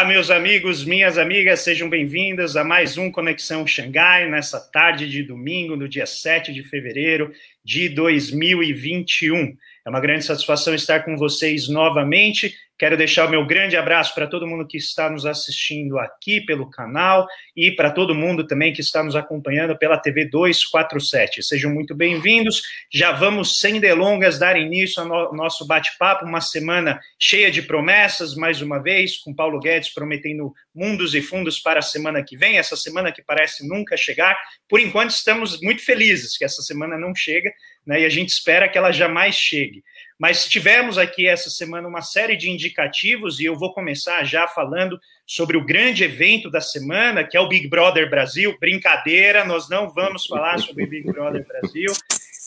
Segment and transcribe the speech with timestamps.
[0.00, 5.22] Olá, meus amigos, minhas amigas, sejam bem-vindas a mais um Conexão Xangai nessa tarde de
[5.22, 7.30] domingo, no dia 7 de fevereiro
[7.62, 9.54] de 2021.
[9.90, 14.26] É uma grande satisfação estar com vocês novamente Quero deixar o meu grande abraço para
[14.26, 18.80] todo mundo que está nos assistindo aqui pelo canal e para todo mundo também que
[18.80, 21.42] está nos acompanhando pela TV 247.
[21.42, 22.62] Sejam muito bem-vindos.
[22.90, 26.24] Já vamos, sem delongas, dar início ao nosso bate-papo.
[26.24, 31.60] Uma semana cheia de promessas, mais uma vez, com Paulo Guedes prometendo mundos e fundos
[31.60, 34.38] para a semana que vem, essa semana que parece nunca chegar.
[34.66, 37.52] Por enquanto, estamos muito felizes que essa semana não chega,
[37.90, 39.82] né, e a gente espera que ela jamais chegue.
[40.16, 44.96] Mas tivemos aqui essa semana uma série de indicativos e eu vou começar já falando
[45.26, 48.56] sobre o grande evento da semana, que é o Big Brother Brasil.
[48.60, 51.92] Brincadeira, nós não vamos falar sobre Big Brother Brasil,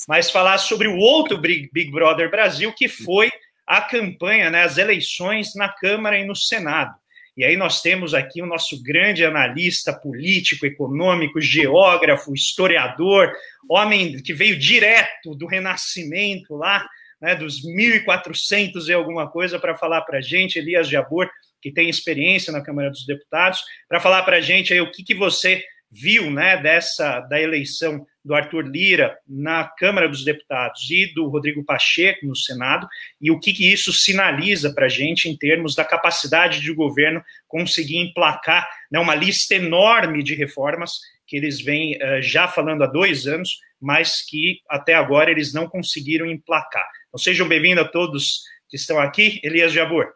[0.08, 3.30] mas falar sobre o outro Big Brother Brasil, que foi
[3.68, 6.96] a campanha, né, as eleições na Câmara e no Senado.
[7.36, 13.32] E aí nós temos aqui o nosso grande analista político, econômico, geógrafo, historiador,
[13.68, 16.88] homem que veio direto do Renascimento lá,
[17.20, 21.30] né, dos 1.400 e alguma coisa para falar para a gente, Elias Jabor,
[21.62, 25.04] que tem experiência na Câmara dos Deputados, para falar para a gente aí o que,
[25.04, 31.14] que você viu né, dessa da eleição do Arthur Lira na Câmara dos Deputados e
[31.14, 32.88] do Rodrigo Pacheco no Senado
[33.20, 37.24] e o que, que isso sinaliza para a gente em termos da capacidade de governo
[37.48, 42.88] conseguir emplacar né, uma lista enorme de reformas que eles vêm uh, já falando há
[42.88, 46.88] dois anos, mas que até agora eles não conseguiram emplacar.
[47.08, 49.40] Então sejam bem-vindos a todos que estão aqui.
[49.44, 50.14] Elias Jabor.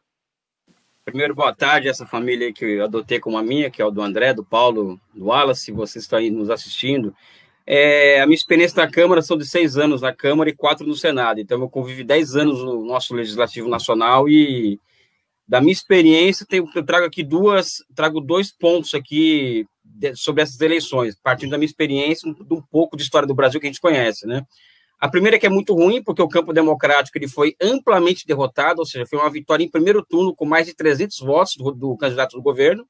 [1.07, 4.01] Primeiro, boa tarde essa família que eu adotei como a minha, que é o do
[4.01, 7.15] André, do Paulo, do Wallace, vocês estão aí nos assistindo.
[7.69, 10.95] É, a minha experiência na Câmara são de seis anos na Câmara e quatro no
[10.95, 11.41] Senado.
[11.41, 14.79] Então, eu convivi dez anos no nosso Legislativo Nacional e
[15.45, 20.59] da minha experiência, tenho, eu trago aqui duas, trago dois pontos aqui de, sobre essas
[20.59, 23.81] eleições, partindo da minha experiência, um, um pouco de história do Brasil que a gente
[23.81, 24.45] conhece, né?
[24.99, 28.79] A primeira é que é muito ruim, porque o campo democrático ele foi amplamente derrotado,
[28.79, 31.97] ou seja, foi uma vitória em primeiro turno com mais de 300 votos do, do
[31.97, 32.85] candidato do governo.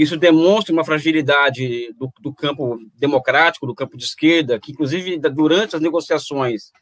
[0.00, 5.76] Isso demonstra uma fragilidade do, do, campo democrático, do campo de esquerda, que inclusive durante
[5.76, 6.72] as negociações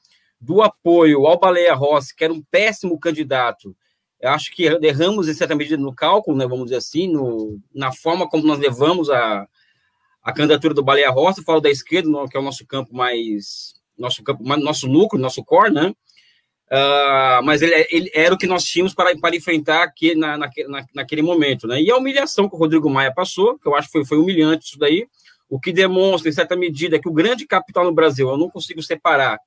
[0.41, 3.75] do apoio ao Baleia Rossi, que era um péssimo candidato,
[4.21, 7.91] eu acho que erramos em certa medida no cálculo, né, vamos dizer assim, no, na
[7.91, 9.49] forma como nós levamos a,
[10.23, 14.23] a candidatura do Baleia Rossi, falo da esquerda, que é o nosso campo mais nosso
[14.23, 15.93] campo, nosso núcleo, nosso core, né?
[16.71, 20.51] Uh, mas ele, ele, era o que nós tínhamos para, para enfrentar aqui na, na,
[20.95, 21.81] naquele momento, né?
[21.81, 24.67] E a humilhação que o Rodrigo Maia passou, que eu acho que foi, foi humilhante
[24.67, 25.07] isso daí,
[25.49, 28.83] o que demonstra, em certa medida, que o grande capital no Brasil, eu não consigo
[28.83, 29.39] separar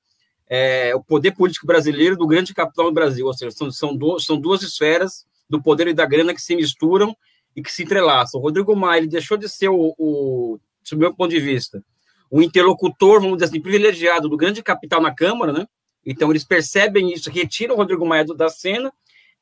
[0.48, 4.18] é, o poder político brasileiro do grande capital no Brasil, ou seja, são, são, do,
[4.18, 7.16] são duas esferas do poder e da grana que se misturam
[7.54, 8.40] e que se entrelaçam.
[8.40, 10.58] O Rodrigo Maia ele deixou de ser o, o,
[10.90, 11.84] do meu ponto de vista,
[12.28, 15.68] o interlocutor, vamos dizer assim, privilegiado do grande capital na Câmara, né?
[16.04, 18.92] Então eles percebem isso, retiram o Rodrigo Maia da cena,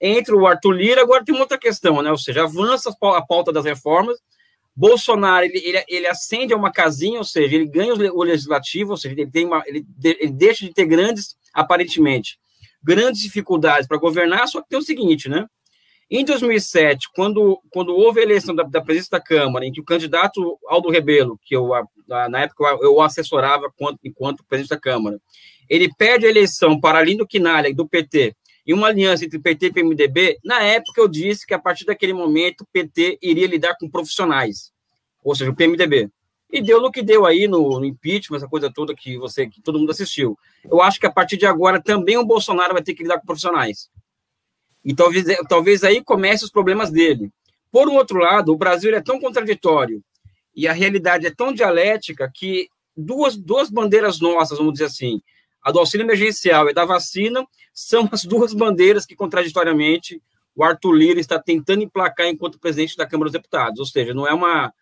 [0.00, 2.10] entre o Arthur Lira, agora tem uma outra questão, né?
[2.10, 4.16] Ou seja, avança a pauta das reformas,
[4.74, 8.96] Bolsonaro, ele, ele, ele acende a uma casinha, ou seja, ele ganha o legislativo, ou
[8.96, 12.38] seja, ele, tem uma, ele, ele deixa de ter grandes, aparentemente,
[12.82, 15.46] grandes dificuldades para governar, só que tem o seguinte, né?
[16.10, 19.84] Em 2007, quando, quando houve a eleição da, da presidência da Câmara, em que o
[19.84, 21.68] candidato Aldo Rebelo, que eu,
[22.08, 25.20] na época eu assessorava enquanto, enquanto presidente da Câmara,
[25.70, 28.34] ele perde a eleição para Lindo Quinalha, do PT,
[28.66, 32.12] e uma aliança entre PT e PMDB, na época eu disse que a partir daquele
[32.12, 34.72] momento o PT iria lidar com profissionais,
[35.22, 36.10] ou seja, o PMDB.
[36.52, 39.62] E deu no que deu aí no, no, impeachment, essa coisa toda que você, que
[39.62, 40.36] todo mundo assistiu.
[40.64, 43.26] Eu acho que a partir de agora também o Bolsonaro vai ter que lidar com
[43.26, 43.88] profissionais.
[44.84, 47.30] E talvez, talvez aí comece os problemas dele.
[47.70, 50.02] Por um outro lado, o Brasil é tão contraditório
[50.54, 55.22] e a realidade é tão dialética que duas, duas bandeiras nossas, vamos dizer assim,
[55.62, 60.20] a do auxílio emergencial e da vacina, são as duas bandeiras que, contraditoriamente,
[60.54, 63.78] o Arthur Lira está tentando emplacar enquanto presidente da Câmara dos Deputados.
[63.78, 64.72] Ou seja, não é uma,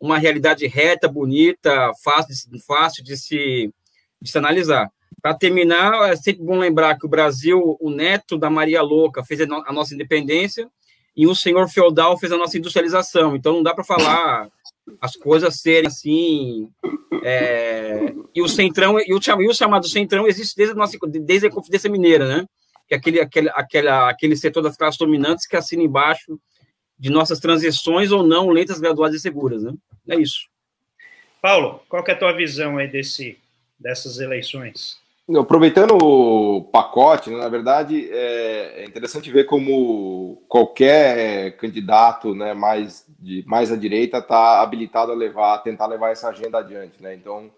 [0.00, 2.34] uma realidade reta, bonita, fácil,
[2.66, 3.72] fácil de, se,
[4.20, 4.90] de se analisar.
[5.20, 9.40] Para terminar, é sempre bom lembrar que o Brasil, o neto da Maria Louca, fez
[9.40, 10.70] a nossa independência
[11.16, 13.34] e o senhor feudal fez a nossa industrialização.
[13.34, 14.48] Então não dá para falar
[15.00, 16.70] as coisas serem assim.
[17.24, 18.14] É...
[18.34, 21.50] e o centrão e o, e o chamado centrão existe desde a nossa desde a
[21.50, 22.46] Confidência Mineira, né?
[22.86, 26.38] Que é aquele aquele aquela, aquele setor das classes dominantes que assina embaixo
[26.98, 29.72] de nossas transições ou não lentas, graduadas e seguras, né?
[30.08, 30.48] É isso.
[31.40, 33.38] Paulo, qual é a tua visão aí desse
[33.78, 34.98] dessas eleições?
[35.36, 43.06] Aproveitando o pacote, né, na verdade, é, é interessante ver como qualquer candidato né, mais,
[43.18, 47.02] de, mais à direita está habilitado a levar, tentar levar essa agenda adiante.
[47.02, 47.14] Né?
[47.14, 47.50] Então,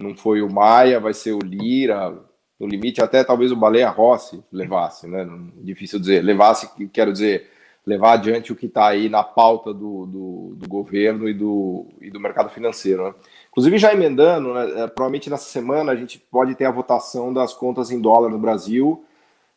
[0.00, 2.12] não foi o Maia, vai ser o Lira,
[2.58, 5.28] no limite até talvez o Baleia Rossi levasse, né?
[5.56, 7.50] Difícil dizer, levasse, quero dizer,
[7.84, 12.10] levar adiante o que está aí na pauta do, do, do, governo e do, e
[12.10, 13.08] do mercado financeiro.
[13.08, 13.14] Né?
[13.52, 17.54] Inclusive, já emendando, né, é, provavelmente nessa semana a gente pode ter a votação das
[17.54, 19.04] contas em dólar no Brasil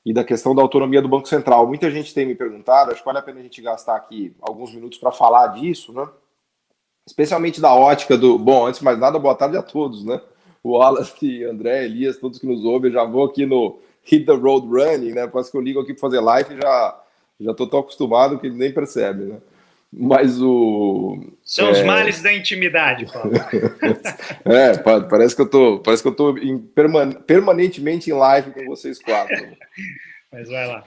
[0.06, 1.66] e da questão da autonomia do Banco Central.
[1.66, 4.74] Muita gente tem me perguntado, acho que vale a pena a gente gastar aqui alguns
[4.74, 6.08] minutos para falar disso, né?
[7.06, 8.38] especialmente da ótica do.
[8.38, 10.20] Bom, antes de mais nada, boa tarde a todos, né?
[10.64, 14.68] O Wallace, André, Elias, todos que nos ouvem, já vou aqui no Hit the Road
[14.68, 15.28] Running, né?
[15.28, 17.02] Parece que eu ligo aqui para fazer live e já
[17.40, 19.38] já estou tão acostumado que ele nem percebe, né?
[19.92, 21.18] Mas o.
[21.44, 21.72] São é...
[21.72, 23.32] os males da intimidade, Paulo.
[24.46, 27.12] é, parece que eu tô, parece que eu tô em perman...
[27.12, 29.36] permanentemente em live com vocês quatro.
[30.32, 30.84] Mas vai lá.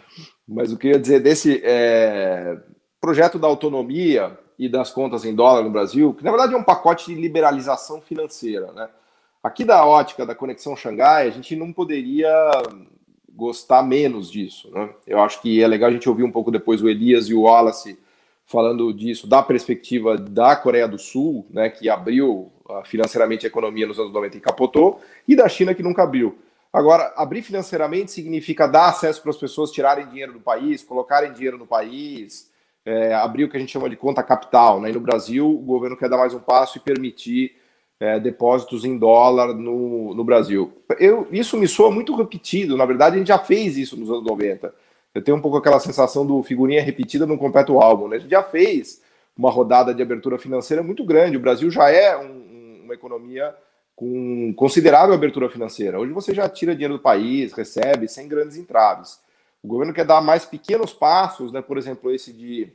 [0.47, 2.56] Mas o que eu ia dizer desse é...
[3.00, 6.65] projeto da autonomia e das contas em dólar no Brasil, que na verdade é um
[6.65, 8.89] pacote de liberalização financeira, né?
[9.43, 12.29] Aqui da ótica da conexão Xangai, a gente não poderia
[13.39, 14.69] gostar menos disso.
[14.73, 14.91] Né?
[15.06, 17.43] Eu acho que é legal a gente ouvir um pouco depois o Elias e o
[17.43, 17.97] Wallace
[18.49, 23.87] falando disso, da perspectiva da Coreia do Sul, né, que abriu uh, financeiramente a economia
[23.87, 26.39] nos anos 90 e capotou, e da China que nunca abriu.
[26.73, 31.59] Agora, abrir financeiramente significa dar acesso para as pessoas tirarem dinheiro do país, colocarem dinheiro
[31.59, 32.50] no país,
[32.87, 34.81] é, abrir o que a gente chama de conta capital.
[34.81, 34.91] Né?
[34.91, 37.55] E no Brasil, o governo quer dar mais um passo e permitir
[38.00, 40.73] é, depósitos em dólar no, no Brasil.
[40.99, 44.25] Eu, isso me soa muito repetido, na verdade a gente já fez isso nos anos
[44.25, 44.73] 90.
[45.14, 48.08] Eu tenho um pouco aquela sensação do figurinha repetida no completo álbum.
[48.08, 48.16] Né?
[48.16, 49.02] A gente já fez
[49.37, 51.37] uma rodada de abertura financeira muito grande.
[51.37, 53.55] O Brasil já é um, uma economia
[53.96, 55.99] com considerável abertura financeira.
[55.99, 59.20] Hoje você já tira dinheiro do país, recebe sem grandes entraves.
[59.62, 61.61] O governo quer dar mais pequenos passos, né?
[61.61, 62.72] por exemplo, esse de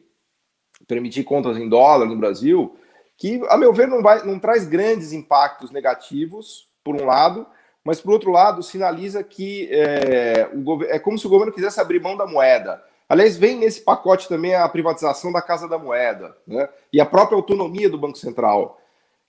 [0.88, 2.76] permitir contas em dólar no Brasil,
[3.18, 7.48] que, a meu ver, não, vai, não traz grandes impactos negativos, por um lado,
[7.84, 12.02] mas, por outro lado, sinaliza que é, o é como se o governo quisesse abrir
[12.02, 12.82] mão da moeda.
[13.10, 16.68] Aliás, vem nesse pacote também a privatização da Casa da Moeda né?
[16.92, 18.80] e a própria autonomia do Banco Central,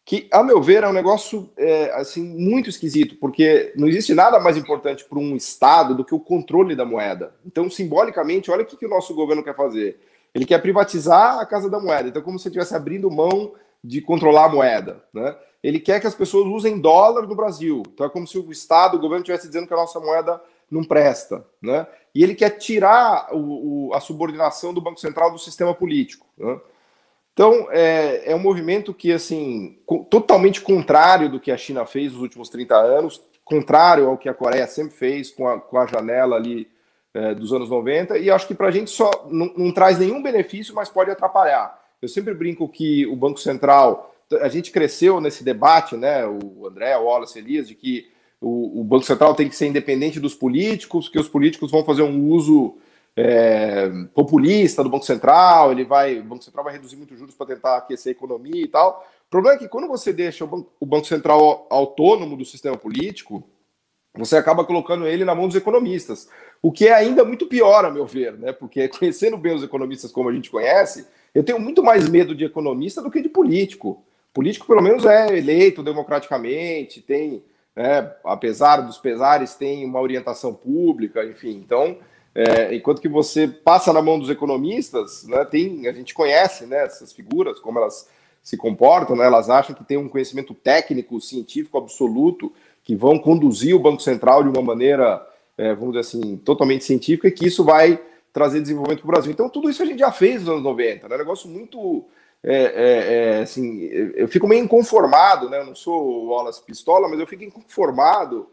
[0.05, 4.39] que, a meu ver, é um negócio é, assim muito esquisito, porque não existe nada
[4.39, 7.35] mais importante para um Estado do que o controle da moeda.
[7.45, 9.99] Então, simbolicamente, olha o que, que o nosso governo quer fazer.
[10.35, 12.09] Ele quer privatizar a Casa da Moeda.
[12.09, 13.53] Então, como se estivesse abrindo mão
[13.83, 15.05] de controlar a moeda.
[15.13, 15.35] Né?
[15.65, 17.83] Ele quer que as pessoas usem dólar no Brasil.
[17.93, 20.39] Então é como se o Estado, o governo estivesse dizendo que a nossa moeda
[20.71, 21.43] não presta.
[21.61, 21.87] Né?
[22.15, 26.27] E ele quer tirar o, o, a subordinação do Banco Central do sistema político.
[26.37, 26.61] Né?
[27.33, 29.79] Então, é, é, um movimento que, assim,
[30.11, 34.35] totalmente contrário do que a China fez nos últimos 30 anos, contrário ao que a
[34.35, 36.69] Coreia sempre fez com a, com a janela ali
[37.13, 40.23] é, dos anos 90, e acho que para a gente só não, não, traz nenhum
[40.23, 41.83] benefício, mas pode atrapalhar.
[42.01, 46.27] Eu sempre brinco que o Banco Central, a gente cresceu nesse debate, né?
[46.27, 48.11] O André, o Wallace, Elias, de que
[48.41, 52.03] o, o Banco Central tem que ser independente dos políticos, que os políticos vão fazer
[52.03, 52.77] um uso
[53.17, 57.47] é, populista do Banco Central, ele vai, o Banco Central vai reduzir muito juros para
[57.47, 59.07] tentar aquecer a economia e tal.
[59.27, 62.77] O problema é que quando você deixa o Banco, o Banco Central autônomo do sistema
[62.77, 63.43] político,
[64.17, 66.29] você acaba colocando ele na mão dos economistas,
[66.63, 68.53] o que é ainda muito pior, a meu ver, né?
[68.53, 72.45] Porque conhecendo bem os economistas como a gente conhece, eu tenho muito mais medo de
[72.45, 74.05] economista do que de político.
[74.35, 77.43] Político, pelo menos, é eleito democraticamente, tem,
[77.75, 81.63] né, apesar dos pesares, tem uma orientação pública, enfim.
[81.65, 81.99] Então,
[82.35, 86.85] é, enquanto que você passa na mão dos economistas, né, tem, a gente conhece né,
[86.85, 88.11] essas figuras, como elas
[88.43, 93.75] se comportam, né, elas acham que tem um conhecimento técnico, científico absoluto, que vão conduzir
[93.75, 95.25] o Banco Central de uma maneira,
[95.57, 98.01] é, vamos dizer assim, totalmente científica, e que isso vai
[98.33, 99.31] trazer desenvolvimento para o Brasil.
[99.31, 101.17] Então, tudo isso a gente já fez nos anos 90, né?
[101.17, 102.05] Negócio muito.
[102.47, 103.85] É, é, é, assim,
[104.15, 105.61] eu fico meio inconformado, né?
[105.61, 108.47] Eu não sou Wallace Pistola, mas eu fico inconformado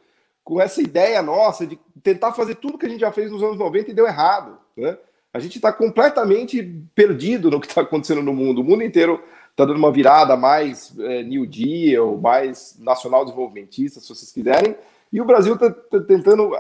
[0.46, 3.58] com essa ideia nossa de tentar fazer tudo que a gente já fez nos anos
[3.58, 4.98] 90 e deu errado, né?
[5.34, 6.64] A gente está completamente
[6.96, 8.62] perdido no que está acontecendo no mundo.
[8.62, 14.08] O mundo inteiro está dando uma virada mais é, New Deal, mais nacional desenvolvimentista, se
[14.08, 14.74] vocês quiserem,
[15.12, 16.52] e o Brasil está tá tentando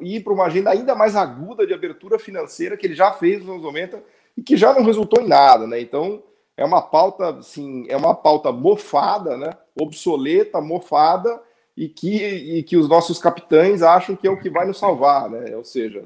[0.00, 3.50] ir para uma agenda ainda mais aguda de abertura financeira que ele já fez nos
[3.50, 4.02] anos 90
[4.36, 5.80] e que já não resultou em nada, né?
[5.80, 6.20] Então
[6.60, 9.50] é uma pauta, assim, é uma pauta mofada, né?
[9.80, 11.40] Obsoleta, mofada
[11.74, 15.30] e que, e que os nossos capitães acham que é o que vai nos salvar,
[15.30, 15.56] né?
[15.56, 16.04] Ou seja,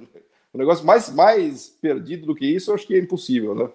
[0.53, 3.69] o negócio mais, mais perdido do que isso, eu acho que é impossível, né?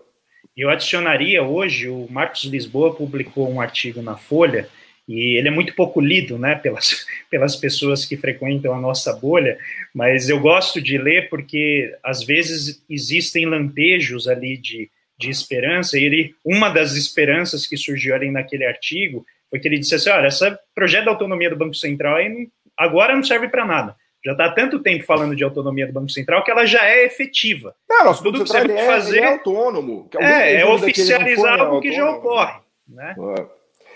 [0.55, 4.69] Eu adicionaria hoje, o Marcos Lisboa publicou um artigo na Folha
[5.05, 9.57] e ele é muito pouco lido, né, pelas, pelas pessoas que frequentam a nossa bolha,
[9.93, 14.89] mas eu gosto de ler porque às vezes existem lampejos ali de,
[15.19, 19.77] de esperança, e ele, uma das esperanças que surgiu ali naquele artigo foi que ele
[19.77, 22.47] disse assim, olha, esse projeto da autonomia do Banco Central aí,
[22.77, 26.09] agora não serve para nada, já está há tanto tempo falando de autonomia do Banco
[26.09, 27.75] Central que ela já é efetiva.
[27.91, 30.09] É, nosso Tudo que você tem que fazer é, é autônomo.
[30.17, 32.59] É, é oficializar algo que já ocorre.
[32.87, 33.15] Né?
[33.37, 33.45] É.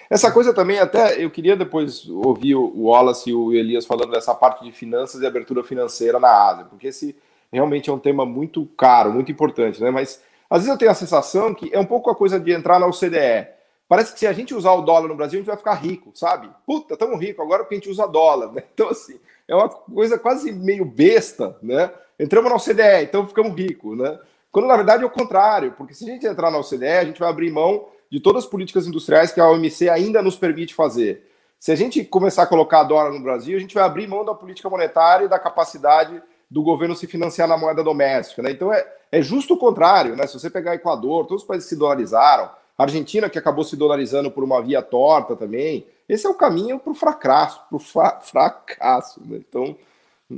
[0.09, 4.35] Essa coisa também, até eu queria depois ouvir o Wallace e o Elias falando dessa
[4.35, 7.15] parte de finanças e abertura financeira na Ásia, porque esse
[7.51, 9.89] realmente é um tema muito caro, muito importante, né?
[9.89, 10.21] Mas
[10.53, 12.85] às vezes eu tenho a sensação que é um pouco a coisa de entrar na
[12.85, 13.47] OCDE.
[13.89, 16.11] Parece que se a gente usar o dólar no Brasil, a gente vai ficar rico,
[16.13, 16.47] sabe?
[16.63, 18.61] Puta, estamos ricos agora porque a gente usa dólar, né?
[18.71, 21.91] Então, assim, é uma coisa quase meio besta, né?
[22.19, 24.19] Entramos na OCDE, então ficamos ricos, né?
[24.51, 27.19] Quando na verdade é o contrário, porque se a gente entrar na OCDE, a gente
[27.19, 31.27] vai abrir mão de todas as políticas industriais que a OMC ainda nos permite fazer.
[31.59, 34.35] Se a gente começar a colocar dólar no Brasil, a gente vai abrir mão da
[34.35, 36.21] política monetária e da capacidade
[36.53, 38.51] do governo se financiar na moeda doméstica, né?
[38.51, 40.27] Então é, é justo o contrário, né?
[40.27, 44.29] Se você pegar Equador, todos os países se dolarizaram, a Argentina que acabou se dolarizando
[44.29, 48.19] por uma via torta também, esse é o caminho para o fracasso, para o fra
[48.21, 49.19] fracasso.
[49.25, 49.37] Né?
[49.37, 49.75] Então,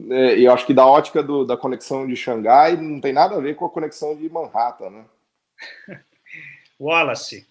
[0.09, 3.41] é, eu acho que da ótica do, da conexão de Xangai não tem nada a
[3.41, 5.05] ver com a conexão de Manhattan, né?
[6.79, 7.45] Wallace.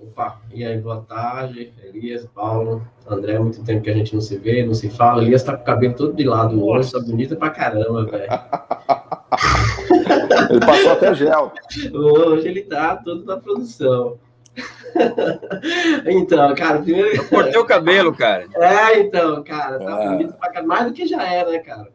[0.00, 4.36] Opa, e aí, boa tarde, Elias, Paulo, André, muito tempo que a gente não se
[4.36, 5.22] vê, não se fala.
[5.22, 8.28] Elias tá com o cabelo todo de lado hoje, tá bonita pra caramba, velho.
[10.50, 11.52] ele passou até gel.
[11.92, 14.18] Hoje ele tá todo na produção.
[16.06, 17.16] então, cara, primeiro.
[17.16, 18.46] Eu cortei o cabelo, cara.
[18.54, 20.10] É, então, cara, tá ah.
[20.10, 20.74] bonito pra caramba.
[20.74, 21.88] Mais do que já era, né, cara?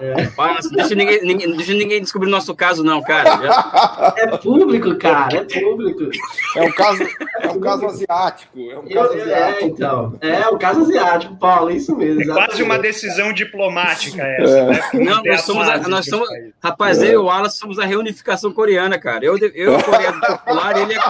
[0.00, 0.26] É.
[0.28, 4.14] Para, deixa, ninguém, ninguém, deixa ninguém descobrir o nosso caso, não, cara.
[4.16, 6.10] É público, cara, é público.
[6.56, 7.02] É um caso,
[7.40, 8.58] é um caso asiático.
[8.58, 9.64] É um caso Eu, é, asiático.
[9.64, 10.18] É, então.
[10.20, 12.22] É um caso asiático, Paulo, é isso mesmo.
[12.22, 14.66] É quase uma decisão diplomática essa, é.
[14.66, 14.80] né?
[14.94, 16.28] Não, nós somos, a, nós somos
[16.62, 19.24] rapaz, eu e o Wallace somos a reunificação coreana, cara.
[19.24, 21.00] Eu, eu a Coreia do Popular, ele é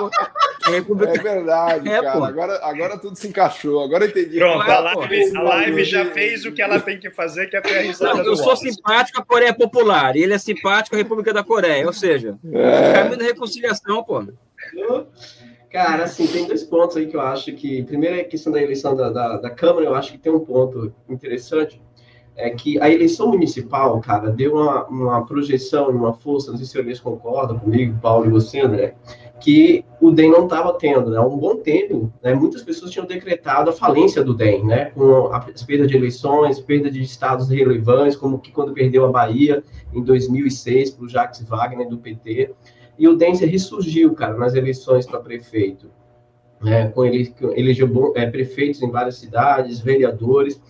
[0.71, 1.13] República.
[1.13, 2.27] É verdade, é, cara.
[2.27, 3.83] Agora, agora tudo se encaixou.
[3.83, 4.39] Agora entendi.
[4.39, 7.61] Pronto, a live, a live já fez o que ela tem que fazer, que é
[7.61, 10.99] ter a risada Não, eu sou simpático à Coreia Popular e ele é simpático à
[10.99, 11.87] República da Coreia.
[11.87, 12.93] Ou seja, é.
[12.93, 14.25] caminho da reconciliação, pô.
[15.73, 17.83] Cara, assim, tem dois pontos aí que eu acho que.
[17.85, 20.93] Primeiro, a questão da eleição da, da, da, Câmara, eu acho que tem um ponto
[21.09, 21.81] interessante.
[22.37, 26.67] É que a eleição municipal, cara, deu uma, uma projeção e uma força, não sei
[26.67, 28.95] se vocês concordam comigo, Paulo e você, André,
[29.43, 31.11] que o DEM não estava tendo.
[31.11, 31.19] Né?
[31.19, 35.27] Há um bom tempo, né, muitas pessoas tinham decretado a falência do DEM, né, com
[35.27, 40.03] a perda de eleições, perda de estados relevantes, como que quando perdeu a Bahia em
[40.03, 42.53] 2006 para o Jacques Wagner do PT.
[42.99, 45.91] E o DEM ressurgiu, cara, nas eleições para prefeito.
[46.63, 50.63] Né, com ele, elegeu é, prefeitos em várias cidades, vereadores.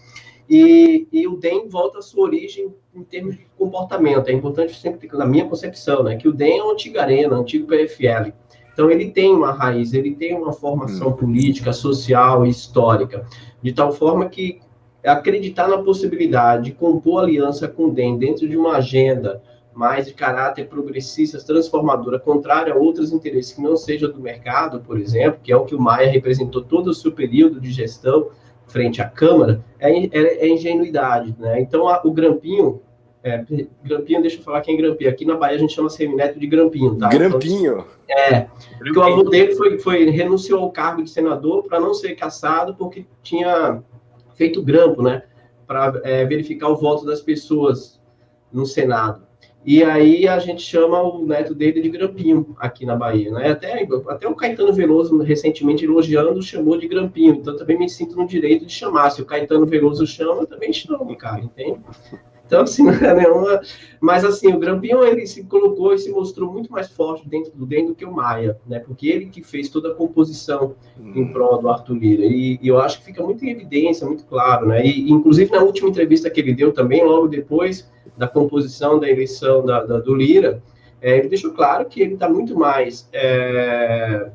[0.49, 4.29] E, e, o DEM volta à sua origem em termos de comportamento.
[4.29, 7.43] É importante sempre na minha concepção, né, que o DEM é uma antiga arena, um
[7.43, 8.33] antigo PFL.
[8.73, 11.13] Então, ele tem uma raiz, ele tem uma formação hum.
[11.13, 13.27] política, social e histórica,
[13.63, 14.61] de tal forma que
[15.05, 19.43] acreditar na possibilidade de compor aliança com o DEM dentro de uma agenda
[19.75, 24.99] mais de caráter progressista, transformadora, contrária a outros interesses que não seja do mercado, por
[24.99, 28.29] exemplo, que é o que o Maia representou todo o seu período de gestão
[28.67, 31.35] frente à Câmara, é, é, é ingenuidade.
[31.39, 31.61] Né?
[31.61, 32.81] Então, a, o Grampinho,
[33.25, 33.45] é,
[33.85, 35.11] Grampinho, deixa eu falar quem é Grampinho.
[35.11, 37.09] Aqui na Bahia a gente chama semineto de Grampinho, tá?
[37.09, 37.85] Grampinho?
[38.05, 38.49] Então, é,
[38.79, 42.75] porque o avô dele foi, foi, renunciou ao cargo de senador para não ser caçado
[42.75, 43.81] porque tinha
[44.35, 45.23] feito grampo, né?
[45.67, 48.01] Para é, verificar o voto das pessoas
[48.53, 49.23] no Senado.
[49.65, 53.53] E aí a gente chama o neto dele de Grampinho aqui na Bahia, né?
[53.53, 57.37] Até, até o Caetano Veloso, recentemente elogiando, chamou de Grampinho.
[57.37, 59.11] Então também me sinto no direito de chamar.
[59.11, 61.79] Se o Caetano Veloso chama, eu também chamo, cara, entende?
[62.53, 63.63] Então, assim, não é nenhuma.
[63.99, 67.65] Mas, assim, o Grampinho, ele se colocou e se mostrou muito mais forte dentro do
[67.65, 68.79] DEM do que o Maia, né?
[68.79, 71.13] Porque ele que fez toda a composição hum.
[71.17, 72.27] em prol do Arthur Lira.
[72.27, 74.85] E, e, eu acho que fica muito em evidência, muito claro, né?
[74.85, 79.65] E, inclusive, na última entrevista que ele deu também, logo depois da composição da eleição
[79.65, 80.63] da, da do Lira,
[81.01, 83.09] é, ele deixou claro que ele está muito mais.
[83.15, 84.31] É,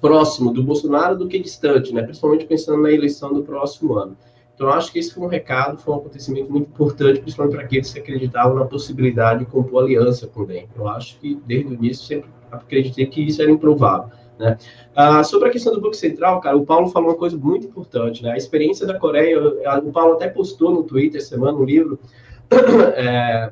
[0.00, 2.02] próximo do Bolsonaro do que distante, né?
[2.02, 4.16] Principalmente pensando na eleição do próximo ano.
[4.60, 7.90] Então, acho que esse foi um recado, foi um acontecimento muito importante, principalmente para aqueles
[7.90, 10.68] que acreditavam na possibilidade de compor aliança com o DEM.
[10.76, 14.10] Eu acho que, desde o início, sempre acreditei que isso era improvável.
[14.38, 14.58] Né?
[14.94, 18.22] Ah, sobre a questão do Banco Central, cara, o Paulo falou uma coisa muito importante,
[18.22, 18.32] né?
[18.32, 19.40] A experiência da Coreia,
[19.78, 21.98] o Paulo até postou no Twitter semana um livro
[22.96, 23.50] é,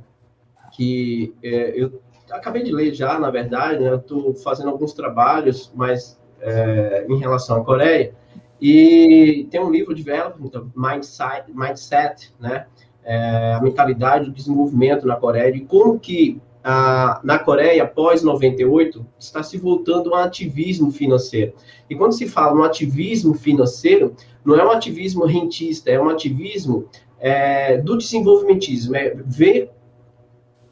[0.77, 3.95] que é, eu acabei de ler já, na verdade, né?
[3.95, 8.13] Estou fazendo alguns trabalhos, mas é, em relação à Coreia,
[8.61, 12.67] E tem um livro de Development Mindset, Mindset né?
[13.05, 19.07] É, a mentalidade do desenvolvimento na Coreia e como que a, na Coreia, após 98,
[19.19, 21.55] está se voltando a um ativismo financeiro.
[21.89, 26.87] E quando se fala no ativismo financeiro, não é um ativismo rentista, é um ativismo
[27.19, 29.71] é, do desenvolvimentismo, é ver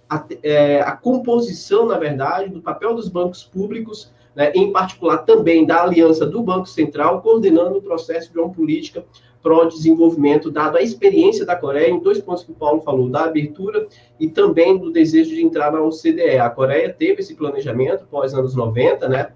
[0.08, 5.64] a, é, a, composição, na verdade, do papel dos bancos públicos, né, em particular também
[5.64, 9.04] da aliança do Banco Central, coordenando o processo de uma política
[9.42, 13.86] pró-desenvolvimento, dado a experiência da Coreia, em dois pontos que o Paulo falou, da abertura
[14.20, 16.38] e também do desejo de entrar na OCDE.
[16.38, 19.28] A Coreia teve esse planejamento pós anos 90, né,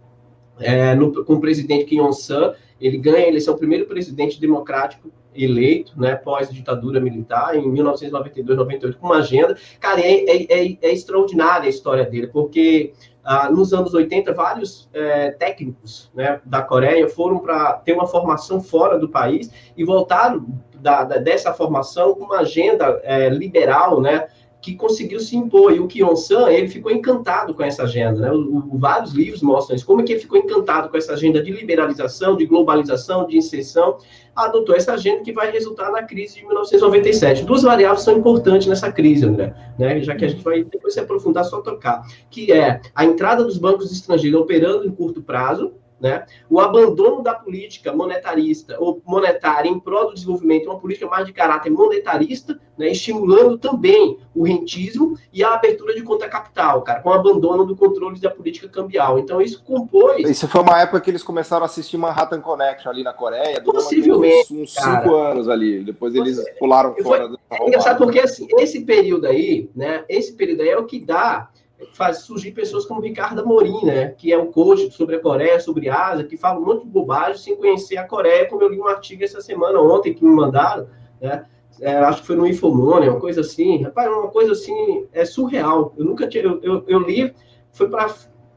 [0.58, 5.10] é, no, com o presidente Kim Jong-un, ele ganha a eleição, o primeiro presidente democrático
[5.34, 9.56] eleito, né, pós-ditadura militar, em 1992, 98, com uma agenda.
[9.78, 12.92] Cara, é, é, é, é extraordinária a história dele, porque
[13.22, 18.60] ah, nos anos 80, vários é, técnicos né, da Coreia foram para ter uma formação
[18.60, 24.28] fora do país e voltaram da, da, dessa formação com uma agenda é, liberal, né,
[24.60, 25.72] que conseguiu se impor.
[25.72, 28.20] E o Kion-san, ele ficou encantado com essa agenda.
[28.20, 28.32] Né?
[28.32, 31.42] O, o, vários livros mostram isso, como é que ele ficou encantado com essa agenda
[31.42, 33.98] de liberalização, de globalização, de inserção,
[34.34, 37.44] adotou essa agenda que vai resultar na crise de 1997.
[37.44, 40.00] Duas variáveis são importantes nessa crise, André, né?
[40.02, 43.58] já que a gente vai depois se aprofundar, só tocar, que é a entrada dos
[43.58, 46.24] bancos estrangeiros operando em curto prazo, né?
[46.48, 51.32] O abandono da política monetarista ou monetária em prol do desenvolvimento, uma política mais de
[51.32, 52.90] caráter monetarista, né?
[52.90, 57.76] estimulando também o rentismo e a abertura de conta capital, cara, com o abandono do
[57.76, 59.18] controle da política cambial.
[59.18, 60.28] Então, isso compôs.
[60.28, 64.54] Isso foi uma época que eles começaram a assistir Manhattan Connection ali na Coreia, possivelmente.
[64.54, 65.84] Uns, uns cinco anos ali.
[65.84, 67.28] Depois eles pularam fora.
[67.28, 67.36] Foi...
[67.50, 70.04] É engraçado porque assim, esse período aí, né?
[70.08, 71.49] Esse período aí é o que dá
[71.92, 75.88] faz surgir pessoas como Ricardo Amorim, né, que é um coach sobre a Coreia, sobre
[75.88, 78.78] a Ásia, que fala um monte de bobagem sem conhecer a Coreia, como eu li
[78.78, 80.88] um artigo essa semana, ontem, que me mandaram,
[81.20, 81.44] né,
[81.80, 85.94] é, acho que foi no Infomoney, uma coisa assim, rapaz, uma coisa assim, é surreal,
[85.96, 87.34] eu nunca tinha, eu, eu, eu li,
[87.72, 88.12] foi para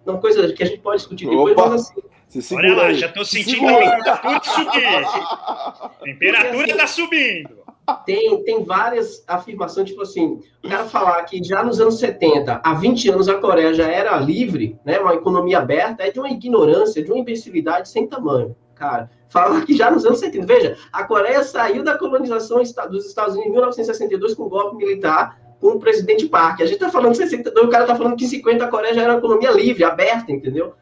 [0.05, 1.69] uma coisa que a gente pode discutir depois, Opa.
[1.69, 4.85] mas assim, Olha lá, já estou sentindo a temperatura subir.
[4.85, 7.62] A temperatura está subindo
[8.05, 12.73] tem, tem várias afirmações, tipo assim, o cara falar que já nos anos 70, há
[12.73, 17.03] 20 anos a Coreia já era livre, né, uma economia aberta, é de uma ignorância,
[17.03, 19.09] de uma imbecilidade sem tamanho, cara.
[19.27, 23.49] Falar que já nos anos 70, veja, a Coreia saiu da colonização dos Estados Unidos
[23.49, 26.61] em 1962 com o golpe militar com o presidente Park.
[26.61, 28.93] A gente tá falando de 62, o cara tá falando que em 50 a Coreia
[28.93, 30.73] já era uma economia livre, aberta, entendeu?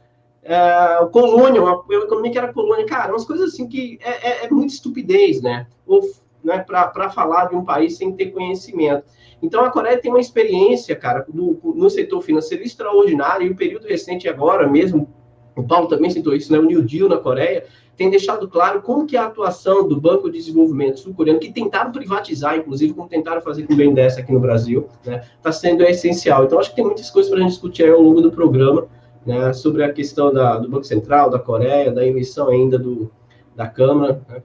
[0.44, 4.46] É, colônia, uma, uma economia que era colônia, cara, umas coisas assim que é, é,
[4.46, 5.68] é muita estupidez, né?
[5.86, 6.02] Ou
[6.44, 9.04] né, para falar de um país sem ter conhecimento.
[9.42, 13.88] Então, a Coreia tem uma experiência, cara, do, no setor financeiro extraordinária, e o período
[13.88, 15.10] recente agora mesmo,
[15.56, 17.66] o Paulo também citou isso, né, o New Deal na Coreia,
[17.98, 22.58] tem deixado claro como que a atuação do Banco de Desenvolvimento sul-coreano, que tentaram privatizar,
[22.58, 26.46] inclusive, como tentaram fazer com o BNDES aqui no Brasil, está né, tá sendo essencial.
[26.46, 28.88] Então, acho que tem muitas coisas para a gente discutir ao longo do programa,
[29.26, 33.12] né, sobre a questão da, do Banco Central, da Coreia, da eleição ainda do,
[33.56, 34.22] da Câmara.
[34.28, 34.42] Né.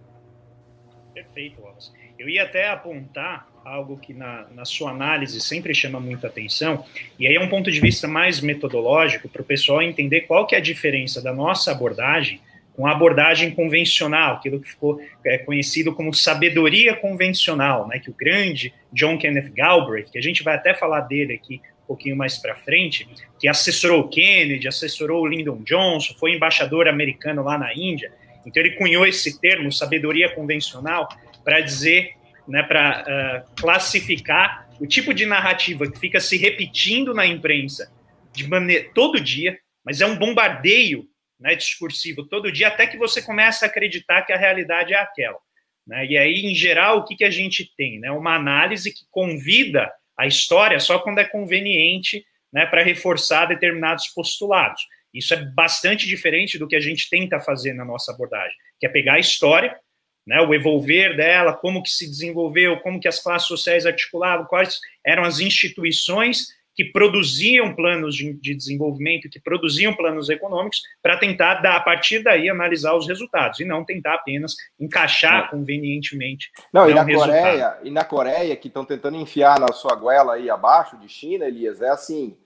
[2.27, 6.85] Eu ia até apontar algo que na, na sua análise sempre chama muita atenção,
[7.21, 10.57] e aí é um ponto de vista mais metodológico para o pessoal entender qual que
[10.57, 12.41] é a diferença da nossa abordagem
[12.75, 18.15] com a abordagem convencional, aquilo que ficou é, conhecido como sabedoria convencional, né, que o
[18.15, 22.37] grande John Kenneth Galbraith, que a gente vai até falar dele aqui um pouquinho mais
[22.39, 23.09] para frente,
[23.39, 28.11] que assessorou o Kennedy, assessorou o Lyndon Johnson, foi embaixador americano lá na Índia,
[28.45, 31.09] então ele cunhou esse termo, sabedoria convencional,
[31.47, 32.16] para dizer,
[32.49, 37.93] né, para uh, ah, classificar o tipo de narrativa que fica se repetindo na imprensa
[38.33, 41.07] de maneira todo dia, mas é um bombardeio
[41.41, 45.39] né, discursivo todo dia, até que você começa a acreditar que a realidade é aquela.
[45.87, 46.07] Né?
[46.07, 48.01] E aí, em geral, o que, que a gente tem?
[48.01, 48.11] Né?
[48.11, 54.83] Uma análise que convida a história só quando é conveniente né, para reforçar determinados postulados.
[55.13, 58.89] Isso é bastante diferente do que a gente tenta fazer na nossa abordagem, que é
[58.89, 59.79] pegar a história,
[60.27, 64.81] né, o evolver dela, como que se desenvolveu, como que as classes sociais articulavam, quais
[65.05, 71.55] eram as instituições que produziam planos de, de desenvolvimento, que produziam planos econômicos, para tentar,
[71.55, 75.61] dar, a partir daí, analisar os resultados, e não tentar apenas encaixar não.
[75.61, 76.51] convenientemente.
[76.71, 80.51] Não, e na, Coreia, e na Coreia, que estão tentando enfiar na sua goela aí
[80.51, 82.37] abaixo de China, Elias, é assim: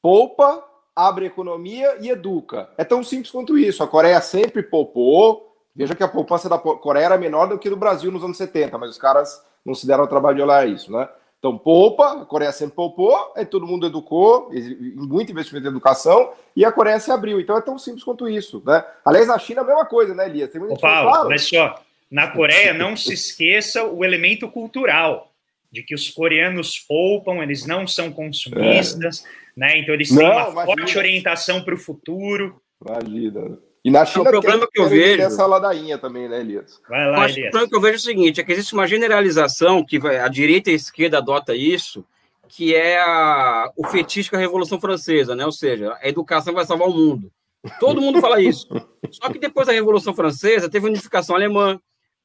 [0.00, 0.64] poupa,
[0.96, 2.70] abre economia e educa.
[2.78, 3.82] É tão simples quanto isso.
[3.82, 7.76] A Coreia sempre poupou, Veja que a poupança da Coreia era menor do que do
[7.76, 10.92] Brasil nos anos 70, mas os caras não se deram o trabalho de olhar isso,
[10.92, 11.08] né?
[11.44, 14.50] Então, poupa, a Coreia sempre poupou, aí todo mundo educou,
[14.94, 17.38] muito investimento em educação, e a Coreia se abriu.
[17.38, 18.62] Então é tão simples quanto isso.
[18.64, 18.82] Né?
[19.04, 20.48] Aliás, a China é a mesma coisa, né, Elias?
[20.48, 21.28] Tem muita Ô, Paulo, claro.
[21.28, 21.78] mas só,
[22.10, 25.32] na Coreia não se esqueça o elemento cultural,
[25.70, 29.28] de que os coreanos poupam, eles não são consumistas, é.
[29.54, 29.78] né?
[29.80, 30.64] Então eles têm não, uma imagina.
[30.64, 32.58] forte orientação para o futuro.
[32.80, 33.58] Imagina.
[33.84, 35.20] E na China, o problema que eu vejo.
[35.20, 36.80] essa ladainha também, né, Elias?
[36.88, 37.48] Vai lá, Elias.
[37.48, 40.18] O problema que eu vejo é o seguinte: é que existe uma generalização que vai,
[40.18, 42.02] a direita e a esquerda adota isso,
[42.48, 45.44] que é a, o fetiche com a Revolução Francesa, né?
[45.44, 47.30] Ou seja, a educação vai salvar o mundo.
[47.78, 48.68] Todo mundo fala isso.
[49.12, 51.78] Só que depois da Revolução Francesa, teve a unificação alemã,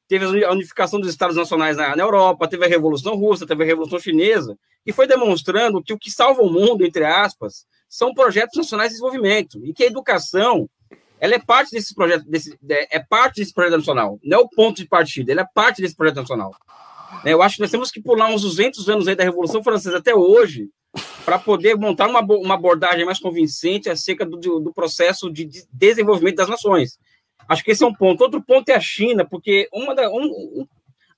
[0.08, 3.66] teve a unificação dos Estados Nacionais na, na Europa, teve a Revolução Russa, teve a
[3.66, 8.56] Revolução Chinesa, e foi demonstrando que o que salva o mundo, entre aspas, são projetos
[8.56, 10.66] nacionais de desenvolvimento, e que a educação
[11.20, 14.18] ela é parte desse projeto, desse, é parte desse projeto nacional.
[14.24, 16.54] Não é o ponto de partida, ela é parte desse projeto nacional.
[17.24, 19.98] É, eu acho que nós temos que pular uns 200 anos aí da Revolução Francesa
[19.98, 20.70] até hoje
[21.24, 26.48] para poder montar uma, uma abordagem mais convincente acerca do, do processo de desenvolvimento das
[26.48, 26.98] nações.
[27.46, 28.22] Acho que esse é um ponto.
[28.22, 30.08] Outro ponto é a China, porque uma da.
[30.08, 30.66] Um, um,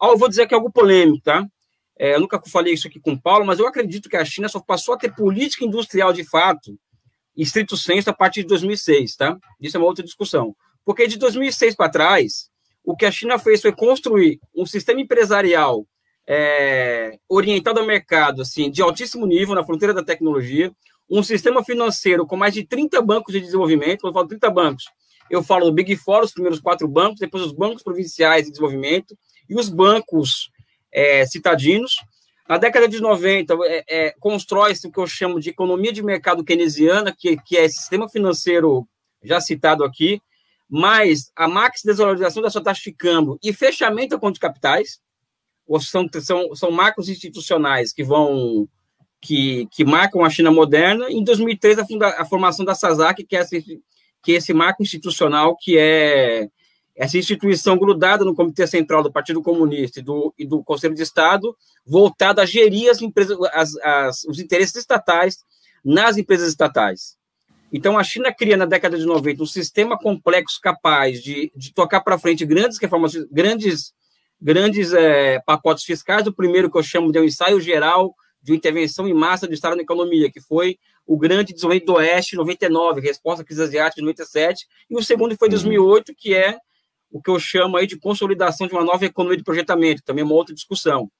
[0.02, 1.46] eu vou dizer que é algo polêmico, tá?
[1.96, 4.48] É, eu nunca falei isso aqui com o Paulo, mas eu acredito que a China
[4.48, 6.76] só passou a ter política industrial de fato
[7.36, 9.38] estrito senso a partir de 2006, tá?
[9.60, 10.54] Isso é uma outra discussão.
[10.84, 12.50] Porque de 2006 para trás,
[12.84, 15.86] o que a China fez foi construir um sistema empresarial
[16.26, 20.72] é, orientado ao mercado, assim, de altíssimo nível, na fronteira da tecnologia,
[21.10, 24.84] um sistema financeiro com mais de 30 bancos de desenvolvimento, quando eu falo 30 bancos,
[25.30, 29.16] eu falo do Big Four, os primeiros quatro bancos, depois os bancos provinciais de desenvolvimento
[29.48, 30.50] e os bancos
[30.92, 31.96] é, citadinos,
[32.48, 36.44] na década de 90, é, é, constrói-se o que eu chamo de economia de mercado
[36.44, 38.86] keynesiana, que, que é sistema financeiro
[39.22, 40.20] já citado aqui,
[40.68, 45.00] mais a max desvalorização da sua taxa de câmbio e fechamento da conta de capitais,
[45.66, 48.68] ou são, são, são marcos institucionais que vão
[49.20, 51.08] que, que marcam a China moderna.
[51.08, 53.80] Em 2003, a, funda, a formação da SASAC, que é, esse,
[54.22, 56.48] que é esse marco institucional que é
[57.02, 61.02] essa instituição grudada no Comitê Central do Partido Comunista e do, e do Conselho de
[61.02, 65.38] Estado, voltada a gerir as empresas, as, as, os interesses estatais
[65.84, 67.16] nas empresas estatais.
[67.72, 72.02] Então, a China cria, na década de 90, um sistema complexo capaz de, de tocar
[72.02, 73.92] para frente grandes reformas, grandes,
[74.40, 76.24] grandes é, pacotes fiscais.
[76.28, 79.74] O primeiro que eu chamo de um ensaio geral de intervenção em massa do Estado
[79.74, 84.02] na economia, que foi o grande desenvolvimento do Oeste, 99, resposta à crise asiática de
[84.02, 86.14] 97, e o segundo foi 2008, uhum.
[86.16, 86.58] que é
[87.12, 90.24] o que eu chamo aí de consolidação de uma nova economia de projetamento, também é
[90.24, 91.10] uma outra discussão.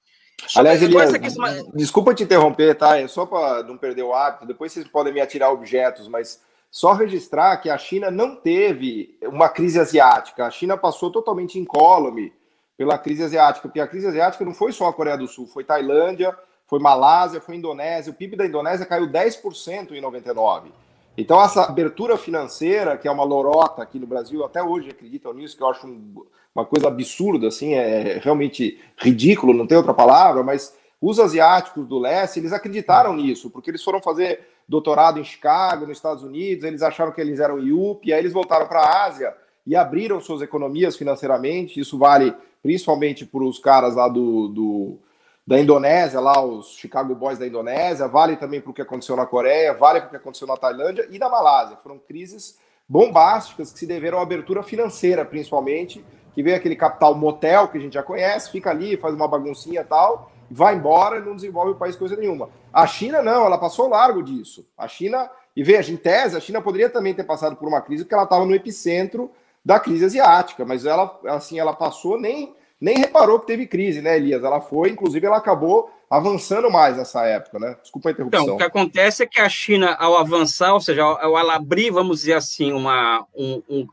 [0.57, 1.45] Aliás, Elias, questão...
[1.75, 2.99] desculpa te interromper, tá?
[2.99, 6.95] É só para não perder o hábito, depois vocês podem me atirar objetos, mas só
[6.95, 10.47] registrar que a China não teve uma crise asiática.
[10.47, 12.33] A China passou totalmente incólume
[12.77, 15.63] pela crise asiática, porque a crise asiática não foi só a Coreia do Sul, foi
[15.65, 18.11] Tailândia, foi Malásia, foi Indonésia.
[18.11, 20.73] O PIB da Indonésia caiu 10% em 99.
[21.17, 25.57] Então, essa abertura financeira, que é uma lorota aqui no Brasil, até hoje acreditam nisso,
[25.57, 30.43] que eu acho um, uma coisa absurda, assim, é realmente ridículo, não tem outra palavra,
[30.43, 35.87] mas os asiáticos do leste, eles acreditaram nisso, porque eles foram fazer doutorado em Chicago,
[35.87, 39.35] nos Estados Unidos, eles acharam que eles eram IUP, aí eles voltaram para a Ásia
[39.67, 41.79] e abriram suas economias financeiramente.
[41.79, 44.99] Isso vale principalmente para os caras lá do, do
[45.47, 49.27] da Indonésia, lá os Chicago Boys da Indonésia, vale também para o que aconteceu na
[49.27, 51.77] Coreia, vale para o que aconteceu na Tailândia e na Malásia.
[51.83, 57.69] Foram crises bombásticas que se deveram à abertura financeira, principalmente, que veio aquele capital motel
[57.69, 61.23] que a gente já conhece, fica ali, faz uma baguncinha e tal, vai embora e
[61.23, 62.49] não desenvolve o país coisa nenhuma.
[62.73, 64.67] A China não, ela passou largo disso.
[64.79, 68.05] A China, e veja, em tese, a China poderia também ter passado por uma crise
[68.05, 69.31] porque ela estava no epicentro
[69.65, 74.17] da crise asiática, mas ela, assim, ela passou nem nem reparou que teve crise, né,
[74.17, 74.43] Elias?
[74.43, 77.77] Ela foi, inclusive, ela acabou avançando mais nessa época, né?
[77.81, 78.43] Desculpa a interrupção.
[78.43, 81.93] Então, o que acontece é que a China, ao avançar, ou seja, ao, ao abrir,
[81.93, 83.25] vamos dizer assim, uma.
[83.37, 83.87] Um, um,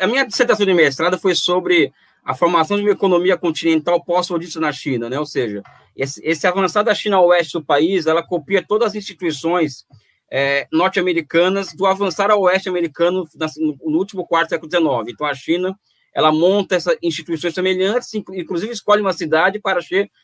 [0.00, 1.92] a minha dissertação de mestrado foi sobre
[2.24, 5.18] a formação de uma economia continental pós-rodízio na China, né?
[5.18, 5.62] Ou seja,
[5.94, 9.84] esse, esse avançar da China ao oeste do país, ela copia todas as instituições
[10.32, 15.12] é, norte-americanas do avançar ao oeste americano no, no último quarto do século XIX.
[15.12, 15.78] Então, a China
[16.16, 19.80] ela monta essas instituições semelhantes, inclusive escolhe uma cidade para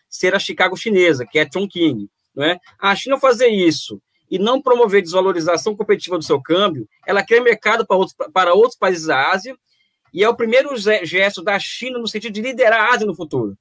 [0.09, 2.09] ser a Chicago chinesa, que é Chongqing.
[2.35, 2.59] Não é?
[2.79, 4.01] A China fazer isso
[4.31, 8.75] e não promover desvalorização competitiva do seu câmbio, ela cria mercado para outros, para outros
[8.75, 9.55] países da Ásia,
[10.15, 13.55] e é o primeiro gesto da China no sentido de liderar a Ásia no futuro.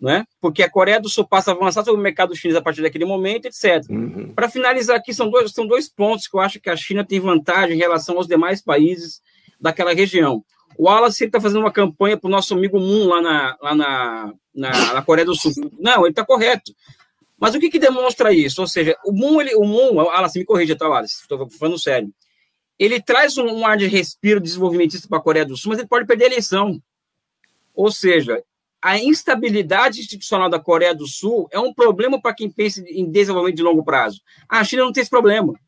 [0.00, 0.24] Não é?
[0.40, 3.04] Porque a Coreia do Sul passa a avançar sobre o mercado chinês a partir daquele
[3.04, 3.88] momento, etc.
[3.88, 4.32] Uhum.
[4.34, 7.20] Para finalizar aqui, são dois, são dois pontos que eu acho que a China tem
[7.20, 9.22] vantagem em relação aos demais países
[9.60, 10.44] daquela região.
[10.78, 14.32] O Wallace está fazendo uma campanha para o nosso amigo Moon lá, na, lá na,
[14.54, 15.52] na, na, Coreia do Sul.
[15.76, 16.72] Não, ele está correto.
[17.36, 18.60] Mas o que, que demonstra isso?
[18.60, 22.08] Ou seja, o Moon, ele, o Moon, Alas, me corrija, tá, Alas, estou falando sério.
[22.78, 25.88] Ele traz um, um ar de respiro desenvolvimentista para a Coreia do Sul, mas ele
[25.88, 26.80] pode perder a eleição.
[27.74, 28.40] Ou seja,
[28.80, 33.56] a instabilidade institucional da Coreia do Sul é um problema para quem pensa em desenvolvimento
[33.56, 34.20] de longo prazo.
[34.48, 35.58] A China não tem esse problema.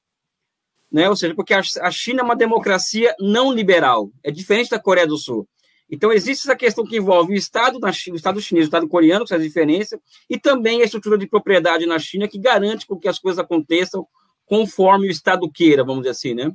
[0.91, 1.09] Né?
[1.09, 5.17] Ou seja, porque a China é uma democracia não liberal, é diferente da Coreia do
[5.17, 5.47] Sul.
[5.91, 8.89] Então, existe essa questão que envolve o Estado, na China, o Estado chinês, o Estado
[8.89, 13.09] coreano, que faz diferença, e também a estrutura de propriedade na China, que garante que
[13.09, 14.07] as coisas aconteçam
[14.47, 16.53] conforme o Estado queira, vamos dizer assim, né?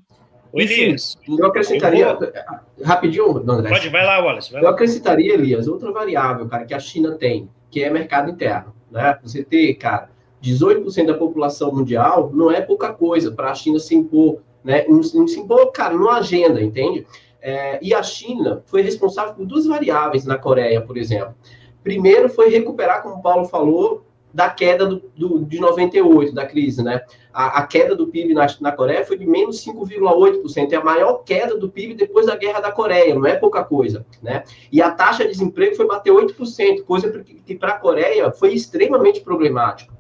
[0.54, 2.86] Elias, eu acrescentaria, eu vou...
[2.86, 3.70] rapidinho, André.
[3.70, 4.54] Pode, vai lá, Wallace.
[4.54, 8.74] Vai eu acrescentaria, Elias, outra variável, cara, que a China tem, que é mercado interno,
[8.90, 9.20] né?
[9.22, 10.10] Você ter, cara,
[10.46, 14.86] 18% da população mundial não é pouca coisa para a China se impor, né?
[14.88, 17.06] Não, se impor, cara, numa agenda, entende?
[17.42, 21.36] É, e a China foi responsável por duas variáveis na Coreia, por exemplo.
[21.84, 24.04] Primeiro foi recuperar, como o Paulo falou,
[24.36, 27.02] da queda do, do, de 98, da crise, né?
[27.34, 31.24] A, a queda do PIB na, na Coreia foi de menos 5,8%, é a maior
[31.24, 34.44] queda do PIB depois da Guerra da Coreia, não é pouca coisa, né?
[34.70, 39.22] E a taxa de desemprego foi bater 8%, coisa que para a Coreia foi extremamente
[39.22, 39.95] problemático.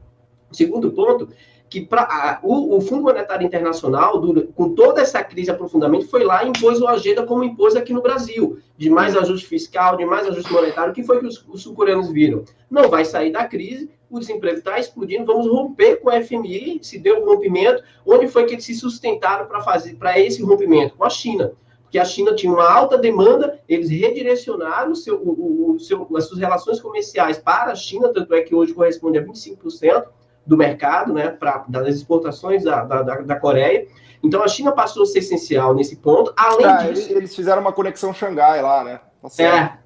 [0.56, 1.30] Segundo ponto,
[1.70, 4.22] que pra, o, o, Fundo Monetário Internacional,
[4.54, 8.02] com toda essa crise aprofundamento, foi lá e impôs o agenda como impôs aqui no
[8.02, 10.94] Brasil, de mais ajuste fiscal, de mais ajuste monetário.
[10.94, 12.44] Que foi que os, os sul-coreanos viram?
[12.70, 17.00] Não vai sair da crise, o desemprego está explodindo, vamos romper com o FMI, se
[17.00, 20.96] deu um rompimento, onde foi que eles se sustentaram para fazer para esse rompimento?
[20.96, 21.54] Com a China.
[21.84, 26.40] Porque a China tinha uma alta demanda, eles redirecionaram seu, o, o seu, as suas
[26.40, 30.06] relações comerciais para a China, tanto é que hoje corresponde a 25%,
[30.46, 33.88] do mercado, né, pra, das exportações da, da, da, Coreia.
[34.24, 36.34] Então a China passou a ser essencial nesse ponto.
[36.38, 39.00] Além ah, disso, eles fizeram uma conexão Xangai lá, né?
[39.22, 39.78] Tá é.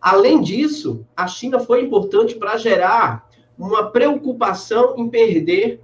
[0.00, 5.82] Além disso, a China foi importante para gerar uma preocupação em perder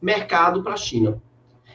[0.00, 1.20] mercado para a China.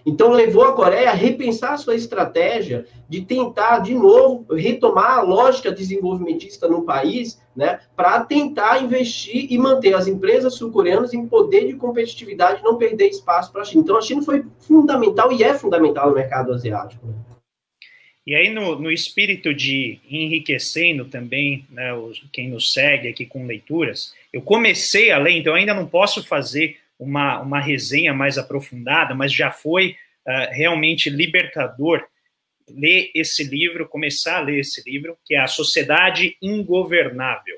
[0.08, 5.22] Então, levou a Coreia a repensar a sua estratégia de tentar, de novo, retomar a
[5.22, 11.68] lógica desenvolvimentista no país, né, para tentar investir e manter as empresas sul-coreanas em poder
[11.68, 13.84] de competitividade não perder espaço para a China.
[13.84, 17.06] Então, a China foi fundamental e é fundamental no mercado asiático.
[17.06, 17.14] Né?
[18.26, 23.46] E aí, no, no, espírito de enriquecendo também né, os, quem nos segue aqui com
[23.46, 29.14] leituras, eu comecei a ler, então ainda não posso fazer uma, uma resenha mais aprofundada,
[29.14, 29.96] mas já foi
[30.28, 32.06] uh, realmente libertador
[32.70, 37.58] ler esse livro, começar a ler esse livro, que é A Sociedade Ingovernável.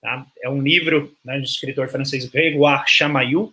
[0.00, 0.26] Tá?
[0.42, 3.52] É um livro né, do escritor francês Grégoire Chamaillou,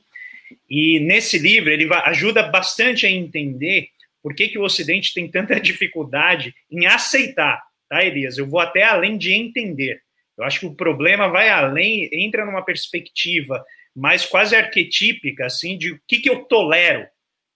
[0.70, 3.90] e nesse livro ele ajuda bastante a entender
[4.22, 8.38] por que, que o Ocidente tem tanta dificuldade em aceitar, tá, Elias?
[8.38, 10.02] Eu vou até além de entender.
[10.38, 13.64] Eu acho que o problema vai além, entra numa perspectiva
[14.00, 17.06] mais quase arquetípica, assim, de o que, que eu tolero,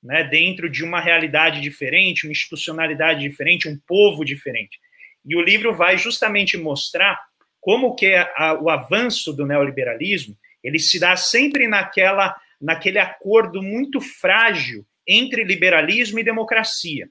[0.04, 4.78] né, dentro de uma realidade diferente, uma institucionalidade diferente, um povo diferente.
[5.26, 7.18] E o livro vai justamente mostrar
[7.62, 14.00] como que a, o avanço do neoliberalismo ele se dá sempre naquela naquele acordo muito
[14.00, 17.10] frágil entre liberalismo e democracia.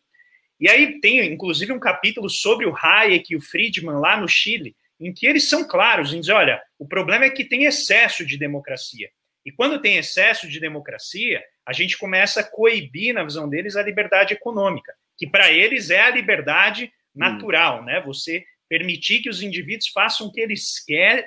[0.59, 4.75] E aí tem, inclusive, um capítulo sobre o Hayek e o Friedman lá no Chile,
[4.99, 8.38] em que eles são claros em dizer, olha, o problema é que tem excesso de
[8.38, 9.11] democracia.
[9.44, 13.83] E quando tem excesso de democracia, a gente começa a coibir, na visão deles, a
[13.83, 17.85] liberdade econômica, que para eles é a liberdade natural, hum.
[17.85, 18.00] né?
[18.07, 20.83] Você permitir que os indivíduos façam o que eles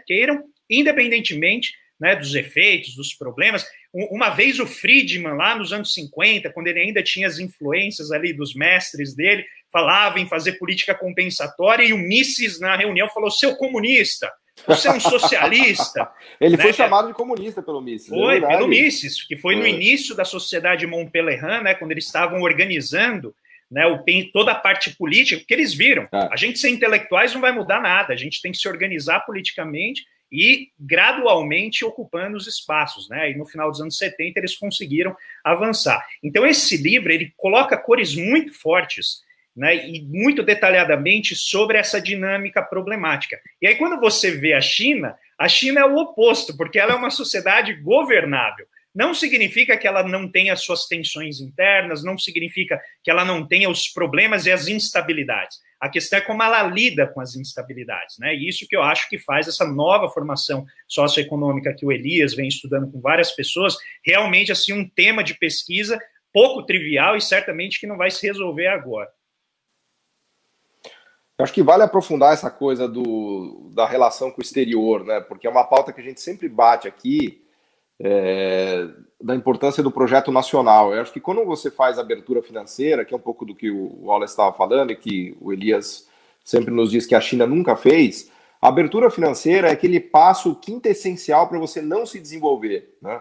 [0.08, 3.66] queiram, independentemente né, dos efeitos, dos problemas.
[3.94, 8.34] Uma vez o Friedman, lá nos anos 50, quando ele ainda tinha as influências ali
[8.34, 13.56] dos mestres dele, falava em fazer política compensatória e o Mises, na reunião, falou: seu
[13.56, 14.32] comunista,
[14.68, 16.10] você é um socialista.
[16.40, 16.64] Ele né?
[16.64, 18.12] foi chamado de comunista pelo Mises.
[18.12, 21.92] É foi, é pelo Mises, que foi, foi, no início da sociedade Montpellier, né, quando
[21.92, 23.36] eles estavam organizando
[23.70, 26.30] né, o, toda a parte política, porque eles viram, é.
[26.32, 30.04] a gente ser intelectuais não vai mudar nada, a gente tem que se organizar politicamente
[30.32, 33.32] e gradualmente ocupando os espaços, né?
[33.32, 36.04] E no final dos anos 70 eles conseguiram avançar.
[36.24, 39.24] Então esse livro ele coloca cores muito fortes
[39.56, 43.40] né, e muito detalhadamente sobre essa dinâmica problemática.
[43.62, 46.96] E aí, quando você vê a China, a China é o oposto, porque ela é
[46.96, 48.66] uma sociedade governável.
[48.94, 53.70] Não significa que ela não tenha suas tensões internas, não significa que ela não tenha
[53.70, 55.60] os problemas e as instabilidades.
[55.82, 58.34] A questão é como ela lida com as instabilidades, né?
[58.34, 62.48] E isso que eu acho que faz essa nova formação socioeconômica que o Elias vem
[62.48, 66.00] estudando com várias pessoas, realmente assim um tema de pesquisa
[66.36, 69.10] pouco trivial e certamente que não vai se resolver agora.
[71.38, 75.20] Eu acho que vale aprofundar essa coisa do, da relação com o exterior, né?
[75.20, 77.44] Porque é uma pauta que a gente sempre bate aqui
[78.00, 78.88] é,
[79.22, 80.94] da importância do projeto nacional.
[80.94, 84.06] Eu acho que quando você faz abertura financeira, que é um pouco do que o
[84.06, 86.08] Wallace estava falando e que o Elias
[86.44, 91.50] sempre nos diz que a China nunca fez, a abertura financeira é aquele passo quintessencial
[91.50, 92.96] para você não se desenvolver.
[93.02, 93.20] Né?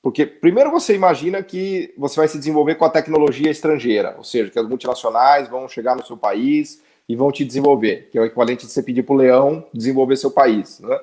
[0.00, 4.50] Porque, primeiro, você imagina que você vai se desenvolver com a tecnologia estrangeira, ou seja,
[4.50, 8.24] que as multinacionais vão chegar no seu país e vão te desenvolver, que é o
[8.24, 10.78] equivalente de você pedir para o leão desenvolver seu país.
[10.78, 10.96] Né?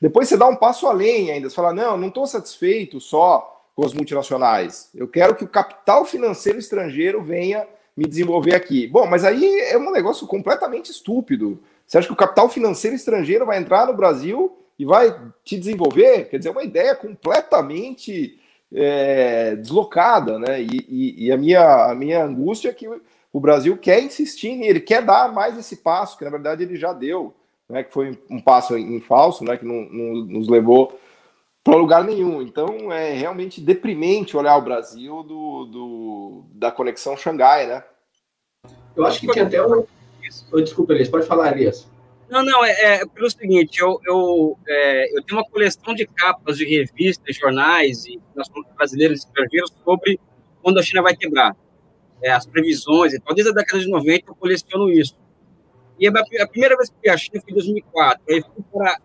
[0.00, 3.84] Depois você dá um passo além ainda, você fala, não, não estou satisfeito só com
[3.84, 8.86] as multinacionais, eu quero que o capital financeiro estrangeiro venha me desenvolver aqui.
[8.86, 11.62] Bom, mas aí é um negócio completamente estúpido.
[11.86, 16.30] Você acha que o capital financeiro estrangeiro vai entrar no Brasil e vai te desenvolver?
[16.30, 18.40] Quer dizer, é uma ideia completamente
[18.72, 20.62] é, deslocada, né?
[20.62, 22.88] E, e, e, a, minha, a minha angústia é que
[23.32, 26.92] o Brasil quer insistir, ele quer dar mais esse passo, que na verdade ele já
[26.92, 27.34] deu,
[27.68, 27.84] né?
[27.84, 29.56] Que foi um passo em falso, né?
[29.56, 30.98] Que não, não nos levou
[31.62, 32.42] para lugar nenhum.
[32.42, 37.84] Então é realmente deprimente olhar o Brasil do, do da conexão Xangai, né?
[38.96, 39.84] Eu acho que tinha até um.
[40.52, 41.88] Oh, desculpa, Elias, pode falar, Elias.
[42.28, 46.58] Não, não, é, é pelo seguinte, eu, eu, é, eu tenho uma coleção de capas
[46.58, 48.20] de revistas, jornais e
[48.76, 50.20] brasileiros e estrangeiros sobre
[50.62, 51.56] quando a China vai quebrar.
[52.22, 53.34] É, as previsões e tal.
[53.34, 55.16] Desde a década de 90 eu coleciono isso.
[55.98, 58.22] E a, a primeira vez que fui à China foi em 2004.
[58.28, 59.00] Aí fui para,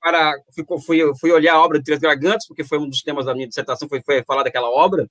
[0.00, 3.26] para fui, fui, fui olhar a obra de Três Gargantes, porque foi um dos temas
[3.26, 5.08] da minha dissertação, foi, foi falar daquela obra.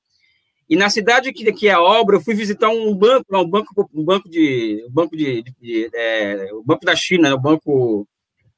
[0.70, 3.90] E na cidade que, que é a obra, eu fui visitar um banco, um banco,
[3.94, 7.40] um banco de, um banco de, de, de é, o banco da China, né, o
[7.40, 8.06] banco,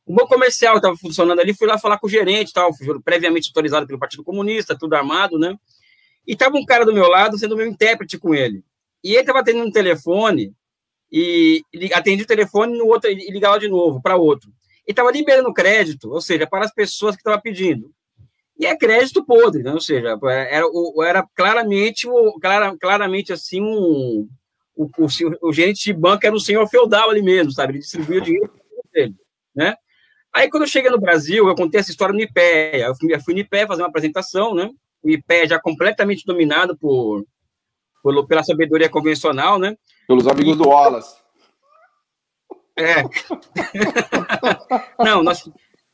[0.08, 1.54] um banco comercial estava funcionando ali.
[1.54, 2.72] Fui lá falar com o gerente, tal,
[3.04, 5.56] previamente autorizado pelo Partido Comunista, tudo armado, né?
[6.26, 8.64] E tava um cara do meu lado sendo meu intérprete com ele.
[9.04, 10.54] E ele estava atendendo um telefone
[11.12, 14.52] e atendi o telefone no outro e ligava de novo para outro.
[14.88, 17.92] E estava liberando crédito, ou seja, para as pessoas que estavam pedindo
[18.60, 19.72] e é crédito podre, né?
[19.72, 20.66] ou seja, era,
[21.02, 22.06] era claramente,
[22.42, 24.28] clara, claramente assim, um,
[24.76, 25.08] o, o,
[25.44, 27.72] o, gerente de banco era um senhor feudal ali mesmo, sabe?
[27.72, 28.54] Ele distribuía o dinheiro
[28.92, 29.16] dele,
[29.56, 29.76] né?
[30.32, 32.88] Aí, quando eu cheguei no Brasil, eu contei essa história no IPEA.
[32.88, 34.70] Eu fui, eu fui no IPEA fazer uma apresentação, né?
[35.02, 37.26] O IPEA já completamente dominado por,
[38.04, 39.76] por, pela sabedoria convencional, né?
[40.08, 41.18] Pelos amigos do Wallace.
[42.78, 43.04] É.
[45.04, 45.50] Não, nós,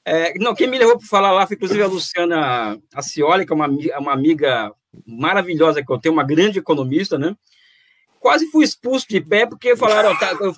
[0.07, 3.55] é, não, quem me levou para falar lá foi, inclusive, a Luciana Acioli, que é
[3.55, 4.71] uma, uma amiga
[5.05, 7.35] maravilhosa que eu tenho, uma grande economista, né?
[8.19, 10.15] Quase fui expulso de pé porque falaram.
[10.17, 10.53] Tá, eu,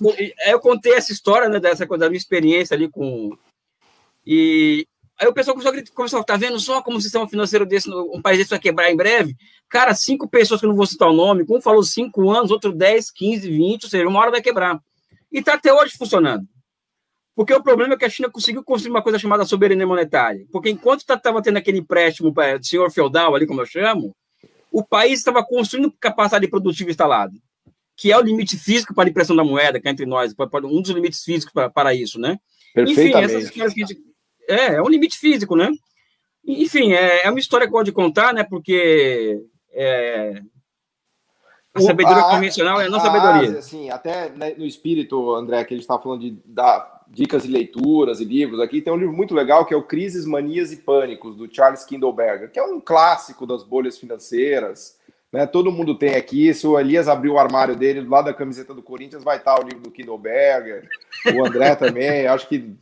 [0.46, 3.36] eu, contei essa história, né, dessa da minha experiência ali com.
[4.26, 4.86] E
[5.18, 7.90] aí o pessoal começou a gritar, começou, tá vendo só como o sistema financeiro desse,
[7.90, 9.36] um país desse vai quebrar em breve?
[9.68, 12.72] Cara, cinco pessoas que eu não vou citar o nome, um falou cinco anos, outro
[12.72, 14.80] 10, 15, 20, ou seja, uma hora vai quebrar.
[15.32, 16.46] E está até hoje funcionando.
[17.34, 20.44] Porque o problema é que a China conseguiu construir uma coisa chamada soberania monetária.
[20.50, 24.12] Porque enquanto estava tá, tendo aquele empréstimo para o senhor feudal, ali como eu chamo,
[24.72, 27.32] o país estava construindo capacidade produtiva instalada,
[27.96, 30.82] que é o limite físico para a impressão da moeda, que é entre nós, um
[30.82, 32.38] dos limites físicos para, para isso, né?
[32.76, 34.07] Enfim, essas coisas que a gente...
[34.48, 35.70] É, é um limite físico, né?
[36.44, 38.42] Enfim, é, é uma história que pode contar, né?
[38.42, 40.40] Porque é,
[41.74, 43.48] a sabedoria a, convencional é a não sabedoria.
[43.48, 47.44] Ásia, assim, até né, no espírito, André, que a gente estava falando de dar dicas
[47.44, 50.72] de leituras e livros aqui, tem um livro muito legal que é o Crises, Manias
[50.72, 54.98] e Pânicos, do Charles Kindleberger, que é um clássico das bolhas financeiras.
[55.32, 55.46] Né?
[55.46, 56.52] Todo mundo tem aqui.
[56.52, 59.58] Se o Elias abrir o armário dele, do lado da camiseta do Corinthians, vai estar
[59.58, 60.88] o livro do Kindleberger,
[61.34, 62.26] o André também.
[62.26, 62.74] Acho que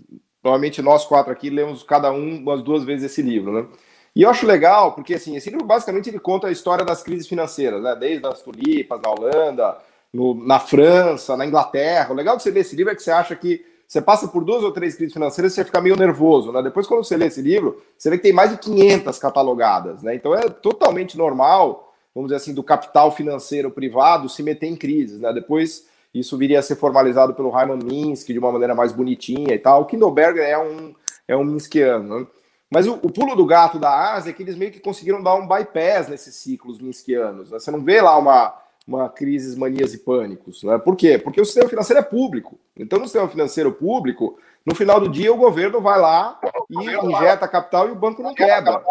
[0.46, 3.66] provavelmente nós quatro aqui lemos cada um umas duas vezes esse livro, né?
[4.14, 7.26] E eu acho legal, porque assim, esse livro basicamente ele conta a história das crises
[7.26, 7.96] financeiras, né?
[7.96, 9.76] Desde as tulipas, na Holanda,
[10.12, 12.12] no, na França, na Inglaterra.
[12.12, 14.44] O legal de você ler esse livro é que você acha que você passa por
[14.44, 16.62] duas ou três crises financeiras, você fica meio nervoso, né?
[16.62, 20.14] Depois, quando você lê esse livro, você vê que tem mais de 500 catalogadas, né?
[20.14, 25.18] Então é totalmente normal, vamos dizer assim, do capital financeiro privado se meter em crises,
[25.18, 25.32] né?
[25.32, 29.58] Depois isso viria a ser formalizado pelo Raymond Minsky de uma maneira mais bonitinha e
[29.58, 29.83] tal.
[29.83, 30.94] O Kindleberger é um,
[31.27, 32.27] é um Minskiano, né?
[32.71, 35.35] Mas o, o, pulo do gato da Ásia é que eles meio que conseguiram dar
[35.35, 37.50] um bypass nesses ciclos minskianos.
[37.50, 37.60] Né?
[37.60, 38.54] Você não vê lá uma,
[38.87, 40.64] uma crise, manias e pânicos.
[40.64, 40.77] Né?
[40.79, 41.17] Por quê?
[41.17, 42.58] Porque o sistema financeiro é público.
[42.77, 47.46] Então, no sistema financeiro público, no final do dia, o governo vai lá e injeta
[47.46, 48.83] capital e o banco não quebra.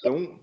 [0.00, 0.40] Então,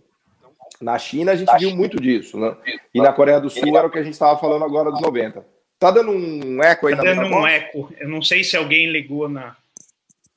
[0.80, 2.40] na China, a gente viu muito disso.
[2.40, 2.56] Né?
[2.94, 5.46] E na Coreia do Sul era o que a gente estava falando agora dos 90.
[5.80, 7.92] Tá dando um eco aí tá dando um eco.
[7.98, 9.56] Eu não sei se alguém ligou na.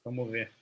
[0.05, 0.53] Vamos ver.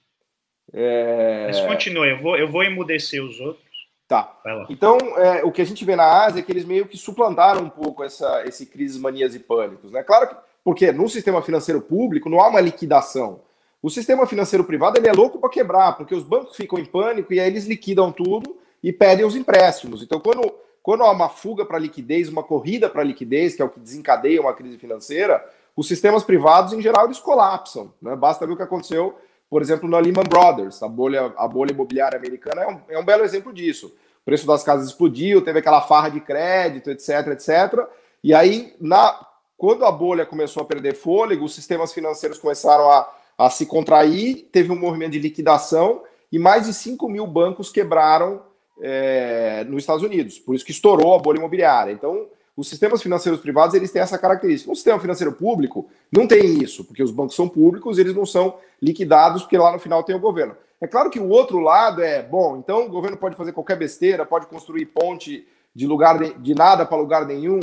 [0.72, 1.46] É...
[1.48, 3.70] Mas continue, eu vou, eu vou emudecer os outros.
[4.08, 4.40] Tá.
[4.68, 7.62] Então, é, o que a gente vê na Ásia é que eles meio que suplantaram
[7.62, 9.92] um pouco essa, esse crises, manias e pânicos.
[9.92, 10.02] Né?
[10.02, 13.42] Claro que, porque no sistema financeiro público não há uma liquidação.
[13.80, 17.32] O sistema financeiro privado ele é louco para quebrar, porque os bancos ficam em pânico
[17.32, 20.02] e aí eles liquidam tudo e pedem os empréstimos.
[20.02, 20.42] Então, quando,
[20.90, 24.40] quando há uma fuga para liquidez, uma corrida para liquidez, que é o que desencadeia
[24.40, 25.40] uma crise financeira,
[25.76, 27.94] os sistemas privados, em geral, eles colapsam.
[28.02, 28.16] Né?
[28.16, 29.16] Basta ver o que aconteceu,
[29.48, 30.82] por exemplo, na Lehman Brothers.
[30.82, 33.86] A bolha, a bolha imobiliária americana é um, é um belo exemplo disso.
[33.86, 37.86] O preço das casas explodiu, teve aquela farra de crédito, etc, etc.
[38.20, 39.16] E aí, na,
[39.56, 44.48] quando a bolha começou a perder fôlego, os sistemas financeiros começaram a, a se contrair,
[44.50, 48.49] teve um movimento de liquidação e mais de 5 mil bancos quebraram
[48.82, 50.38] é, nos Estados Unidos.
[50.38, 51.92] Por isso que estourou a bolha imobiliária.
[51.92, 52.26] Então,
[52.56, 54.70] os sistemas financeiros privados eles têm essa característica.
[54.70, 58.58] Um sistema financeiro público não tem isso, porque os bancos são públicos, eles não são
[58.82, 60.54] liquidados, porque lá no final tem o governo.
[60.80, 64.24] É claro que o outro lado é, bom, então o governo pode fazer qualquer besteira,
[64.24, 67.60] pode construir ponte de lugar de, de nada para lugar nenhum.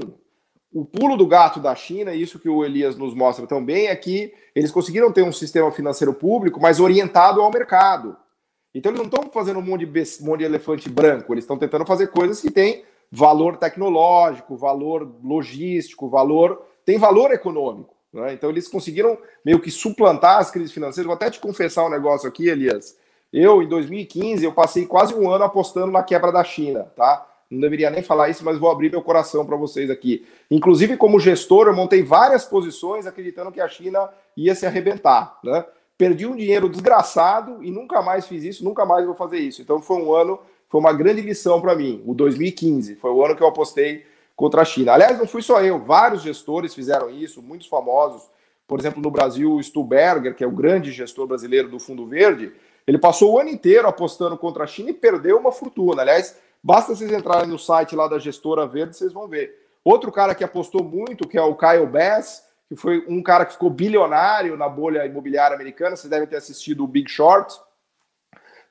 [0.72, 4.34] O pulo do gato da China, isso que o Elias nos mostra também, é que
[4.54, 8.16] eles conseguiram ter um sistema financeiro público, mas orientado ao mercado.
[8.78, 11.58] Então eles não estão fazendo um monte de, um monte de elefante branco, eles estão
[11.58, 16.62] tentando fazer coisas que têm valor tecnológico, valor logístico, valor.
[16.86, 17.96] tem valor econômico.
[18.14, 18.34] Né?
[18.34, 21.08] Então eles conseguiram meio que suplantar as crises financeiras.
[21.08, 22.96] Vou até te confessar um negócio aqui, Elias.
[23.34, 27.26] Eu, em 2015, eu passei quase um ano apostando na quebra da China, tá?
[27.50, 30.24] Não deveria nem falar isso, mas vou abrir meu coração para vocês aqui.
[30.52, 35.66] Inclusive, como gestor, eu montei várias posições acreditando que a China ia se arrebentar, né?
[35.98, 39.62] Perdi um dinheiro desgraçado e nunca mais fiz isso, nunca mais vou fazer isso.
[39.62, 40.40] Então foi um ano
[40.70, 42.02] foi uma grande lição para mim.
[42.06, 44.94] O 2015 foi o ano que eu apostei contra a China.
[44.94, 48.30] Aliás, não fui só eu, vários gestores fizeram isso, muitos famosos.
[48.68, 52.54] Por exemplo, no Brasil, o Stuberger, que é o grande gestor brasileiro do Fundo Verde,
[52.86, 56.02] ele passou o ano inteiro apostando contra a China e perdeu uma fortuna.
[56.02, 59.58] Aliás, basta vocês entrarem no site lá da gestora verde, vocês vão ver.
[59.84, 63.54] Outro cara que apostou muito, que é o Kyle Bass, que foi um cara que
[63.54, 67.58] ficou bilionário na bolha imobiliária americana, vocês devem ter assistido o Big Short.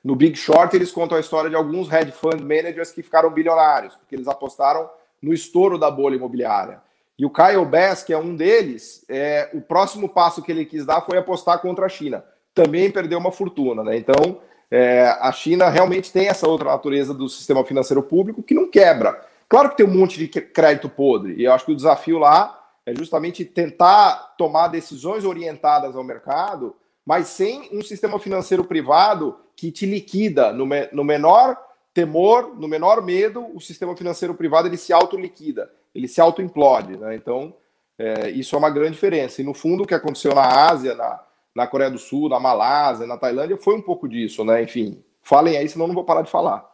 [0.03, 3.95] No Big Short, eles contam a história de alguns hedge fund managers que ficaram bilionários,
[3.95, 4.89] porque eles apostaram
[5.21, 6.81] no estouro da bolha imobiliária.
[7.17, 10.85] E o Kyle Bass, que é um deles, é, o próximo passo que ele quis
[10.85, 12.23] dar foi apostar contra a China.
[12.53, 13.97] Também perdeu uma fortuna, né?
[13.97, 14.39] Então,
[14.69, 19.19] é, a China realmente tem essa outra natureza do sistema financeiro público que não quebra.
[19.49, 22.66] Claro que tem um monte de crédito podre, e eu acho que o desafio lá
[22.87, 26.73] é justamente tentar tomar decisões orientadas ao mercado,
[27.05, 31.57] mas sem um sistema financeiro privado que te liquida no, me, no menor
[31.93, 36.95] temor, no menor medo, o sistema financeiro privado ele se autoliquida, ele se autoimplode.
[36.95, 37.15] Né?
[37.15, 37.53] Então,
[37.99, 39.41] é, isso é uma grande diferença.
[39.41, 41.21] E no fundo, o que aconteceu na Ásia, na,
[41.53, 44.63] na Coreia do Sul, na Malásia, na Tailândia, foi um pouco disso, né?
[44.63, 46.65] Enfim, falem aí, senão não vou parar de falar.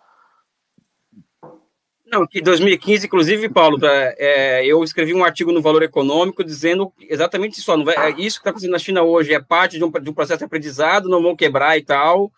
[2.14, 7.60] Não, que 2015, inclusive, Paulo, é, eu escrevi um artigo no Valor Econômico dizendo exatamente
[7.60, 7.76] isso.
[7.76, 10.10] Não vai, é, isso que está acontecendo na China hoje é parte de um, de
[10.12, 12.32] um processo de aprendizado, não vão quebrar e tal.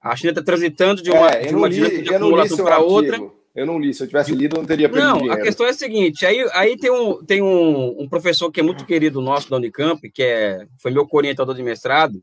[0.00, 3.20] A China está transitando de uma, é, de uma li, de acumulação para outra.
[3.52, 5.40] Eu não li, se eu tivesse lido, eu não teria perdido Não, dinheiro.
[5.40, 8.62] a questão é a seguinte, aí, aí tem, um, tem um, um professor que é
[8.62, 12.22] muito querido nosso da Unicamp, que é, foi meu orientador de mestrado,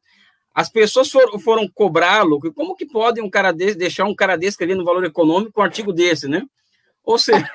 [0.54, 4.64] as pessoas foram, foram cobrá-lo, como que pode um cara desse, deixar um cara desse
[4.64, 6.43] ali no valor econômico um artigo desse, né?
[7.04, 7.49] Ou seja,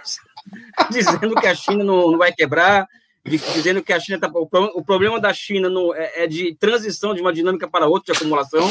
[0.91, 2.87] dizendo que a China não, não vai quebrar,
[3.25, 4.29] dizendo que a China está.
[4.29, 8.19] O problema da China no, é, é, de transição de uma dinâmica para outra de
[8.19, 8.71] acumulação,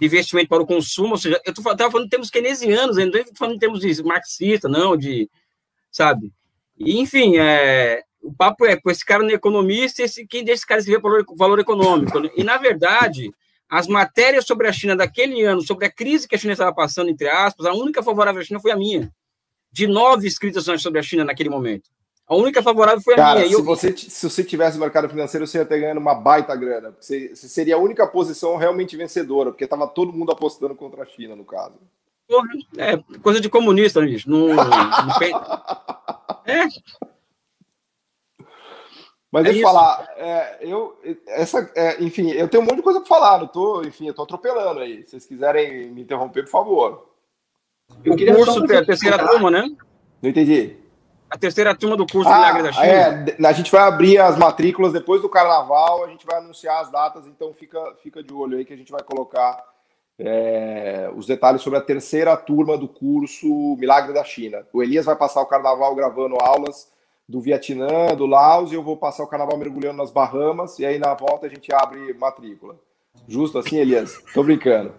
[0.00, 1.12] de investimento para o consumo.
[1.12, 4.68] Ou seja, eu estava falando em termos keynesianos, não estou falando em termos de marxista,
[4.68, 5.30] não, de.
[5.90, 6.32] Sabe?
[6.78, 10.66] E, enfim, é, o papo é com esse cara no economista, esse, quem deixa esse
[10.66, 12.18] cara escrever valor, valor econômico.
[12.18, 12.30] Né?
[12.36, 13.30] E, na verdade,
[13.68, 17.10] as matérias sobre a China daquele ano, sobre a crise que a China estava passando,
[17.10, 19.12] entre aspas, a única favorável à China foi a minha
[19.72, 21.90] de nove escritas sobre a China naquele momento.
[22.26, 23.48] A única favorável foi a Cara, minha.
[23.48, 23.64] Se, eu...
[23.64, 26.94] você, se você tivesse mercado financeiro, você ia ter ganhando uma baita grana.
[26.98, 31.06] Você, você seria a única posição realmente vencedora, porque estava todo mundo apostando contra a
[31.06, 31.78] China, no caso.
[32.28, 32.48] Porra,
[32.78, 34.30] é coisa de comunista, né, bicho.
[34.30, 34.62] Não, não...
[36.46, 36.68] é.
[39.30, 42.82] Mas é deixa eu falar, é, eu, essa, é, enfim, eu tenho um monte de
[42.82, 45.02] coisa para falar, não tô, enfim, eu tô atropelando aí.
[45.04, 47.11] Se vocês quiserem me interromper, por favor.
[48.04, 49.68] Eu o curso tem a terceira turma, né?
[50.20, 50.76] Não entendi.
[51.30, 52.86] A terceira turma do curso ah, Milagre da China.
[52.86, 56.90] É, a gente vai abrir as matrículas depois do carnaval, a gente vai anunciar as
[56.90, 59.64] datas, então fica, fica de olho aí que a gente vai colocar
[60.18, 63.46] é, os detalhes sobre a terceira turma do curso
[63.78, 64.66] Milagre da China.
[64.72, 66.92] O Elias vai passar o carnaval gravando aulas
[67.26, 70.98] do Vietnã, do Laos, e eu vou passar o carnaval mergulhando nas Bahamas, e aí
[70.98, 72.76] na volta a gente abre matrícula.
[73.26, 74.22] Justo assim, Elias?
[74.34, 74.92] Tô brincando.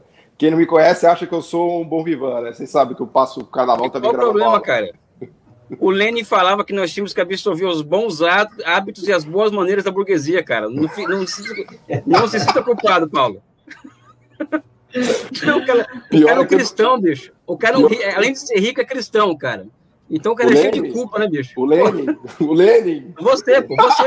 [0.44, 2.52] Quem não me conhece acha que eu sou um bom vivan, né?
[2.52, 4.92] Vocês sabem que eu passo o carnaval também Qual o problema, cara?
[5.80, 9.86] O Lênin falava que nós tínhamos que absorver os bons hábitos e as boas maneiras
[9.86, 10.68] da burguesia, cara.
[10.68, 11.26] Não, não,
[12.06, 13.42] não, se, sinta culpado, Paulo.
[15.46, 17.32] Não, cara, Pior era um cristão, bicho.
[17.48, 19.66] O cara, não, além de ser rico, é cristão, cara.
[20.12, 21.58] Então o cara o é Lenin, cheio de culpa, né, bicho?
[21.58, 22.06] O Lenin,
[22.42, 23.14] o Lenin.
[23.18, 24.04] Você, pô, você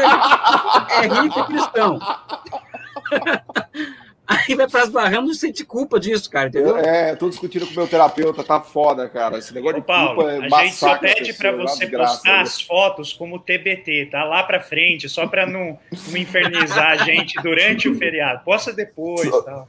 [1.00, 1.98] é rico e cristão.
[4.26, 6.76] Aí vai para as barramas e sente culpa disso, cara, entendeu?
[6.76, 9.38] É, tô discutindo com o meu terapeuta, tá foda, cara.
[9.38, 12.60] Esse negócio Ô, de Paulo, culpa é A gente só pede para você postar as
[12.60, 14.24] fotos como TBT, tá?
[14.24, 18.42] Lá para frente, só para não, não infernizar a gente durante o feriado.
[18.44, 19.42] Posta depois, só...
[19.42, 19.66] tá?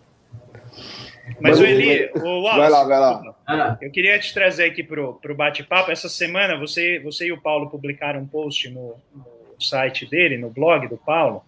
[1.40, 3.36] Mas, o Eli, o Wallace, vai lá, vai lá.
[3.46, 3.78] Ah.
[3.82, 5.92] Eu queria te trazer aqui pro, pro bate-papo.
[5.92, 9.26] Essa semana você, você e o Paulo publicaram um post no, no
[9.60, 11.44] site dele, no blog do Paulo,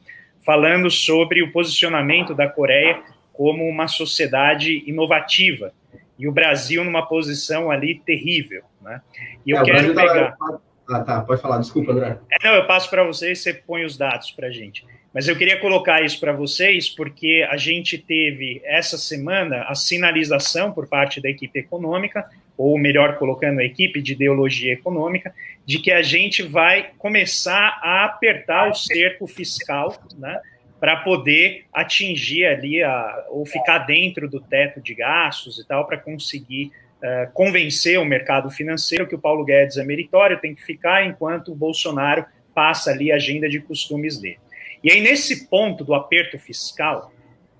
[0.49, 5.71] falando sobre o posicionamento da Coreia como uma sociedade inovativa
[6.17, 8.99] e o Brasil numa posição ali terrível, né?
[9.45, 10.31] E eu é, quero tá pegar.
[10.31, 10.59] Tá...
[10.89, 12.17] Ah, tá, pode falar, desculpa, André.
[12.31, 14.83] É, não, eu passo para você e você põe os dados para a gente.
[15.13, 20.71] Mas eu queria colocar isso para vocês porque a gente teve essa semana a sinalização
[20.71, 25.33] por parte da equipe econômica, ou melhor colocando a equipe de ideologia econômica,
[25.65, 30.39] de que a gente vai começar a apertar o cerco fiscal, né,
[30.79, 35.97] para poder atingir ali a, ou ficar dentro do teto de gastos e tal, para
[35.97, 36.71] conseguir
[37.03, 41.51] uh, convencer o mercado financeiro que o Paulo Guedes é meritório, tem que ficar enquanto
[41.51, 44.39] o Bolsonaro passa ali a agenda de costumes dele.
[44.83, 47.11] E aí, nesse ponto do aperto fiscal,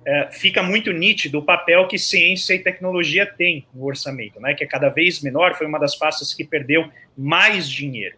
[0.06, 4.64] é, fica muito nítido o papel que ciência e tecnologia têm no orçamento, né, que
[4.64, 8.18] é cada vez menor, foi uma das pastas que perdeu mais dinheiro.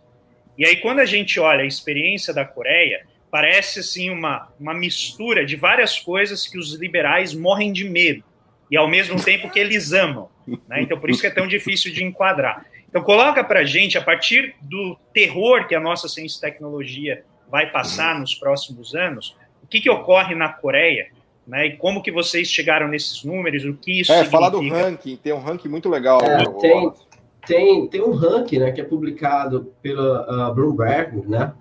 [0.58, 5.46] E aí, quando a gente olha a experiência da Coreia, parece assim uma, uma mistura
[5.46, 8.24] de várias coisas que os liberais morrem de medo,
[8.70, 10.30] e ao mesmo tempo que eles amam.
[10.68, 10.82] Né?
[10.82, 12.66] Então, por isso que é tão difícil de enquadrar.
[12.88, 17.24] Então, coloca para a gente, a partir do terror que a nossa ciência e tecnologia
[17.52, 21.08] vai passar nos próximos anos, o que, que ocorre na Coreia,
[21.46, 21.68] né?
[21.68, 24.38] E como que vocês chegaram nesses números, o que isso É, significa?
[24.38, 26.22] falar do ranking, tem um ranking muito legal.
[26.22, 26.94] É, tem,
[27.46, 31.54] tem, tem um ranking, né, que é publicado pela uh, Bloomberg, né,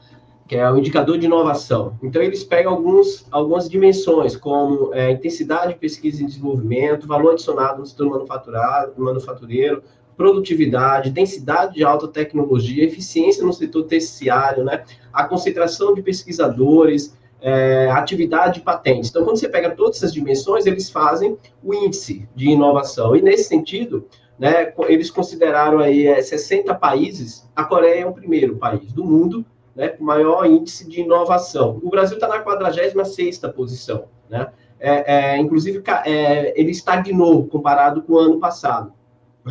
[0.47, 1.99] que é o indicador de inovação.
[2.03, 7.80] Então, eles pegam alguns, algumas dimensões, como é, intensidade de pesquisa e desenvolvimento, valor adicionado
[7.80, 9.82] no setor manufaturado, manufatureiro,
[10.21, 14.85] produtividade, densidade de alta tecnologia, eficiência no setor terciário, né?
[15.11, 19.09] a concentração de pesquisadores, é, atividade de patentes.
[19.09, 23.16] Então, quando você pega todas essas dimensões, eles fazem o índice de inovação.
[23.16, 24.07] E, nesse sentido,
[24.39, 29.43] né, eles consideraram aí é, 60 países, a Coreia é o primeiro país do mundo
[29.75, 31.81] né, com maior índice de inovação.
[31.83, 34.49] O Brasil está na 46ª posição, né?
[34.79, 38.93] É, é, inclusive, é, ele estagnou comparado com o ano passado.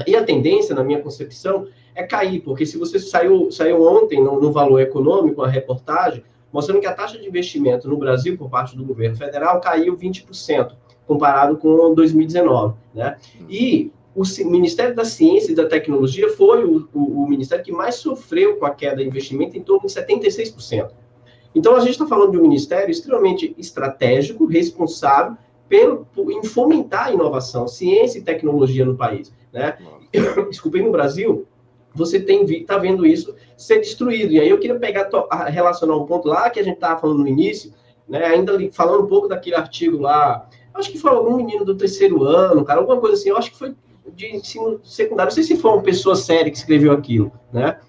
[0.07, 4.39] E a tendência, na minha concepção, é cair, porque se você saiu, saiu ontem no,
[4.39, 8.75] no valor econômico, a reportagem, mostrando que a taxa de investimento no Brasil, por parte
[8.75, 10.71] do governo federal, caiu 20%,
[11.05, 12.75] comparado com 2019.
[12.93, 13.17] Né?
[13.49, 17.95] E o Ministério da Ciência e da Tecnologia foi o, o, o ministério que mais
[17.95, 20.91] sofreu com a queda de investimento, em torno de 76%.
[21.53, 25.37] Então, a gente está falando de um ministério extremamente estratégico, responsável
[25.67, 29.31] pelo, em fomentar a inovação, ciência e tecnologia no país.
[29.51, 29.77] Né?
[30.49, 31.47] Desculpem, no Brasil,
[31.93, 34.31] você tem está vendo isso ser destruído.
[34.33, 35.09] E aí eu queria pegar
[35.47, 37.73] relacionar um ponto lá que a gente estava falando no início,
[38.07, 38.25] né?
[38.25, 42.63] Ainda falando um pouco daquele artigo lá, acho que foi algum menino do terceiro ano,
[42.63, 43.29] cara, alguma coisa assim.
[43.29, 43.75] Eu acho que foi
[44.13, 45.29] de ensino secundário.
[45.29, 47.79] Não sei se foi uma pessoa séria que escreveu aquilo, né?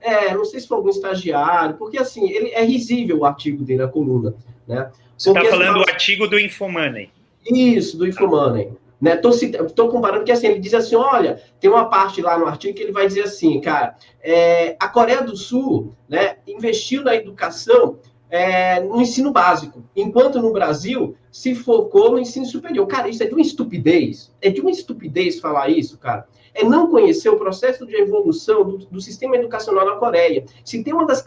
[0.00, 3.82] É, não sei se foi algum estagiário, porque assim, ele é risível o artigo dele,
[3.82, 4.34] a coluna,
[4.66, 4.90] né?
[5.16, 7.10] Você está falando assim, do artigo do Infomoney.
[7.44, 8.70] Isso, do Infomoney.
[9.00, 9.16] Né?
[9.16, 9.30] Tô,
[9.74, 12.82] tô comparando que assim, ele diz assim, olha, tem uma parte lá no artigo que
[12.82, 17.98] ele vai dizer assim, cara, é, a Coreia do Sul né, investiu na educação
[18.30, 22.86] é, no ensino básico, enquanto no Brasil se focou no ensino superior.
[22.86, 24.32] Cara, isso é de uma estupidez.
[24.40, 28.78] É de uma estupidez falar isso, cara é não conhecer o processo de evolução do,
[28.78, 30.44] do, sistema educacional na Coreia.
[30.64, 31.22] Se tem uma das,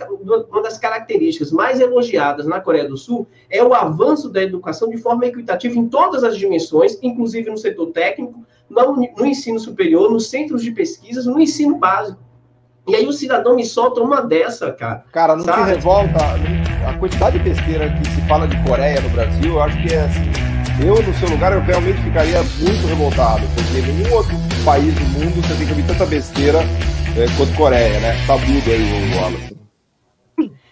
[0.50, 4.98] uma das características mais elogiadas na Coreia do Sul, é o avanço da educação de
[4.98, 10.30] forma equitativa em todas as dimensões, inclusive no setor técnico, no, no ensino superior, nos
[10.30, 12.20] centros de pesquisas, no ensino básico.
[12.88, 15.06] E aí o cidadão me solta uma dessa, cara.
[15.12, 15.64] Cara, não sabe?
[15.64, 16.18] te revolta
[16.86, 20.02] a quantidade de besteira que se fala de Coreia no Brasil, eu acho que é
[20.02, 20.50] assim
[20.82, 25.42] eu, no seu lugar, eu realmente ficaria muito revoltado, porque nenhum outro país do mundo
[25.42, 26.60] você tem que ouvir tanta besteira
[27.18, 28.14] é, quanto Coreia, né?
[28.26, 29.58] Tabudo aí, o Wallace.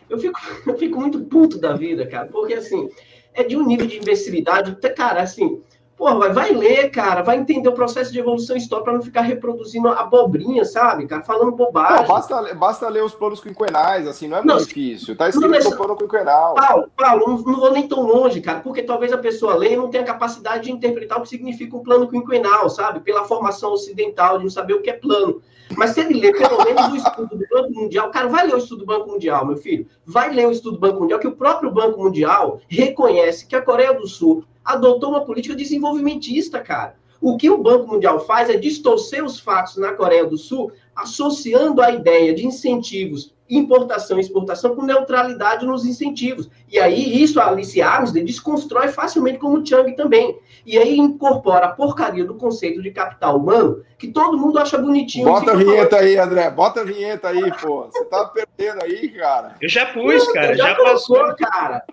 [0.09, 2.89] Eu fico, eu fico muito puto da vida, cara, porque assim,
[3.33, 5.61] é de um nível de imbecilidade, cara, assim,
[5.97, 9.21] Pô, vai, vai ler, cara, vai entender o processo de evolução histórica para não ficar
[9.21, 12.01] reproduzindo abobrinha, sabe, cara, falando bobagem.
[12.01, 15.17] Não, basta, basta ler os planos quinquenais, assim, não é muito difícil.
[15.17, 16.53] Tá escrito no plano quinquenal.
[16.53, 19.77] Paulo, Paulo não, não, vou nem tão longe, cara, porque talvez a pessoa leia e
[19.77, 22.99] não tenha capacidade de interpretar o que significa um plano quinquenal, sabe?
[22.99, 25.41] Pela formação ocidental, de não saber o que é plano.
[25.75, 28.57] Mas se ele ler pelo menos o estudo do Banco Mundial, cara, vai ler o
[28.57, 29.87] estudo do Banco Mundial, meu filho.
[30.05, 33.61] Vai ler o estudo do Banco Mundial, que o próprio Banco Mundial reconhece que a
[33.61, 36.95] Coreia do Sul adotou uma política desenvolvimentista, cara.
[37.19, 41.81] O que o Banco Mundial faz é distorcer os fatos na Coreia do Sul, associando
[41.81, 46.49] a ideia de incentivos, importação e exportação, com neutralidade nos incentivos.
[46.69, 50.37] E aí, isso a Alice Armstrong desconstrói facilmente, como o Chang também.
[50.65, 55.25] E aí incorpora a porcaria do conceito de capital humano, que todo mundo acha bonitinho.
[55.25, 56.05] Bota a vinheta falando.
[56.05, 56.49] aí, André.
[56.49, 57.85] Bota a vinheta aí, pô.
[57.85, 59.55] Você tá perdendo aí, cara.
[59.61, 60.55] Eu já pus, Não, cara.
[60.55, 61.83] Já, já passou, cara.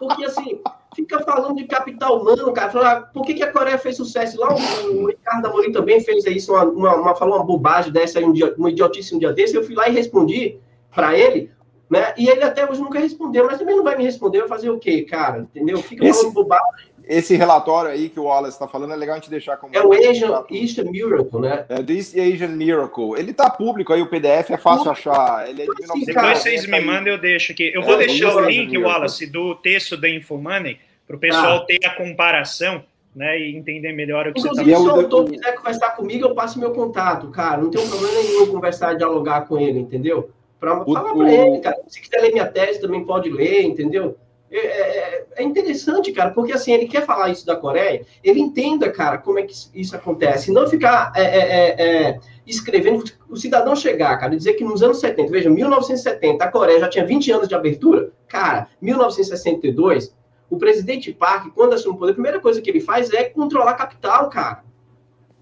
[0.00, 0.60] Porque assim,
[0.94, 2.70] fica falando de capital humano, cara.
[2.70, 4.40] Fala, por que, que a Coreia fez sucesso?
[4.40, 8.18] Lá o, o Ricardo Amorim também fez isso, uma, uma, uma, falou uma bobagem dessa
[8.18, 9.54] aí, um dia, uma idiotice um dia desse.
[9.54, 10.58] Eu fui lá e respondi
[10.94, 11.50] para ele,
[11.88, 12.14] né?
[12.16, 14.78] E ele até hoje nunca respondeu, mas também não vai me responder, vai fazer o
[14.78, 15.40] quê, cara?
[15.40, 15.78] Entendeu?
[15.78, 16.90] Fica esse, falando bobagem.
[17.10, 19.74] Esse relatório aí que o Wallace está falando é legal a gente deixar como.
[19.74, 21.64] É o Asian, Eastern Miracle, né?
[21.68, 23.18] É do East Asian Miracle.
[23.18, 25.48] Ele tá público aí, o PDF é fácil achar.
[25.48, 27.72] Ele é de Depois vocês me mandam, eu deixo aqui.
[27.74, 31.64] Eu vou é, deixar o link, Wallace, do texto da Infomoney para o pessoal ah.
[31.66, 32.84] ter a comparação
[33.14, 35.08] né, e entender melhor o que Inclusive, você está falando.
[35.08, 37.60] Se o autor quiser conversar comigo, eu passo meu contato, cara.
[37.60, 40.30] Não tem problema nenhum conversar, dialogar com ele, entendeu?
[40.60, 41.78] Para falar para ele, cara.
[41.88, 44.16] Se quiser ler minha tese, também pode ler, entendeu?
[44.50, 48.90] É, é, é, interessante, cara, porque assim, ele quer falar isso da Coreia, ele entenda,
[48.90, 54.18] cara, como é que isso acontece, não ficar é, é, é, escrevendo, o cidadão chegar,
[54.18, 57.48] cara, e dizer que nos anos 70, veja, 1970, a Coreia já tinha 20 anos
[57.48, 60.12] de abertura, cara, 1962,
[60.50, 63.74] o presidente Park, quando assume o poder, a primeira coisa que ele faz é controlar
[63.74, 64.64] capital, cara.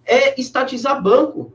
[0.05, 1.55] É estatizar banco.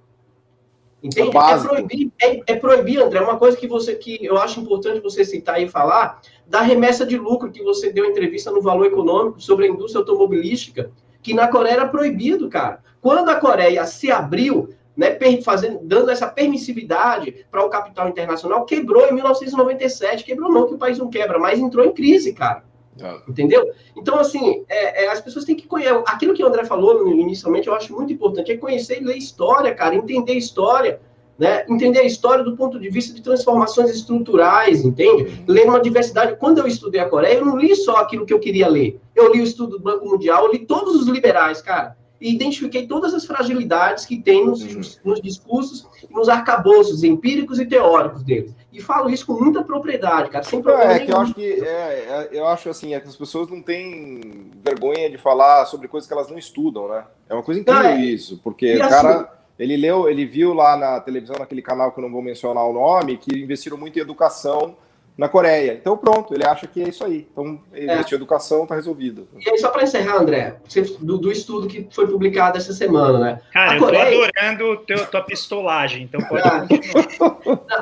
[1.03, 1.35] Entende?
[1.37, 5.01] É, é proibir, é, é, proibir, André, uma coisa que você que eu acho importante
[5.01, 9.41] você citar e falar, da remessa de lucro que você deu entrevista no Valor Econômico
[9.41, 10.91] sobre a indústria automobilística,
[11.21, 12.81] que na Coreia era proibido, cara.
[13.01, 19.05] Quando a Coreia se abriu, né, fazendo, dando essa permissividade para o capital internacional, quebrou
[19.07, 20.23] em 1997.
[20.23, 22.63] Quebrou não, que o país não quebra, mas entrou em crise, cara.
[23.01, 23.15] É.
[23.27, 23.71] Entendeu?
[23.95, 25.93] Então, assim, é, é, as pessoas têm que conhecer.
[26.05, 29.73] Aquilo que o André falou inicialmente, eu acho muito importante, é conhecer e ler história,
[29.73, 30.99] cara, entender história.
[31.37, 31.65] Né?
[31.67, 35.43] Entender a história do ponto de vista de transformações estruturais, entende?
[35.47, 36.35] Ler uma diversidade.
[36.35, 38.99] Quando eu estudei a Coreia, eu não li só aquilo que eu queria ler.
[39.15, 42.87] Eu li o estudo do Banco Mundial, eu li todos os liberais, cara e identifiquei
[42.87, 48.55] todas as fragilidades que tem nos, nos discursos nos arcabouços empíricos e teóricos deles.
[48.73, 51.67] E falo isso com muita propriedade, cara, sem problema é, que eu acho que é,
[51.67, 56.07] é, eu acho assim, é que as pessoas não têm vergonha de falar sobre coisas
[56.07, 57.05] que elas não estudam, né?
[57.29, 58.01] É uma coisa incrível é.
[58.01, 59.27] isso, porque o cara assim,
[59.59, 62.73] ele leu, ele viu lá na televisão, naquele canal que eu não vou mencionar o
[62.73, 64.75] nome, que investiram muito em educação
[65.17, 65.73] na Coreia.
[65.73, 67.27] Então, pronto, ele acha que é isso aí.
[67.31, 68.15] Então, investir é.
[68.15, 69.27] educação está resolvido.
[69.37, 70.55] E aí, só para encerrar, André,
[70.99, 73.41] do, do, estudo que foi publicado essa semana, né?
[73.51, 74.05] Cara, a eu Coreia...
[74.05, 76.65] tô adorando teu, tua pistolagem, então pode ah.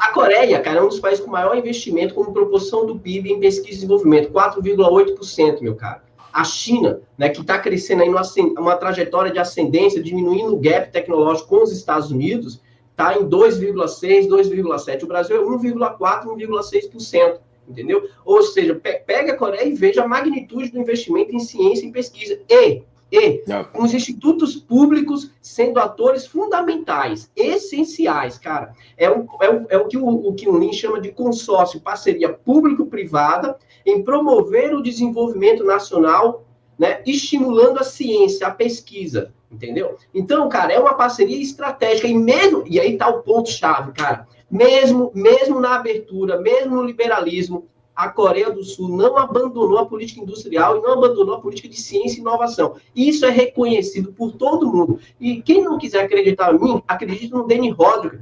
[0.01, 3.39] A Coreia, cara, é um dos países com maior investimento como proporção do PIB em
[3.39, 6.03] pesquisa e desenvolvimento, 4,8%, meu cara.
[6.33, 8.21] A China, né, que está crescendo aí numa,
[8.57, 12.61] uma trajetória de ascendência, diminuindo o gap tecnológico com os Estados Unidos,
[13.01, 15.03] está em 2,6%, 2,7%.
[15.03, 17.39] O Brasil é 1,4%, 1,6%.
[17.67, 18.07] Entendeu?
[18.25, 22.39] Ou seja, pega a Coreia e veja a magnitude do investimento em ciência e pesquisa.
[22.49, 28.73] E, e com os institutos públicos sendo atores fundamentais, essenciais, cara.
[28.97, 31.79] É o, é o, é o que o, o que o Lin chama de consórcio,
[31.79, 36.45] parceria público-privada, em promover o desenvolvimento nacional,
[36.77, 39.97] né, estimulando a ciência, a pesquisa entendeu?
[40.13, 44.27] Então, cara, é uma parceria estratégica e mesmo, e aí tá o ponto chave, cara.
[44.49, 50.21] Mesmo, mesmo na abertura, mesmo no liberalismo, a Coreia do Sul não abandonou a política
[50.21, 52.75] industrial e não abandonou a política de ciência e inovação.
[52.95, 54.99] Isso é reconhecido por todo mundo.
[55.19, 58.21] E quem não quiser acreditar em mim, acredite no Danny Rodrigues,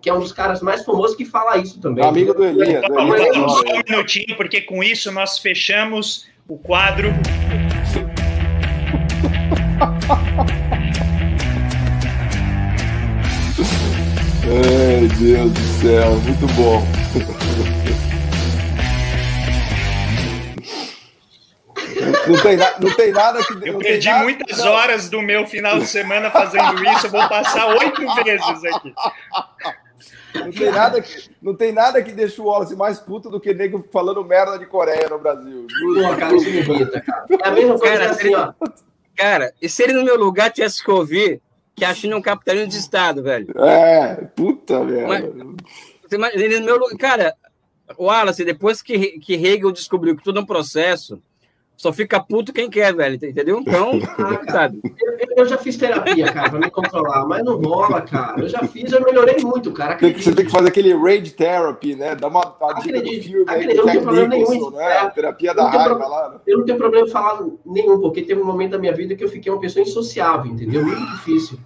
[0.00, 2.04] que é um dos caras mais famosos que fala isso também.
[2.04, 2.34] Amigo.
[2.34, 2.84] Do Elias.
[2.86, 7.10] Só um minutinho, porque com isso nós fechamos o quadro
[10.12, 10.18] Ai,
[15.20, 16.84] Deus do céu, muito bom.
[22.26, 23.68] Não tem, não tem nada que.
[23.68, 24.72] Eu perdi nada, muitas não.
[24.72, 28.92] horas do meu final de semana fazendo isso, eu vou passar oito vezes aqui.
[30.34, 33.54] Não tem, nada que, não tem nada que deixa o Wallace mais puto do que
[33.54, 35.66] nego falando merda de Coreia no Brasil.
[35.80, 37.26] Pô, cara, isso me irrita, cara.
[37.30, 38.52] É a mesma coisa cara, assim, ó.
[39.16, 41.40] Cara, e se ele no meu lugar tivesse que ouvir
[41.74, 43.54] que a China é um capitalismo de Estado, velho?
[43.58, 44.80] É, puta.
[44.82, 47.34] Mas, ele no meu lugar, cara,
[47.96, 51.22] o Wallace, depois que, que Hegel descobriu que tudo é um processo,
[51.80, 53.58] só fica puto quem quer, velho, entendeu?
[53.58, 54.82] Então, ah, sabe.
[54.84, 58.38] Eu, eu, já fiz terapia, cara, pra me controlar, mas não rola, cara.
[58.38, 59.94] Eu já fiz, eu melhorei muito, cara.
[59.94, 60.22] Acredito.
[60.22, 62.14] Você tem que fazer aquele rage therapy, né?
[62.14, 64.70] Dá uma acredito, filme acredito, eu não tenho problema nenhum.
[64.72, 64.92] Né?
[64.92, 66.06] É, terapia da raiva pro...
[66.06, 66.28] lá.
[66.28, 66.40] Né?
[66.46, 69.24] Eu não tenho problema em falar nenhum, porque teve um momento da minha vida que
[69.24, 70.84] eu fiquei uma pessoa insociável, entendeu?
[70.84, 71.58] Muito difícil.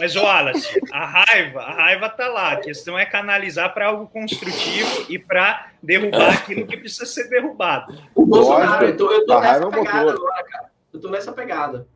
[0.00, 2.52] Mas, Wallace, a raiva, a raiva tá lá.
[2.52, 7.96] A questão é canalizar para algo construtivo e para derrubar aquilo que precisa ser derrubado.
[8.14, 10.70] O Bolsonaro, eu tô, eu tô nessa é pegada agora, cara.
[10.92, 11.86] Eu tô nessa pegada.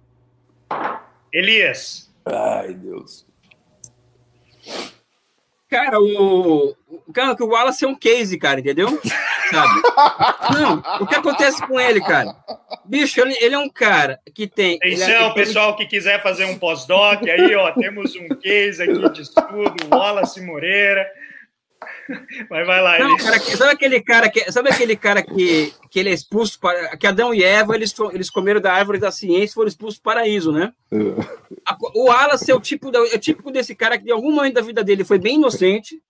[1.33, 2.13] Elias.
[2.25, 3.27] Ai, Deus.
[5.73, 6.77] Cara, o.
[7.15, 9.01] Cara, que o Wallace é um case, cara, entendeu?
[9.51, 9.83] Sabe?
[10.53, 12.37] Não, o que acontece com ele, cara?
[12.85, 14.77] Bicho, ele, ele é um cara que tem.
[14.77, 19.23] Atenção, é, pessoal que quiser fazer um pós-doc, aí, ó, temos um case aqui de
[19.23, 21.07] estudo, Wallace Moreira.
[22.51, 22.99] Mas vai lá.
[22.99, 26.97] Não, cara, sabe aquele cara que sabe aquele cara que, que ele é expulso para
[26.97, 30.03] que Adão e Eva eles, eles comeram da árvore da ciência e foram expulsos do
[30.03, 30.73] paraíso, né?
[30.91, 30.97] É.
[31.95, 34.55] o Wallace é o tipo da, é o típico desse cara que em algum momento
[34.55, 36.01] da vida dele foi bem inocente,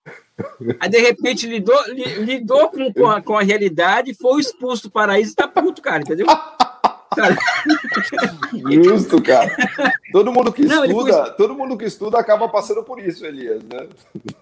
[0.79, 1.79] aí de repente lidou,
[2.19, 6.01] lidou com, com, a, com a realidade, foi expulso do paraíso e tá puto, cara,
[6.01, 6.27] entendeu?
[7.15, 7.37] Cara.
[8.71, 9.55] Justo, cara.
[10.11, 11.33] Todo mundo que não, estuda, foi...
[11.33, 13.87] todo mundo que estuda acaba passando por isso, Elias, né?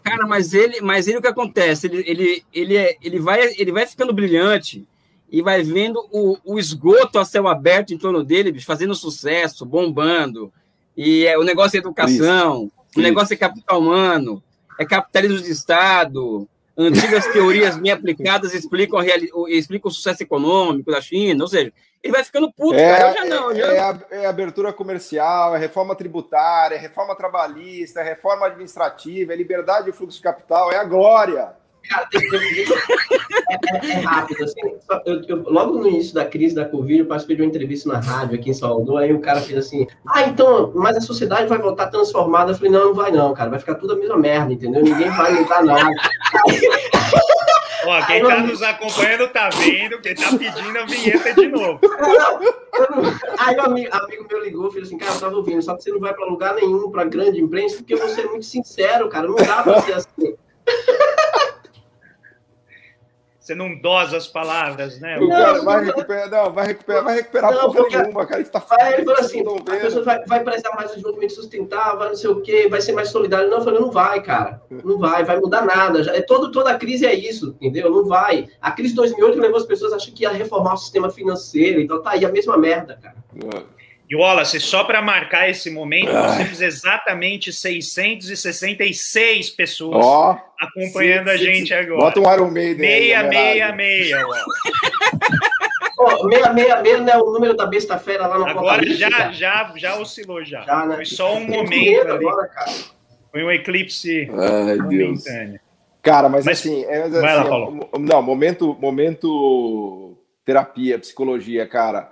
[0.04, 1.88] Cara, mas ele, mas ele o que acontece?
[1.88, 4.86] Ele, ele, ele, é, ele, vai, ele vai ficando brilhante
[5.32, 10.52] e vai vendo o, o esgoto a céu aberto em torno dele, fazendo sucesso, bombando.
[10.96, 13.00] E é, o negócio é educação, isso.
[13.00, 14.44] o negócio é capital humano,
[14.78, 16.48] é capitalismo de Estado,
[16.86, 19.00] antigas teorias bem aplicadas explicam,
[19.48, 21.72] explicam o sucesso econômico da China, ou seja,
[22.04, 23.10] ele vai ficando puto, é, cara.
[23.10, 23.56] Eu já não.
[23.56, 23.74] Já...
[23.74, 29.36] É, a, é abertura comercial, é reforma tributária, é reforma trabalhista, é reforma administrativa, é
[29.36, 31.61] liberdade de fluxo de capital, é a glória.
[31.90, 34.62] Cara, é, é, é, rápido, assim.
[35.06, 38.00] Eu, eu, logo no início da crise da Covid, eu participei de uma entrevista na
[38.00, 41.58] rádio aqui em Salvador, aí o cara fez assim, ah, então, mas a sociedade vai
[41.58, 42.52] voltar transformada.
[42.52, 44.84] Eu falei, não, não vai não, cara, vai ficar tudo a mesma merda, entendeu?
[44.84, 45.90] Ninguém vai mudar nada.
[47.86, 51.80] Ó, quem está nos acompanhando tá vendo, quem tá pedindo a vinheta de novo.
[53.40, 55.84] Aí o amigo, amigo meu ligou e falou assim, cara, eu tava ouvindo, só que
[55.84, 59.10] você não vai para lugar nenhum, para grande imprensa, porque eu vou ser muito sincero,
[59.10, 60.36] cara, não dá para ser assim.
[63.42, 65.18] Você não dosa as palavras, né?
[65.20, 68.40] O cara vai recuperar, não, vai recuperar, vai recuperar não, porra nenhuma, cara.
[68.40, 71.98] Isso tá aí ele falou assim: a pessoa vai, vai precisar mais de desenvolvimento sustentável,
[71.98, 73.50] vai não sei o quê, vai ser mais solidário.
[73.50, 74.62] Não, eu falei, não vai, cara.
[74.70, 76.04] Não vai, vai mudar nada.
[76.04, 77.90] Já, é todo, toda a crise é isso, entendeu?
[77.90, 78.48] Não vai.
[78.62, 81.82] A crise de 2008 levou as pessoas a achar que ia reformar o sistema financeiro,
[81.82, 83.16] então tá aí a mesma merda, cara.
[83.44, 83.81] É.
[84.12, 91.34] E Wallace, só para marcar esse momento, nós temos exatamente 666 pessoas oh, acompanhando sim,
[91.34, 91.74] a gente sim.
[91.74, 92.02] agora.
[92.02, 92.86] Bota um Iron Maiden.
[92.86, 94.12] 666,
[95.98, 99.96] Oh, 666 não é o número da besta fera lá no Agora já, já, já
[99.98, 100.64] oscilou já.
[100.64, 100.96] já né?
[100.96, 102.72] Foi só um momento agora, cara.
[103.32, 104.90] Foi um eclipse Ai, momentâneo.
[104.90, 105.24] Deus.
[106.02, 107.90] Cara, mas, mas assim, é, assim lá, Paulo.
[107.98, 112.11] não, momento, momento terapia, psicologia, cara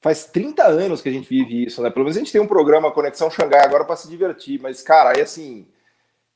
[0.00, 1.90] faz 30 anos que a gente vive isso, né?
[1.90, 5.18] Pelo menos a gente tem um programa Conexão Xangai agora para se divertir, mas, cara,
[5.18, 5.66] é assim.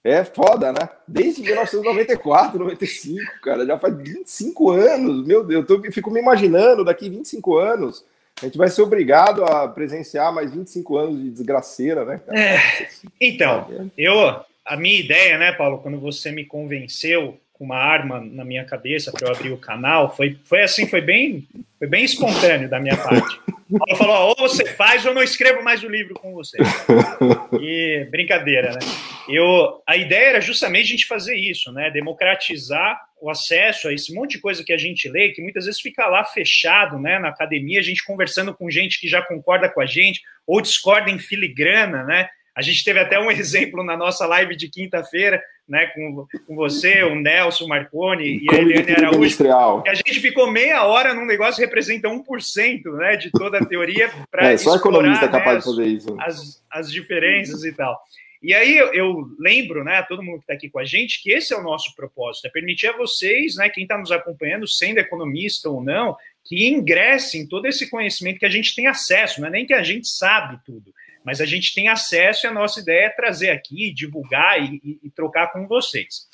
[0.05, 0.89] É foda, né?
[1.07, 5.25] Desde 1994, 95, cara, já faz 25 anos.
[5.25, 8.05] Meu Deus, eu tô, fico me imaginando daqui 25 anos.
[8.41, 12.21] A gente vai ser obrigado a presenciar mais 25 anos de desgraceira, né?
[12.31, 12.89] É,
[13.21, 18.65] então, eu, a minha ideia, né, Paulo, quando você me convenceu uma arma na minha
[18.65, 21.47] cabeça para eu abrir o canal, foi, foi assim, foi bem,
[21.79, 23.41] foi bem espontâneo da minha parte.
[23.89, 26.59] Ela falou: ou você faz ou eu não escrevo mais o livro com você.
[27.61, 28.81] E brincadeira, né?
[29.29, 31.91] Eu, a ideia era justamente a gente fazer isso, né?
[31.91, 35.81] Democratizar o acesso a esse monte de coisa que a gente lê, que muitas vezes
[35.81, 37.19] fica lá fechado, né?
[37.19, 41.11] Na academia, a gente conversando com gente que já concorda com a gente ou discorda
[41.11, 42.29] em filigrana, né?
[42.55, 47.03] A gente teve até um exemplo na nossa live de quinta-feira, né, com, com você,
[47.03, 49.37] o Nelson Marconi e a Eliane Araújo.
[49.83, 53.65] Que a gente ficou meia hora num negócio que representa 1% né, de toda a
[53.65, 56.17] teoria para é, só economista é né, capaz de fazer isso.
[56.21, 57.99] As, as diferenças e tal.
[58.43, 61.55] E aí eu, lembro, né, todo mundo que está aqui com a gente, que esse
[61.55, 65.71] é o nosso propósito, é permitir a vocês, né, quem está nos acompanhando, sendo economista
[65.71, 69.65] ou não, que ingressem todo esse conhecimento que a gente tem acesso, não é nem
[69.65, 70.93] que a gente sabe tudo,
[71.25, 74.99] mas a gente tem acesso e a nossa ideia é trazer aqui, divulgar e, e,
[75.05, 76.27] e trocar com vocês.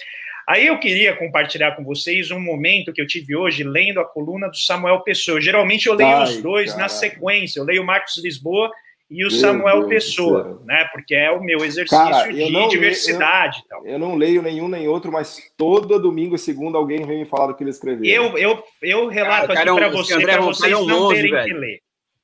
[0.49, 4.49] Aí eu queria compartilhar com vocês um momento que eu tive hoje lendo a coluna
[4.49, 5.39] do Samuel Pessoa.
[5.39, 7.61] Geralmente eu leio Ai, os dois na sequência.
[7.61, 8.71] Eu leio o Marcos Lisboa
[9.11, 10.89] e o Meu Samuel Deus Pessoa, né?
[10.91, 13.63] Porque é o meu exercício cara, de diversidade.
[13.71, 17.27] Eu, eu, não leio nenhum nem outro, mas todo domingo e segunda alguém vem me
[17.27, 18.07] falar do que ele escreveu.
[18.07, 21.15] Eu, eu, eu relato cara, aqui para é você, para vocês é um não monge,
[21.15, 21.45] terem velho.
[21.45, 21.81] que ler.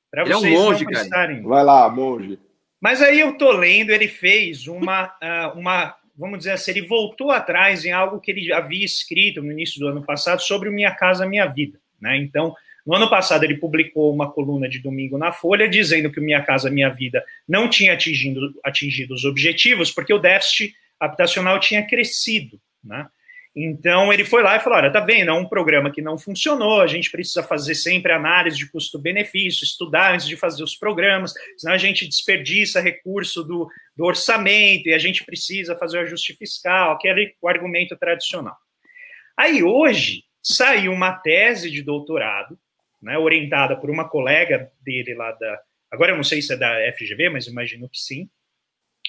[0.09, 1.03] Para vocês é um monge, não cara.
[1.03, 1.43] estarem.
[1.43, 2.39] Vai lá, monge.
[2.85, 7.31] Mas aí eu tô lendo, ele fez uma, uh, uma vamos dizer assim, ele voltou
[7.31, 11.25] atrás em algo que ele havia escrito no início do ano passado sobre Minha Casa
[11.25, 11.79] Minha Vida.
[11.99, 12.15] Né?
[12.17, 12.53] Então,
[12.85, 16.69] no ano passado, ele publicou uma coluna de domingo na Folha dizendo que Minha Casa
[16.69, 22.61] Minha Vida não tinha atingido, atingido os objetivos porque o déficit habitacional tinha crescido.
[22.83, 23.07] Né?
[23.55, 26.81] Então ele foi lá e falou: olha, tá vendo, é um programa que não funcionou,
[26.81, 31.73] a gente precisa fazer sempre análise de custo-benefício, estudar antes de fazer os programas, senão
[31.73, 36.91] a gente desperdiça recurso do, do orçamento e a gente precisa fazer o ajuste fiscal,
[36.91, 38.57] aquele o argumento tradicional.
[39.37, 42.59] Aí hoje saiu uma tese de doutorado,
[43.01, 45.61] né, orientada por uma colega dele lá da.
[45.89, 48.29] Agora eu não sei se é da FGV, mas imagino que sim.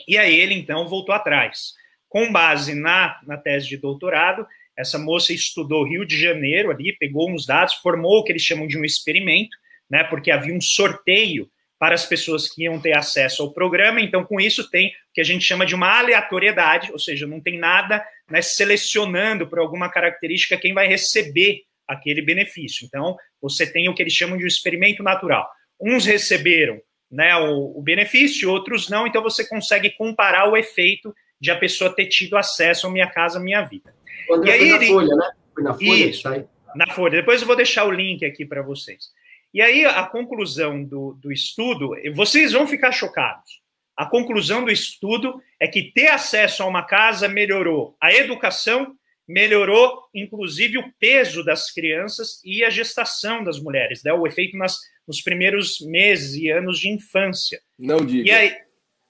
[0.06, 1.74] E aí ele então voltou atrás
[2.16, 7.30] com base na, na tese de doutorado, essa moça estudou Rio de Janeiro ali, pegou
[7.30, 9.54] uns dados, formou o que eles chamam de um experimento,
[9.90, 11.46] né, porque havia um sorteio
[11.78, 15.20] para as pessoas que iam ter acesso ao programa, então com isso tem o que
[15.20, 19.90] a gente chama de uma aleatoriedade, ou seja, não tem nada né, selecionando por alguma
[19.90, 22.86] característica quem vai receber aquele benefício.
[22.86, 25.46] Então, você tem o que eles chamam de um experimento natural.
[25.78, 31.50] Uns receberam né, o, o benefício, outros não, então você consegue comparar o efeito de
[31.50, 33.94] a pessoa ter tido acesso ao Minha Casa Minha Vida.
[34.26, 34.86] Quando e aí ele...
[34.86, 35.30] Folha, né?
[35.54, 37.18] Foi na Folha, Isso, tá na Folha.
[37.18, 39.10] Depois eu vou deixar o link aqui para vocês.
[39.52, 43.62] E aí a conclusão do, do estudo, vocês vão ficar chocados.
[43.96, 48.94] A conclusão do estudo é que ter acesso a uma casa melhorou a educação,
[49.26, 54.12] melhorou inclusive o peso das crianças e a gestação das mulheres, né?
[54.12, 54.78] o efeito nas,
[55.08, 57.58] nos primeiros meses e anos de infância.
[57.78, 58.28] Não diga.
[58.28, 58.54] E aí,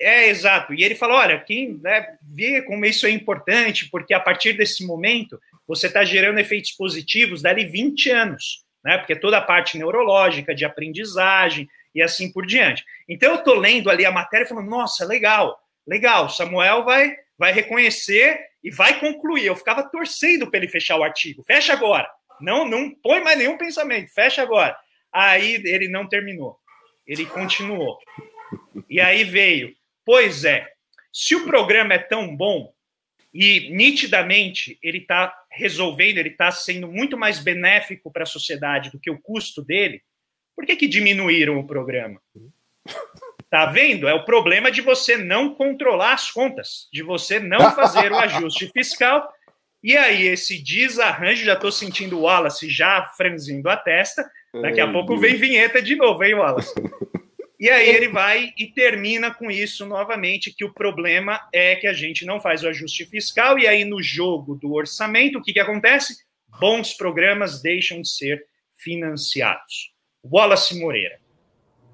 [0.01, 0.75] é, exato.
[0.75, 4.87] E ele falou: olha, quem né, vê como isso é importante, porque a partir desse
[4.87, 8.99] momento você está gerando efeitos positivos dali 20 anos, né?
[8.99, 12.85] Porque toda a parte neurológica, de aprendizagem e assim por diante.
[13.09, 17.53] Então eu estou lendo ali a matéria e falando, nossa, legal, legal, Samuel vai, vai
[17.53, 19.47] reconhecer e vai concluir.
[19.47, 21.43] Eu ficava torcendo para ele fechar o artigo.
[21.43, 22.09] Fecha agora.
[22.39, 24.77] Não, não põe mais nenhum pensamento, fecha agora.
[25.11, 26.59] Aí ele não terminou.
[27.07, 27.97] Ele continuou.
[28.91, 29.75] E aí veio
[30.07, 30.69] Pois é,
[31.13, 32.73] se o programa é tão bom
[33.35, 39.01] e nitidamente ele está resolvendo, ele está sendo muito mais benéfico para a sociedade do
[39.01, 40.01] que o custo dele,
[40.55, 42.23] por que, que diminuíram o programa?
[43.51, 44.09] Tá vendo?
[44.09, 48.71] É o problema de você não controlar as contas, de você não fazer o ajuste
[48.73, 49.29] fiscal.
[49.83, 54.25] E aí, esse desarranjo, já estou sentindo o Wallace já franzindo a testa.
[54.63, 56.75] Daqui a pouco vem vinheta de novo, hein, Wallace?
[57.59, 61.93] E aí ele vai e termina com isso novamente, que o problema é que a
[61.93, 65.61] gente não faz o ajuste fiscal, e aí no jogo do orçamento, o que, que
[65.61, 66.19] acontece?
[66.61, 68.45] Bons programas deixam de ser
[68.77, 69.93] financiados.
[70.23, 71.19] Wallace Moreira.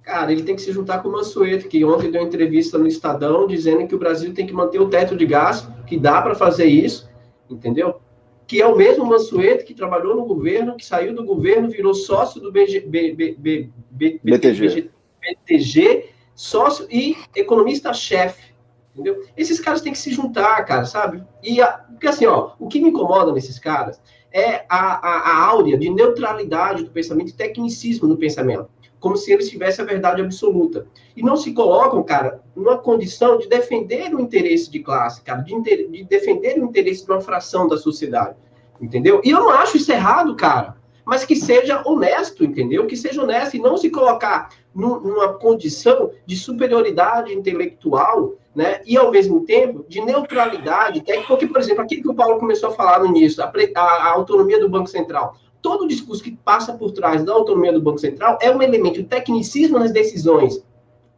[0.03, 3.47] Cara, ele tem que se juntar com o Mansueto, que ontem deu entrevista no Estadão
[3.47, 6.65] dizendo que o Brasil tem que manter o teto de gasto, que dá para fazer
[6.65, 7.09] isso,
[7.49, 8.01] entendeu?
[8.49, 12.41] Que é o mesmo Mansueto que trabalhou no governo, que saiu do governo, virou sócio
[12.41, 14.91] do BG, B, B, B, BTG.
[15.23, 18.53] PTG, sócio e economista-chefe.
[18.93, 19.25] Entendeu?
[19.37, 21.25] Esses caras têm que se juntar, cara, sabe?
[21.43, 24.01] E a, porque assim, ó, o que me incomoda nesses caras
[24.31, 28.69] é a, a, a áurea de neutralidade do pensamento e tecnicismo no pensamento,
[29.01, 30.87] como se eles tivessem a verdade absoluta.
[31.17, 35.63] E não se colocam, cara, numa condição de defender o interesse de classe, cara, de,
[35.63, 38.37] de defender o interesse de uma fração da sociedade,
[38.81, 39.23] entendeu?
[39.25, 42.87] E eu não acho isso errado, cara mas que seja honesto, entendeu?
[42.87, 48.81] Que seja honesto e não se colocar numa condição de superioridade intelectual, né?
[48.87, 52.71] E ao mesmo tempo de neutralidade técnica, porque, por exemplo, aquilo que o Paulo começou
[52.71, 55.37] a falar no início, a, a, a autonomia do Banco Central.
[55.61, 58.95] Todo o discurso que passa por trás da autonomia do Banco Central é um elemento
[58.95, 60.63] de tecnicismo nas decisões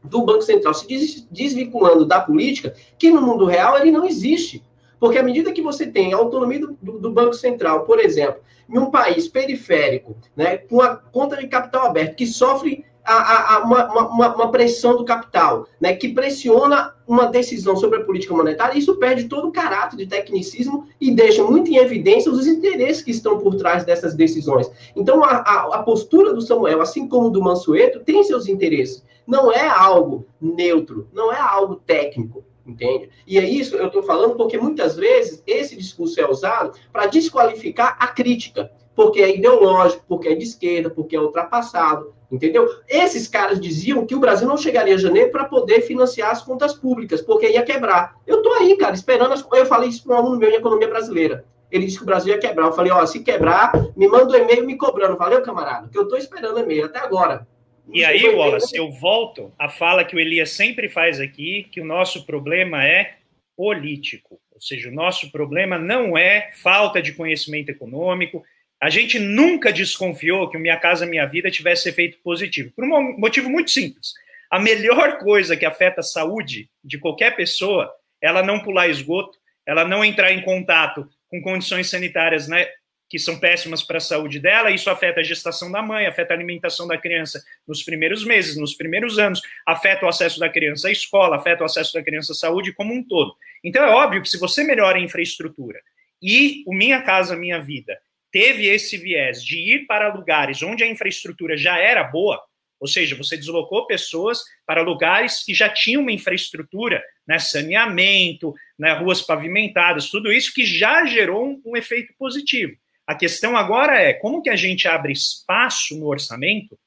[0.03, 4.63] do Banco Central, se desvinculando da política, que no mundo real ele não existe.
[5.05, 8.41] Porque à medida que você tem a autonomia do, do, do Banco Central, por exemplo,
[8.67, 13.59] em um país periférico, né, com a conta de capital aberta, que sofre a, a,
[13.65, 18.79] uma, uma, uma, pressão do capital, né, que pressiona uma decisão sobre a política monetária,
[18.79, 23.11] isso perde todo o caráter de tecnicismo e deixa muito em evidência os interesses que
[23.11, 24.71] estão por trás dessas decisões.
[24.97, 29.05] Então, a, a, a postura do Samuel, assim como do Mansueto, tem seus interesses.
[29.27, 32.43] Não é algo neutro, não é algo técnico.
[32.67, 33.11] Entende?
[33.27, 37.97] E é isso eu estou falando porque muitas vezes esse discurso é usado para desqualificar
[37.99, 42.69] a crítica, porque é ideológico, porque é de esquerda, porque é ultrapassado, entendeu?
[42.89, 46.75] Esses caras diziam que o Brasil não chegaria a janeiro para poder financiar as contas
[46.75, 48.17] públicas, porque ia quebrar.
[48.27, 49.33] Eu estou aí, cara, esperando.
[49.33, 49.45] As...
[49.53, 51.45] Eu falei isso para um aluno meu em economia brasileira.
[51.71, 52.67] Ele disse que o Brasil ia quebrar.
[52.67, 55.17] Eu falei, ó, se quebrar, me manda um e-mail me cobrando.
[55.17, 57.49] Valeu, camarada, que eu estou esperando e-mail até agora.
[57.93, 61.85] E aí, Wallace, eu volto à fala que o Elias sempre faz aqui, que o
[61.85, 63.17] nosso problema é
[63.57, 64.41] político.
[64.53, 68.45] Ou seja, o nosso problema não é falta de conhecimento econômico.
[68.81, 73.19] A gente nunca desconfiou que o Minha Casa Minha Vida tivesse efeito positivo, por um
[73.19, 74.13] motivo muito simples.
[74.51, 79.39] A melhor coisa que afeta a saúde de qualquer pessoa é ela não pular esgoto,
[79.67, 82.69] ela não entrar em contato com condições sanitárias né,
[83.15, 86.37] que são péssimas para a saúde dela, isso afeta a gestação da mãe, afeta a
[86.37, 90.91] alimentação da criança nos primeiros meses, nos primeiros anos, afeta o acesso da criança à
[90.91, 93.33] escola, afeta o acesso da criança à saúde como um todo.
[93.63, 95.79] Então é óbvio que se você melhora a infraestrutura
[96.21, 97.97] e o Minha Casa Minha Vida
[98.33, 102.43] teve esse viés de ir para lugares onde a infraestrutura já era boa,
[102.81, 108.93] ou seja, você deslocou pessoas para lugares que já tinham uma infraestrutura, né, saneamento, né,
[108.95, 112.77] ruas pavimentadas, tudo isso que já gerou um, um efeito positivo.
[113.07, 116.79] A questão agora é como que a gente abre espaço no orçamento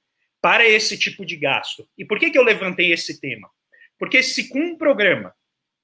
[0.42, 1.88] para esse tipo de gasto.
[1.98, 3.50] E por que, que eu levantei esse tema?
[4.00, 5.34] Porque se com um programa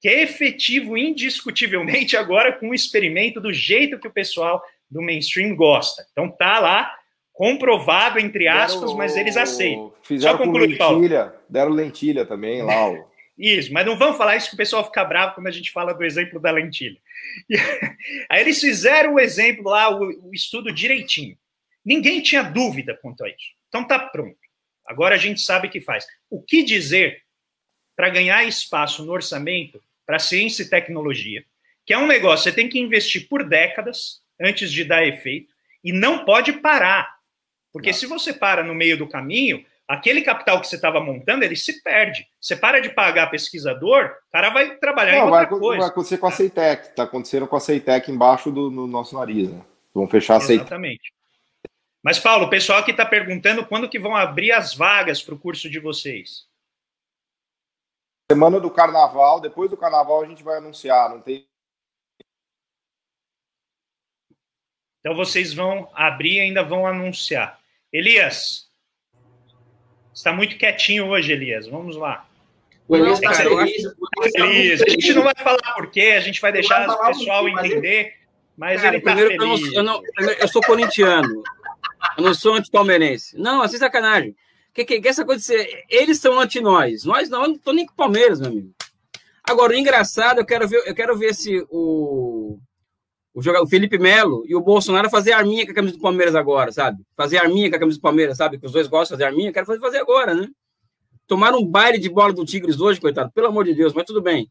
[0.02, 5.56] que é efetivo indiscutivelmente agora com um experimento do jeito que o pessoal do mainstream
[5.56, 6.06] gosta.
[6.12, 6.94] Então tá lá
[7.32, 9.94] comprovado entre aspas, deram, mas eles aceitam.
[10.04, 11.40] Fizeram Só concluir, com lentilha, Paulo.
[11.50, 12.74] deram lentilha também lá.
[13.38, 15.94] Isso, mas não vamos falar isso que o pessoal fica bravo quando a gente fala
[15.94, 17.00] do exemplo da lentilha.
[17.50, 17.56] E,
[18.30, 21.38] aí eles fizeram o exemplo lá, o, o estudo direitinho.
[21.84, 23.54] Ninguém tinha dúvida quanto a isso.
[23.68, 24.38] Então tá pronto.
[24.86, 26.06] Agora a gente sabe o que faz.
[26.30, 27.24] O que dizer
[27.96, 31.44] para ganhar espaço no orçamento para ciência e tecnologia,
[31.86, 35.54] que é um negócio, você tem que investir por décadas antes de dar efeito
[35.84, 37.18] e não pode parar.
[37.72, 37.98] Porque não.
[37.98, 41.82] se você para no meio do caminho, aquele capital que você estava montando, ele se
[41.84, 42.28] perde.
[42.41, 45.82] Você para de pagar pesquisador, o cara vai trabalhar Não, em outra vai, coisa.
[45.82, 49.52] Vai acontecer com a Ceitec, está acontecendo com a Ceitec embaixo do no nosso nariz,
[49.52, 49.62] né?
[49.94, 50.62] Vão fechar a Ceitec.
[50.62, 51.14] Exatamente.
[52.04, 55.39] Mas, Paulo, o pessoal aqui está perguntando quando que vão abrir as vagas para o
[55.39, 56.48] curso de vocês.
[58.30, 61.48] Semana do carnaval, depois do carnaval a gente vai anunciar, não tem.
[65.00, 67.60] Então vocês vão abrir e ainda vão anunciar.
[67.91, 68.70] Elias,
[70.14, 71.68] Está muito quietinho hoje, Elias.
[71.68, 72.26] Vamos lá.
[72.88, 73.84] O Elias está feliz.
[74.36, 74.82] feliz.
[74.82, 78.14] A gente não vai falar por quê, a gente vai deixar o pessoal entender,
[78.57, 79.74] mas Cara, ele está feliz.
[79.74, 81.43] Eu, não, eu, não, eu, sou corintiano,
[82.18, 83.38] eu não sou anti-palmeirense.
[83.38, 84.36] Não, assim, sacanagem.
[84.74, 87.05] Que, que, que essa coisa de ser, eles são anti-nós.
[87.05, 88.74] Nós não, eu não estou nem com o Palmeiras, meu amigo.
[89.43, 92.33] Agora, o engraçado, eu quero ver, eu quero ver se o
[93.34, 96.72] o, jogador, Felipe Melo e o Bolsonaro fazer arminha com a camisa do Palmeiras agora,
[96.72, 97.04] sabe?
[97.16, 98.60] Fazer arminha com a camisa do Palmeiras, sabe?
[98.60, 100.48] Que os dois gostam de fazer arminha, quero fazer, fazer agora, né?
[101.28, 104.22] Tomaram um baile de bola do Tigres hoje, coitado, pelo amor de Deus, mas tudo
[104.22, 104.48] bem.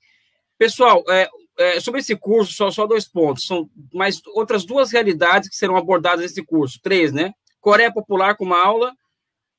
[0.58, 1.28] Pessoal, é,
[1.58, 3.46] é, sobre esse curso, só, só dois pontos.
[3.46, 6.80] São mais outras duas realidades que serão abordadas nesse curso.
[6.82, 7.32] Três, né?
[7.60, 8.92] Coreia Popular com uma aula,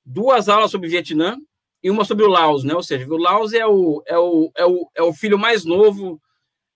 [0.06, 1.38] duas aulas sobre Vietnã
[1.82, 2.74] e uma sobre o Laos, né?
[2.74, 6.20] Ou seja, o Laos é o, é o, é o, é o filho mais novo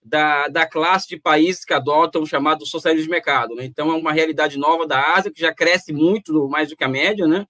[0.08, 3.56] da, da classe de países que adotam o chamado socialismo de mercado.
[3.56, 3.66] Né?
[3.66, 6.90] Então, é uma realidade nova da Ásia, que já cresce muito mais do que a
[6.90, 7.46] média, né?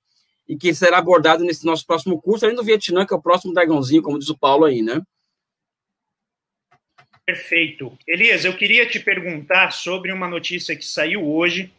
[0.47, 3.53] e que será abordado nesse nosso próximo curso, além do Vietnã, que é o próximo
[3.53, 5.01] dragãozinho, como diz o Paulo aí, né?
[7.25, 7.97] Perfeito.
[8.07, 11.69] Elias, eu queria te perguntar sobre uma notícia que saiu hoje,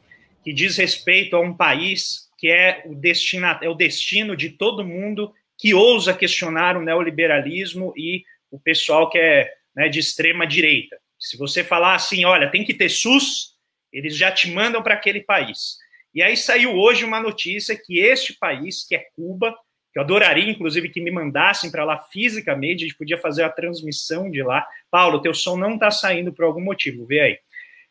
[0.44, 4.84] que diz respeito a um país que é o, destina, é o destino de todo
[4.84, 10.98] mundo que ousa questionar o neoliberalismo e o pessoal que é né, de extrema direita.
[11.16, 13.54] Se você falar assim, olha, tem que ter SUS,
[13.92, 15.76] eles já te mandam para aquele país.
[16.12, 19.54] E aí saiu hoje uma notícia que este país, que é Cuba,
[19.92, 23.48] que eu adoraria, inclusive, que me mandassem para lá fisicamente, a gente podia fazer a
[23.48, 24.66] transmissão de lá.
[24.90, 27.38] Paulo, teu som não está saindo por algum motivo, vê aí.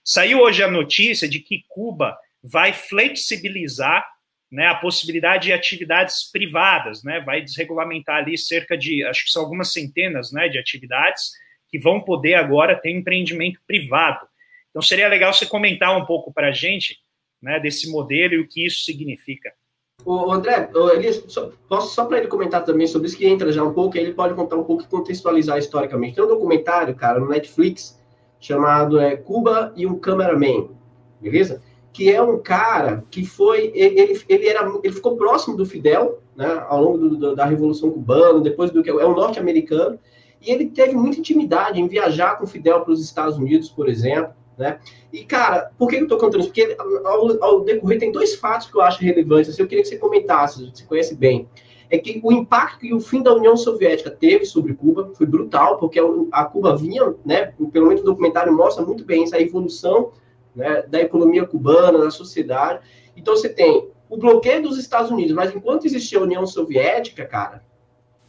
[0.03, 4.05] Saiu hoje a notícia de que Cuba vai flexibilizar
[4.51, 9.41] né, a possibilidade de atividades privadas, né, vai desregulamentar ali cerca de, acho que são
[9.41, 11.31] algumas centenas né, de atividades,
[11.69, 14.25] que vão poder agora ter empreendimento privado.
[14.69, 16.97] Então, seria legal você comentar um pouco para a gente
[17.41, 19.51] né, desse modelo e o que isso significa.
[20.05, 23.63] O André, Elias, só, posso só para ele comentar também sobre isso, que entra já
[23.63, 26.15] um pouco, aí ele pode contar um pouco e contextualizar historicamente.
[26.15, 27.99] Tem um documentário, cara, no Netflix,
[28.39, 30.69] chamado é, Cuba e um Cameraman,
[31.19, 31.61] beleza?
[31.91, 36.63] Que é um cara que foi, ele, ele, era, ele ficou próximo do Fidel, né,
[36.69, 39.99] ao longo do, do, da Revolução Cubana, depois do que é um norte-americano,
[40.41, 43.89] E ele teve muita intimidade em viajar com o Fidel para os Estados Unidos, por
[43.89, 44.33] exemplo.
[44.57, 44.79] Né?
[45.13, 46.49] E, cara, por que eu estou contando isso?
[46.49, 46.75] Porque
[47.05, 49.51] ao, ao, decorrer tem dois fatos que eu acho relevantes.
[49.51, 51.47] Assim, eu queria que você comentasse, você conhece bem.
[51.89, 55.77] É que o impacto que o fim da União Soviética teve sobre Cuba foi brutal,
[55.77, 55.99] porque
[56.31, 60.11] a Cuba vinha, né, pelo menos o documentário mostra muito bem essa evolução
[60.53, 62.81] né, da economia cubana, da sociedade.
[63.15, 67.63] Então você tem o bloqueio dos Estados Unidos, mas enquanto existia a União Soviética, cara,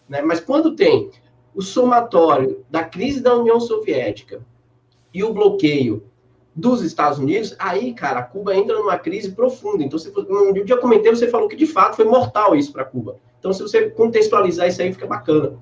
[0.08, 1.10] né, mas quando tem
[1.54, 4.40] o somatório da crise da União Soviética
[5.12, 6.04] e o bloqueio
[6.54, 9.84] dos Estados Unidos, aí, cara, Cuba entra numa crise profunda.
[9.84, 12.84] Então, você, um dia eu comentei, você falou que de fato foi mortal isso para
[12.84, 13.16] Cuba.
[13.38, 15.56] Então, se você contextualizar isso aí, fica bacana.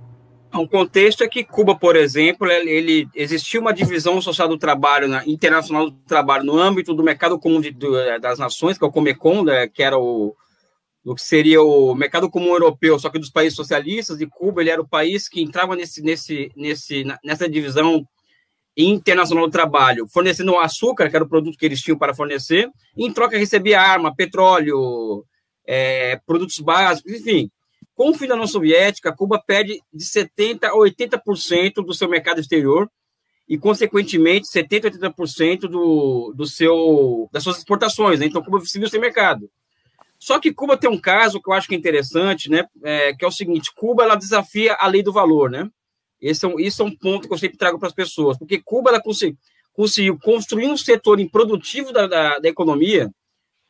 [0.54, 5.26] Um contexto é que Cuba, por exemplo, ele existia uma divisão social do trabalho, na,
[5.26, 8.86] internacional do trabalho, no âmbito do mercado comum de, do, é, das nações, que é
[8.86, 10.34] o Comecon, né, que era o,
[11.06, 14.70] o que seria o mercado comum europeu, só que dos países socialistas, e Cuba ele
[14.70, 18.04] era o país que entrava nesse, nesse, nesse, nessa divisão
[18.76, 23.06] internacional do trabalho, fornecendo açúcar, que era o produto que eles tinham para fornecer, e
[23.06, 25.24] em troca recebia arma, petróleo,
[25.64, 27.48] é, produtos básicos, enfim.
[27.94, 32.40] Com o fim da União Soviética, Cuba perde de 70% a 80% do seu mercado
[32.40, 32.90] exterior
[33.48, 38.18] e, consequentemente, 70% a 80% do, do seu, das suas exportações.
[38.18, 38.26] Né?
[38.26, 39.48] Então, Cuba se viu sem mercado.
[40.18, 42.66] Só que Cuba tem um caso que eu acho que é interessante, né?
[42.82, 45.68] É, que é o seguinte: Cuba ela desafia a lei do valor, né?
[46.20, 48.60] Esse é um, isso é um ponto que eu sempre trago para as pessoas, porque
[48.64, 49.36] Cuba ela conseguiu,
[49.72, 53.10] conseguiu construir um setor improdutivo da, da, da, economia,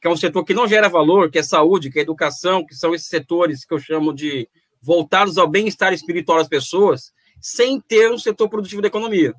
[0.00, 2.74] que é um setor que não gera valor, que é saúde, que é educação, que
[2.74, 4.48] são esses setores que eu chamo de
[4.80, 9.34] voltados ao bem-estar espiritual das pessoas, sem ter um setor produtivo da economia.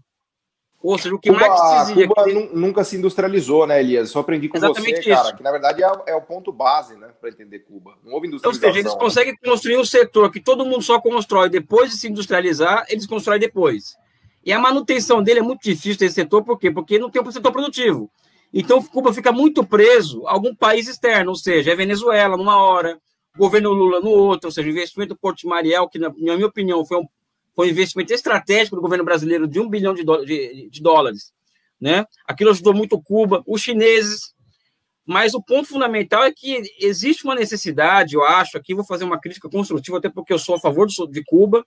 [0.90, 2.08] Ou seja, o que Cuba, Marx dizia...
[2.08, 2.34] Cuba que...
[2.56, 4.10] nunca se industrializou, né, Elias?
[4.10, 5.22] Só aprendi com Exatamente você, isso.
[5.22, 7.96] cara, que na verdade é, é o ponto base, né, para entender Cuba.
[8.06, 8.70] Não houve industrialização.
[8.70, 9.00] Ou seja, eles né?
[9.00, 13.38] conseguem construir um setor que todo mundo só constrói depois de se industrializar, eles constroem
[13.38, 13.98] depois.
[14.46, 16.72] E a manutenção dele é muito difícil desse setor, por quê?
[16.72, 18.10] Porque não tem um setor produtivo.
[18.54, 22.98] Então, Cuba fica muito preso a algum país externo, ou seja, é Venezuela numa hora,
[23.38, 26.98] governo Lula no outro, ou seja, investimento do Porto Mariel, que, na minha opinião, foi
[26.98, 27.06] um
[27.58, 31.34] foi um investimento estratégico do governo brasileiro de um bilhão de, de, de dólares.
[31.82, 32.06] Né?
[32.28, 34.32] Aquilo ajudou muito Cuba, os chineses.
[35.04, 39.20] Mas o ponto fundamental é que existe uma necessidade, eu acho, aqui vou fazer uma
[39.20, 41.66] crítica construtiva, até porque eu sou a favor de Cuba.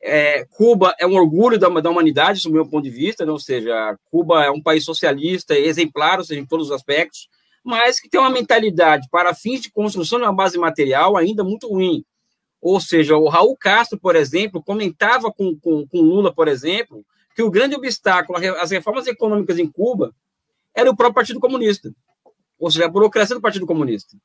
[0.00, 3.32] É, Cuba é um orgulho da, da humanidade, do meu ponto de vista, né?
[3.32, 7.28] ou seja, Cuba é um país socialista, exemplar, ou seja, em todos os aspectos,
[7.62, 11.68] mas que tem uma mentalidade para fins de construção de uma base material ainda muito
[11.68, 12.02] ruim.
[12.60, 17.04] Ou seja, o Raul Castro, por exemplo, comentava com, com, com Lula, por exemplo,
[17.34, 20.14] que o grande obstáculo às reformas econômicas em Cuba
[20.74, 21.92] era o próprio Partido Comunista,
[22.58, 24.16] ou seja, a burocracia do Partido Comunista.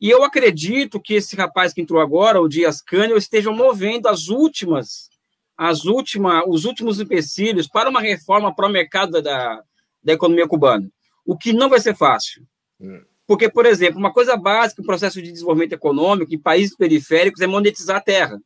[0.00, 4.28] E eu acredito que esse rapaz que entrou agora, o Dias Cânio, esteja movendo as
[4.28, 5.10] últimas,
[5.56, 9.62] as últimas, os últimos empecilhos para uma reforma para o mercado da,
[10.02, 10.88] da economia cubana,
[11.26, 12.46] o que não vai ser fácil.
[12.80, 13.04] Hum.
[13.30, 17.46] Porque, por exemplo, uma coisa básica, o processo de desenvolvimento econômico em países periféricos é
[17.46, 18.42] monetizar a terra.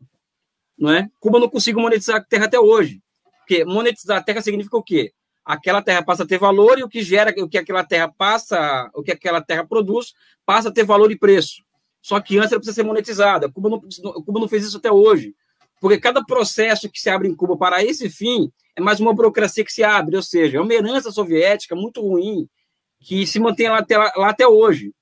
[0.77, 1.09] Não é?
[1.19, 3.01] Cuba não conseguiu monetizar a terra até hoje.
[3.39, 5.15] Porque monetizar a terra significa o quê?
[5.43, 8.91] Aquela terra passa a ter valor e o que gera, o que aquela terra passa,
[8.93, 10.13] o que aquela terra produz,
[10.45, 11.65] passa a ter valor e preço.
[12.03, 13.51] Só que antes ela precisa ser monetizada.
[13.51, 15.35] Cuba não, Cuba não fez isso até hoje.
[15.81, 19.65] Porque cada processo que se abre em Cuba para esse fim é mais uma burocracia
[19.65, 22.47] que se abre, ou seja, é uma herança soviética muito ruim,
[23.05, 24.93] que se mantém lá até, lá até hoje,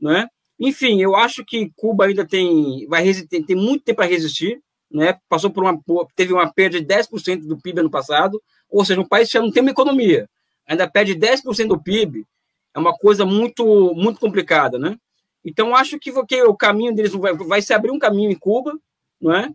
[0.00, 0.28] né?
[0.58, 5.18] Enfim, eu acho que Cuba ainda tem vai resistir, tem muito tempo para resistir, né?
[5.28, 5.78] Passou por uma
[6.14, 9.40] teve uma perda de 10% do PIB ano passado, ou seja, um país que já
[9.40, 10.28] não tem uma economia,
[10.66, 12.26] ainda perde 10% do PIB,
[12.74, 14.96] é uma coisa muito muito complicada, né?
[15.44, 18.76] Então acho que, que o caminho deles vai, vai se abrir um caminho em Cuba,
[19.20, 19.50] não é?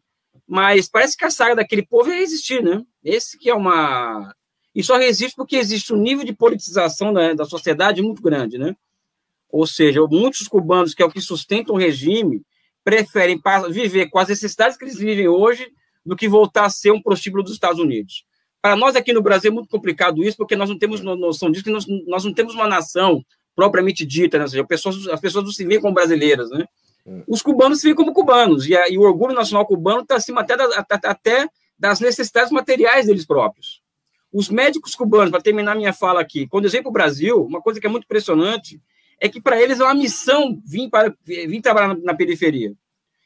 [0.48, 2.84] Mas parece que a saga daquele povo é resistir, né?
[3.04, 4.34] Esse que é uma
[4.80, 8.78] e só resiste porque existe um nível de politização da, da sociedade muito grande, né?
[9.52, 12.42] Ou seja, muitos cubanos, que é o que sustenta o regime,
[12.82, 13.42] preferem
[13.72, 15.70] viver com as necessidades que eles vivem hoje
[16.06, 18.24] do que voltar a ser um prostíbulo dos Estados Unidos.
[18.62, 21.66] Para nós aqui no Brasil é muito complicado isso, porque nós não temos noção disso,
[21.66, 23.22] que nós, nós não temos uma nação
[23.54, 24.46] propriamente dita, né?
[24.46, 26.64] Ou seja, pessoas, as pessoas não se veem como brasileiras, né?
[27.06, 27.22] Hum.
[27.28, 30.40] Os cubanos se veem como cubanos, e, a, e o orgulho nacional cubano está acima
[30.40, 33.82] até, da, até das necessidades materiais deles próprios.
[34.32, 37.62] Os médicos cubanos, para terminar minha fala aqui, quando eu venho para o Brasil, uma
[37.62, 38.82] coisa que é muito impressionante
[39.20, 42.74] é que para eles é uma missão vir, para, vir trabalhar na, na periferia.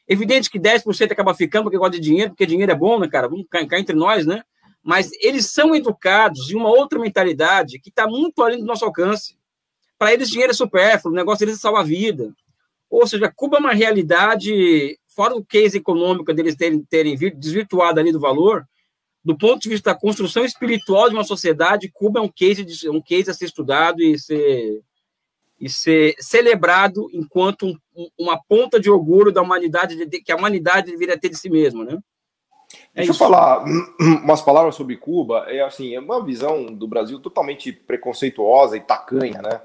[0.08, 3.28] Evidente que 10% acaba ficando porque gosta de dinheiro, porque dinheiro é bom, né, cara?
[3.28, 4.42] Vamos cá entre nós, né?
[4.82, 9.36] Mas eles são educados em uma outra mentalidade que está muito além do nosso alcance.
[9.98, 12.34] Para eles, dinheiro é supérfluo, o negócio deles é salvar a vida.
[12.90, 18.12] Ou seja, Cuba é uma realidade, fora o case econômico deles terem, terem desvirtuado ali
[18.12, 18.68] do valor,
[19.24, 22.90] do ponto de vista da construção espiritual de uma sociedade, Cuba é um case, de,
[22.90, 24.82] um case a ser estudado e ser,
[25.58, 31.18] e ser celebrado enquanto um, uma ponta de orgulho da humanidade, que a humanidade deveria
[31.18, 31.98] ter de si mesma, né?
[32.92, 33.22] É Deixa isso.
[33.22, 33.64] eu falar
[33.98, 35.46] umas palavras sobre Cuba.
[35.48, 39.60] É assim, é uma visão do Brasil totalmente preconceituosa e tacanha, né?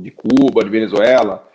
[0.00, 1.48] De Cuba, de Venezuela.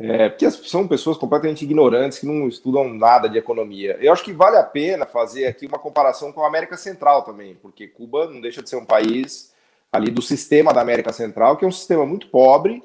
[0.00, 3.98] É, porque são pessoas completamente ignorantes que não estudam nada de economia.
[4.00, 7.56] Eu acho que vale a pena fazer aqui uma comparação com a América Central também,
[7.56, 9.52] porque Cuba não deixa de ser um país
[9.90, 12.82] ali do sistema da América Central, que é um sistema muito pobre,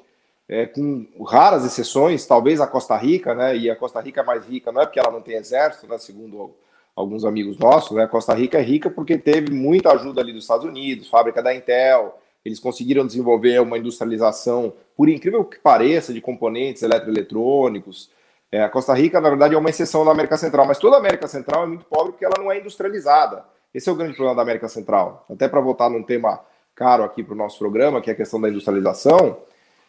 [0.48, 3.56] é, com raras exceções, talvez a Costa Rica, né?
[3.56, 5.96] E a Costa Rica é mais rica, não é porque ela não tem exército, né?
[5.98, 6.52] Segundo
[6.96, 8.04] alguns amigos nossos, né?
[8.04, 11.54] A Costa Rica é rica porque teve muita ajuda ali dos Estados Unidos, fábrica da
[11.54, 18.10] Intel, eles conseguiram desenvolver uma industrialização, por incrível que pareça, de componentes eletroeletrônicos.
[18.52, 20.98] É, a Costa Rica, na verdade, é uma exceção da América Central, mas toda a
[20.98, 23.44] América Central é muito pobre porque ela não é industrializada.
[23.72, 25.24] Esse é o grande problema da América Central.
[25.28, 26.40] Até para voltar num tema
[26.74, 29.38] caro aqui para o nosso programa, que é a questão da industrialização,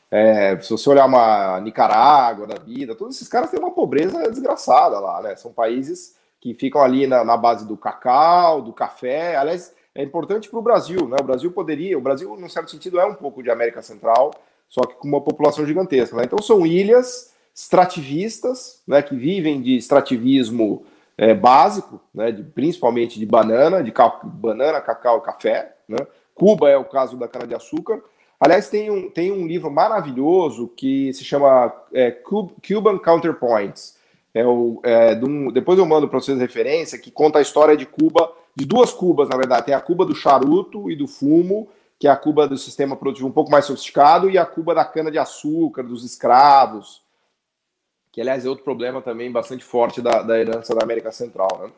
[0.09, 4.99] é, se você olhar uma Nicarágua da vida, todos esses caras têm uma pobreza desgraçada
[4.99, 5.35] lá, né?
[5.35, 9.35] São países que ficam ali na, na base do cacau, do café.
[9.35, 11.15] Aliás, é importante para o Brasil, né?
[11.21, 14.31] O Brasil poderia, o Brasil, num certo sentido, é um pouco de América Central,
[14.67, 16.17] só que com uma população gigantesca.
[16.17, 16.23] Né?
[16.25, 20.85] Então são ilhas extrativistas, né, que vivem de extrativismo
[21.17, 25.73] é, básico, né, de, principalmente de banana, de ca banana, cacau, café.
[25.87, 26.05] Né?
[26.33, 28.03] Cuba é o caso da cana de açúcar.
[28.37, 33.95] Aliás, tem um, tem um livro maravilhoso que se chama é, Cuban Counterpoints.
[34.33, 37.85] É o, é, um, depois eu mando para vocês referência, que conta a história de
[37.85, 39.65] Cuba de duas Cubas, na verdade.
[39.65, 41.67] Tem a Cuba do charuto e do fumo,
[41.99, 44.85] que é a Cuba do sistema produtivo um pouco mais sofisticado, e a Cuba da
[44.85, 47.03] cana-de-açúcar, dos escravos,
[48.11, 51.49] que, aliás, é outro problema também bastante forte da, da herança da América Central.
[51.61, 51.71] Né?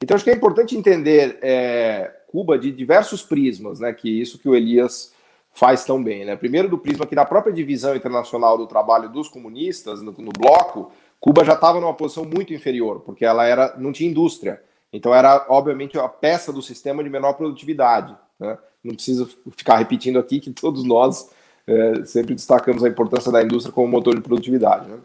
[0.00, 3.92] Então, acho que é importante entender é, Cuba de diversos prismas, né?
[3.92, 5.12] que isso que o Elias
[5.52, 6.24] faz tão bem.
[6.24, 6.36] Né?
[6.36, 10.92] Primeiro, do prisma que na própria divisão internacional do trabalho dos comunistas, no, no bloco,
[11.18, 14.62] Cuba já estava numa posição muito inferior, porque ela era não tinha indústria.
[14.92, 18.16] Então era, obviamente, a peça do sistema de menor produtividade.
[18.38, 18.58] Né?
[18.82, 21.30] Não preciso ficar repetindo aqui que todos nós
[21.66, 24.88] é, sempre destacamos a importância da indústria como motor de produtividade.
[24.88, 24.98] Né?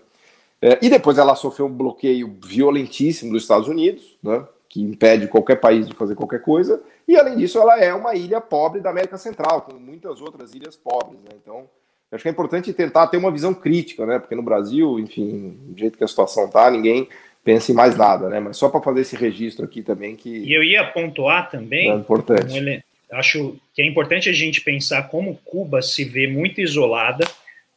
[0.61, 4.45] É, e depois ela sofreu um bloqueio violentíssimo dos Estados Unidos, né?
[4.67, 6.81] que impede qualquer país de fazer qualquer coisa.
[7.07, 10.75] E além disso, ela é uma ilha pobre da América Central, como muitas outras ilhas
[10.75, 11.19] pobres.
[11.21, 11.29] Né?
[11.41, 11.69] Então,
[12.11, 14.19] acho que é importante tentar ter uma visão crítica, né?
[14.19, 17.07] Porque no Brasil, enfim, do jeito que a situação está, ninguém
[17.45, 18.39] pense em mais nada, né?
[18.39, 20.29] Mas só para fazer esse registro aqui também que.
[20.29, 21.89] E eu ia pontuar também.
[21.91, 22.57] É importante.
[22.57, 22.83] ele...
[23.11, 27.23] Acho que é importante a gente pensar como Cuba se vê muito isolada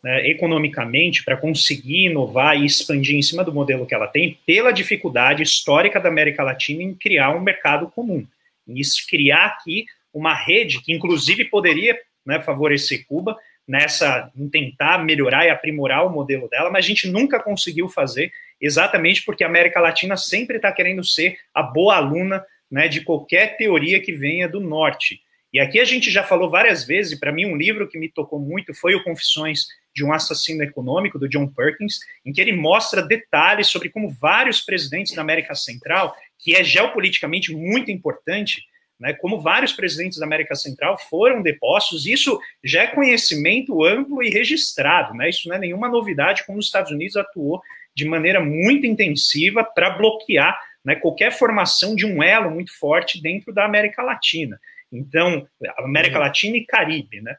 [0.03, 4.73] né, economicamente para conseguir inovar e expandir em cima do modelo que ela tem, pela
[4.73, 8.27] dificuldade histórica da América Latina em criar um mercado comum.
[8.67, 9.85] E isso criar aqui
[10.15, 13.37] uma rede que, inclusive, poderia né, favorecer Cuba
[13.67, 18.33] nessa em tentar melhorar e aprimorar o modelo dela, mas a gente nunca conseguiu fazer
[18.61, 23.57] exatamente porque a América Latina sempre está querendo ser a boa aluna né, de qualquer
[23.57, 25.21] teoria que venha do norte.
[25.53, 28.09] E aqui a gente já falou várias vezes, e para mim um livro que me
[28.11, 32.53] tocou muito foi o Confissões de um Assassino Econômico, do John Perkins, em que ele
[32.53, 38.63] mostra detalhes sobre como vários presidentes da América Central, que é geopoliticamente muito importante,
[39.01, 44.29] né, como vários presidentes da América Central foram depostos, isso já é conhecimento amplo e
[44.29, 47.63] registrado, né, isso não é nenhuma novidade como os Estados Unidos atuou
[47.99, 53.53] de maneira muito intensiva para bloquear né, qualquer formação de um elo muito forte dentro
[53.53, 54.59] da América Latina.
[54.91, 55.47] Então,
[55.79, 56.23] América uhum.
[56.23, 57.37] Latina e Caribe, né?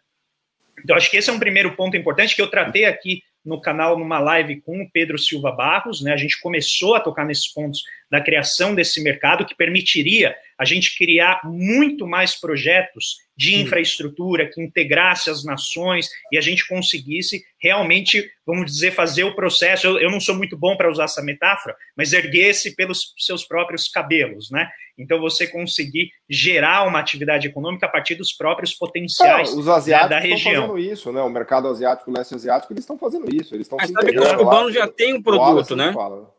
[0.83, 3.97] Então, acho que esse é um primeiro ponto importante que eu tratei aqui no canal,
[3.97, 6.11] numa live com o Pedro Silva Barros, né?
[6.11, 10.97] A gente começou a tocar nesses pontos da criação desse mercado que permitiria a gente
[10.97, 18.29] criar muito mais projetos de infraestrutura que integrasse as nações e a gente conseguisse realmente,
[18.45, 19.87] vamos dizer, fazer o processo.
[19.87, 23.87] Eu, eu não sou muito bom para usar essa metáfora, mas erguer-se pelos seus próprios
[23.87, 24.69] cabelos, né?
[24.97, 30.15] Então você conseguir gerar uma atividade econômica a partir dos próprios potenciais os asiáticos né,
[30.17, 30.51] da região.
[30.51, 31.21] Estão fazendo isso, né?
[31.21, 33.55] O mercado asiático, o leste asiático, eles estão fazendo isso.
[33.55, 35.93] Eles estão mas sabe que os cubanos já têm um produto, né?
[35.93, 36.38] Fala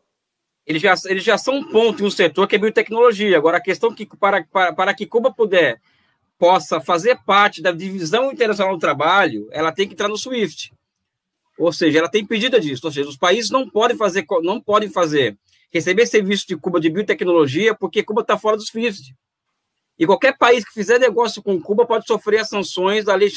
[0.65, 3.35] eles já, eles já são um ponto em um setor que é biotecnologia.
[3.37, 5.81] Agora, a questão que para, para, para que Cuba puder
[6.37, 10.73] possa fazer parte da divisão internacional do trabalho, ela tem que entrar no SWIFT.
[11.57, 12.81] Ou seja, ela tem pedida disso.
[12.85, 15.37] Ou seja, os países não podem fazer, não podem fazer
[15.71, 19.15] receber serviço de Cuba de biotecnologia porque Cuba está fora do SWIFT.
[19.97, 23.31] E qualquer país que fizer negócio com Cuba pode sofrer as sanções da lei,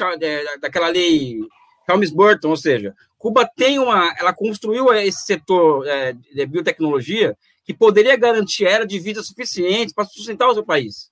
[0.60, 1.40] daquela lei
[1.88, 8.16] Helms-Burton, ou seja, Cuba tem uma, ela construiu esse setor é, de biotecnologia que poderia
[8.16, 11.10] garantir era de vida suficiente para sustentar o seu país.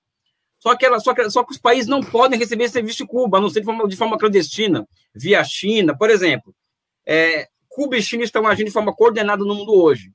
[0.59, 3.37] Só que, ela, só, que, só que os países não podem receber serviço de Cuba,
[3.37, 5.97] a não ser de forma, de forma clandestina, via China.
[5.97, 6.55] Por exemplo,
[7.05, 10.11] é, Cuba e China estão agindo de forma coordenada no mundo hoje.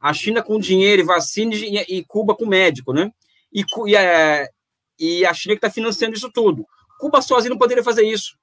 [0.00, 3.10] A China com dinheiro e vacina e, e Cuba com médico, né?
[3.52, 4.48] E, e, é,
[4.98, 6.64] e a China que está financiando isso tudo.
[6.98, 8.36] Cuba sozinha não poderia fazer isso.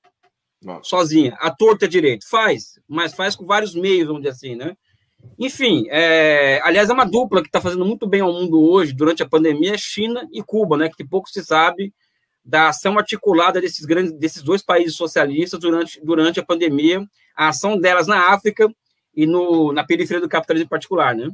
[0.62, 0.84] Não.
[0.84, 1.36] Sozinha.
[1.40, 2.28] A torta é direito.
[2.28, 4.76] Faz, mas faz com vários meios, vamos dizer assim, né?
[5.38, 9.24] Enfim, é, aliás, é uma dupla que está fazendo muito bem ao mundo hoje, durante
[9.24, 10.90] a pandemia, é China e Cuba, né?
[10.90, 11.94] Que pouco se sabe
[12.44, 17.06] da ação articulada desses grandes, desses dois países socialistas durante, durante a pandemia,
[17.36, 18.68] a ação delas na África
[19.16, 21.30] e no, na periferia do capitalismo em particular, né?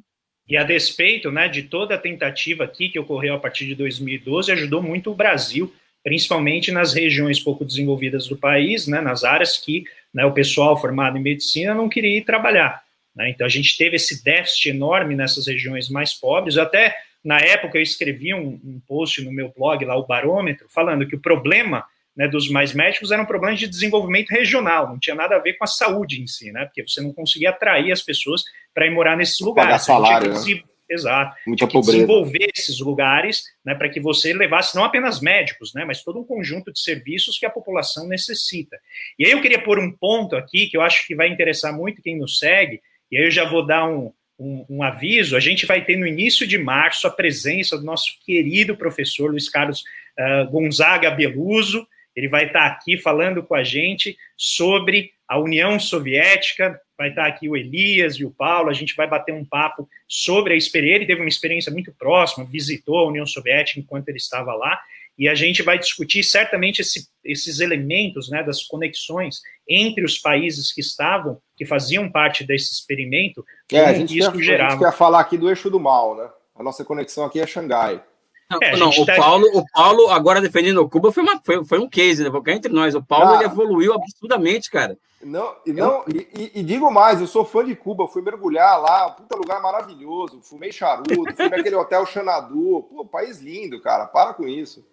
[0.48, 4.52] E a despeito, né, de toda a tentativa aqui que ocorreu a partir de 2012,
[4.52, 5.74] ajudou muito o Brasil,
[6.06, 9.84] principalmente nas regiões pouco desenvolvidas do país, né, nas áreas que
[10.14, 12.84] né, o pessoal formado em medicina não queria ir trabalhar.
[13.16, 13.32] Né?
[13.32, 16.60] Então, a gente teve esse déficit enorme nessas regiões mais pobres.
[16.60, 21.08] Até na época eu escrevi um, um post no meu blog, lá, o Barômetro, falando
[21.08, 21.84] que o problema
[22.16, 25.54] né, dos mais médicos era um problema de desenvolvimento regional, não tinha nada a ver
[25.54, 26.66] com a saúde em si, né?
[26.66, 29.72] Porque você não conseguia atrair as pessoas para ir morar nesses lugares.
[29.72, 30.64] Pagar salário, né?
[30.90, 31.36] Exato.
[31.48, 36.04] Muita que desenvolver esses lugares né, para que você levasse não apenas médicos, né, mas
[36.04, 38.78] todo um conjunto de serviços que a população necessita.
[39.18, 42.02] E aí eu queria pôr um ponto aqui que eu acho que vai interessar muito
[42.02, 42.82] quem nos segue,
[43.12, 46.06] e aí eu já vou dar um, um, um, aviso, a gente vai ter no
[46.06, 49.84] início de março a presença do nosso querido professor Luiz Carlos
[50.20, 56.80] uh, Gonzaga Beluso, ele vai estar aqui falando com a gente sobre a União Soviética,
[56.98, 60.54] vai estar aqui o Elias e o Paulo, a gente vai bater um papo sobre
[60.54, 64.54] a experiência, ele teve uma experiência muito próxima, visitou a União Soviética enquanto ele estava
[64.54, 64.80] lá,
[65.18, 70.74] e a gente vai discutir certamente esse, esses elementos, né, das conexões entre os países
[70.74, 74.68] que estavam, que faziam parte desse experimento, é, a gente isso quer, gerava.
[74.68, 76.30] A gente quer falar aqui do eixo do mal, né?
[76.54, 78.02] A nossa conexão aqui é Xangai.
[78.50, 79.16] Não, é, não o, tá...
[79.16, 82.30] Paulo, o Paulo, agora defendendo o Cuba, foi, uma, foi, foi um case, né?
[82.30, 84.98] Porque entre nós, o Paulo ah, ele evoluiu absurdamente, cara.
[85.24, 89.10] Não, e, não e, e, digo mais, eu sou fã de Cuba, fui mergulhar lá,
[89.10, 94.48] puta lugar maravilhoso, fumei charuto, fui naquele hotel Xanadu, pô, país lindo, cara, para com
[94.48, 94.86] isso.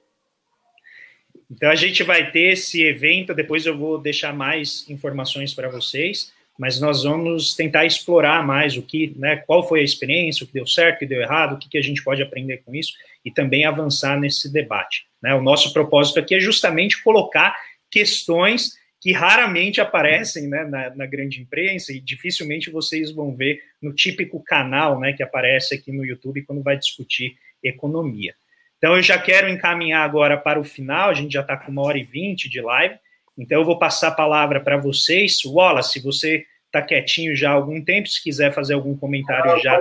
[1.51, 6.33] Então a gente vai ter esse evento, depois eu vou deixar mais informações para vocês,
[6.59, 10.55] mas nós vamos tentar explorar mais o que, né, qual foi a experiência, o que
[10.55, 12.95] deu certo, o que deu errado, o que, que a gente pode aprender com isso
[13.25, 15.07] e também avançar nesse debate.
[15.23, 15.35] Né?
[15.35, 17.57] O nosso propósito aqui é justamente colocar
[17.91, 23.93] questões que raramente aparecem né, na, na, grande imprensa e dificilmente vocês vão ver no
[23.93, 28.35] típico canal né, que aparece aqui no YouTube quando vai discutir economia.
[28.79, 31.83] Então, eu já quero encaminhar agora para o final, a gente já está com uma
[31.83, 32.97] hora e vinte de live,
[33.39, 35.45] então eu vou passar a palavra para vocês.
[35.45, 39.81] Wallace, você está quietinho já há algum tempo, se quiser fazer algum comentário ah, já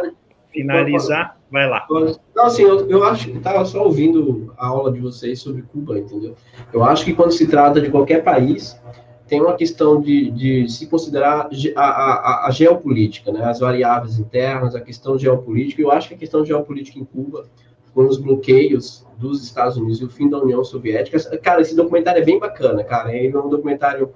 [0.52, 1.86] finalizar, vai lá.
[2.36, 6.00] Não, assim, eu, eu acho que estava só ouvindo a aula de vocês sobre Cuba,
[6.00, 6.36] entendeu?
[6.72, 8.80] Eu acho que quando se trata de qualquer país,
[9.28, 13.44] tem uma questão de, de se considerar a, a, a, geopolítica, né?
[13.44, 15.82] as variáveis internas, a questão geopolítica.
[15.82, 17.46] Eu acho que a questão geopolítica em Cuba
[17.94, 21.20] com os bloqueios dos Estados Unidos e o fim da União Soviética.
[21.38, 23.16] Cara, esse documentário é bem bacana, cara.
[23.16, 24.12] Ele é um documentário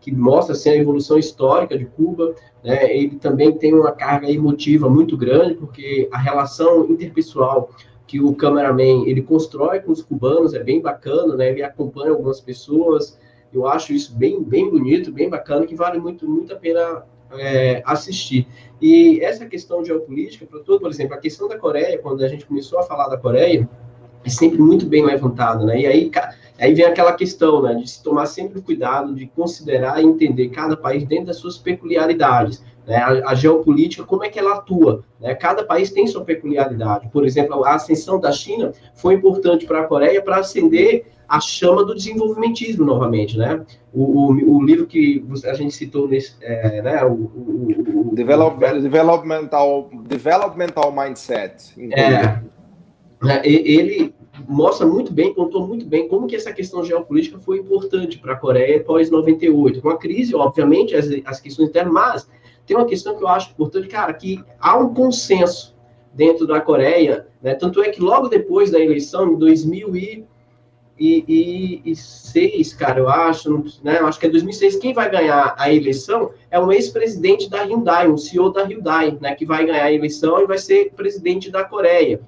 [0.00, 2.34] que mostra assim, a evolução histórica de Cuba.
[2.64, 2.96] Né?
[2.96, 7.70] Ele também tem uma carga emotiva muito grande, porque a relação interpessoal
[8.06, 11.50] que o cameraman ele constrói com os cubanos é bem bacana, né?
[11.50, 13.16] Ele acompanha algumas pessoas.
[13.52, 17.82] Eu acho isso bem, bem bonito, bem bacana, que vale muito, muito a pena é,
[17.86, 18.48] assistir.
[18.80, 22.46] E essa questão geopolítica, para tudo, por exemplo, a questão da Coreia, quando a gente
[22.46, 23.68] começou a falar da Coreia,
[24.24, 25.80] é sempre muito bem levantada, né?
[25.80, 26.10] E aí,
[26.58, 30.48] aí vem aquela questão, né, de se tomar sempre o cuidado de considerar e entender
[30.48, 32.96] cada país dentro das suas peculiaridades, né?
[32.96, 35.34] A, a, geopolítica, como é que ela atua, né?
[35.34, 37.08] Cada país tem sua peculiaridade.
[37.10, 41.84] Por exemplo, a ascensão da China foi importante para a Coreia para acender a chama
[41.84, 43.64] do desenvolvimentismo novamente, né?
[43.92, 47.04] O, o, o livro que a gente citou nesse, é, né?
[47.04, 51.72] O, o, o developmental, developmental mindset.
[51.92, 52.40] É,
[53.22, 53.42] né?
[53.44, 54.14] ele
[54.48, 58.36] mostra muito bem, contou muito bem como que essa questão geopolítica foi importante para a
[58.36, 59.80] Coreia pós 98.
[59.80, 62.28] Com a crise, obviamente, as, as questões internas, mas
[62.66, 65.76] tem uma questão que eu acho importante, cara, que há um consenso
[66.14, 67.54] dentro da Coreia, né?
[67.54, 70.24] Tanto é que logo depois da eleição, em 2000 e
[71.00, 73.98] e, e, e seis, cara, eu acho, né?
[74.00, 74.76] Acho que é 2006.
[74.76, 79.34] Quem vai ganhar a eleição é um ex-presidente da Hyundai, um CEO da Hyundai, né?
[79.34, 82.20] Que vai ganhar a eleição e vai ser presidente da Coreia,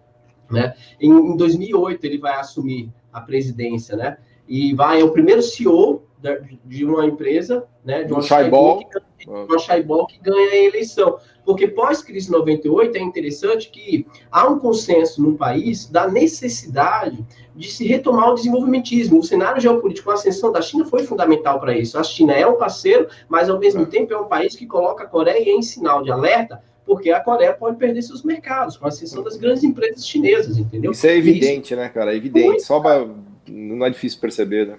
[0.52, 0.74] né?
[1.00, 4.18] Em, em 2008 ele vai assumir a presidência, né?
[4.48, 6.02] E vai é o primeiro CEO
[6.64, 8.04] de uma empresa, né?
[8.04, 11.18] De uma Shaibol que, Shaibol que ganha a eleição.
[11.44, 17.24] Porque pós-crise 98 é interessante que há um consenso no país da necessidade
[17.54, 19.18] de se retomar o desenvolvimentismo.
[19.18, 21.98] O cenário geopolítico, a ascensão da China foi fundamental para isso.
[21.98, 25.06] A China é um parceiro, mas ao mesmo tempo é um país que coloca a
[25.08, 29.22] Coreia em sinal de alerta, porque a Coreia pode perder seus mercados com a ascensão
[29.22, 30.92] das grandes empresas chinesas, entendeu?
[30.92, 32.12] Isso é evidente, isso, né, cara?
[32.12, 32.46] É evidente.
[32.46, 33.06] Muito, Só pra,
[33.48, 34.76] não é difícil perceber, né?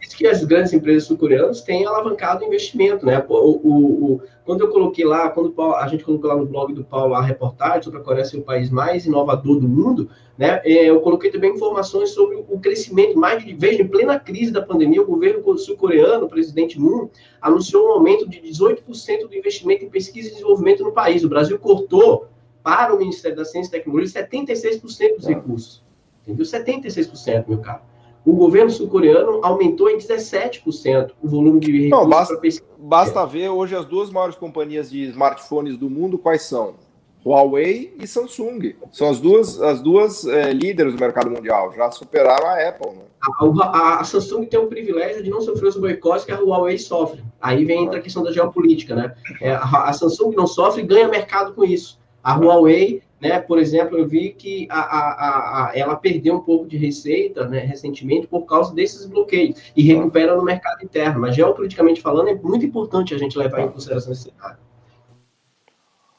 [0.00, 3.24] isso que as grandes empresas sul-coreanas têm alavancado o investimento, né?
[3.28, 6.82] O, o, o, quando eu coloquei lá, quando a gente colocou lá no blog do
[6.82, 10.10] Paulo a reportagem sobre a Coreia ser o país mais inovador do mundo,
[10.40, 10.62] né?
[10.64, 14.62] É, eu coloquei também informações sobre o crescimento, mais de vez em plena crise da
[14.62, 17.10] pandemia, o governo sul-coreano, o presidente Moon,
[17.42, 21.22] anunciou um aumento de 18% do investimento em pesquisa e desenvolvimento no país.
[21.24, 22.26] O Brasil cortou
[22.62, 25.84] para o Ministério da Ciência e Tecnologia 76% dos recursos.
[26.22, 26.46] Entendeu?
[26.46, 27.82] 76%, meu caro
[28.22, 32.40] o governo sul-coreano aumentou em 17% o volume de recursos Não, basta,
[32.78, 36.74] basta ver hoje as duas maiores companhias de smartphones do mundo quais são?
[37.24, 38.74] Huawei e Samsung.
[38.92, 41.72] São as duas, as duas é, líderes do mercado mundial.
[41.74, 42.90] Já superaram a Apple.
[42.90, 43.02] Né?
[43.22, 46.78] A, a, a, Samsung tem o privilégio de não sofrer os boicotes que a Huawei
[46.78, 47.22] sofre.
[47.40, 48.94] Aí vem entra a questão da geopolítica.
[48.94, 49.14] Né?
[49.40, 51.98] É, a, a Samsung não sofre e ganha mercado com isso.
[52.22, 53.38] A Huawei né?
[53.38, 58.46] Por exemplo, eu vi que a, ela perdeu um pouco de receita né, recentemente por
[58.46, 61.20] causa desses bloqueios e recupera no mercado interno.
[61.20, 64.58] Mas, geopoliticamente falando, é muito importante a gente levar em consideração esse cenário.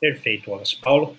[0.01, 0.81] Perfeito, Wallace.
[0.81, 1.15] Paulo?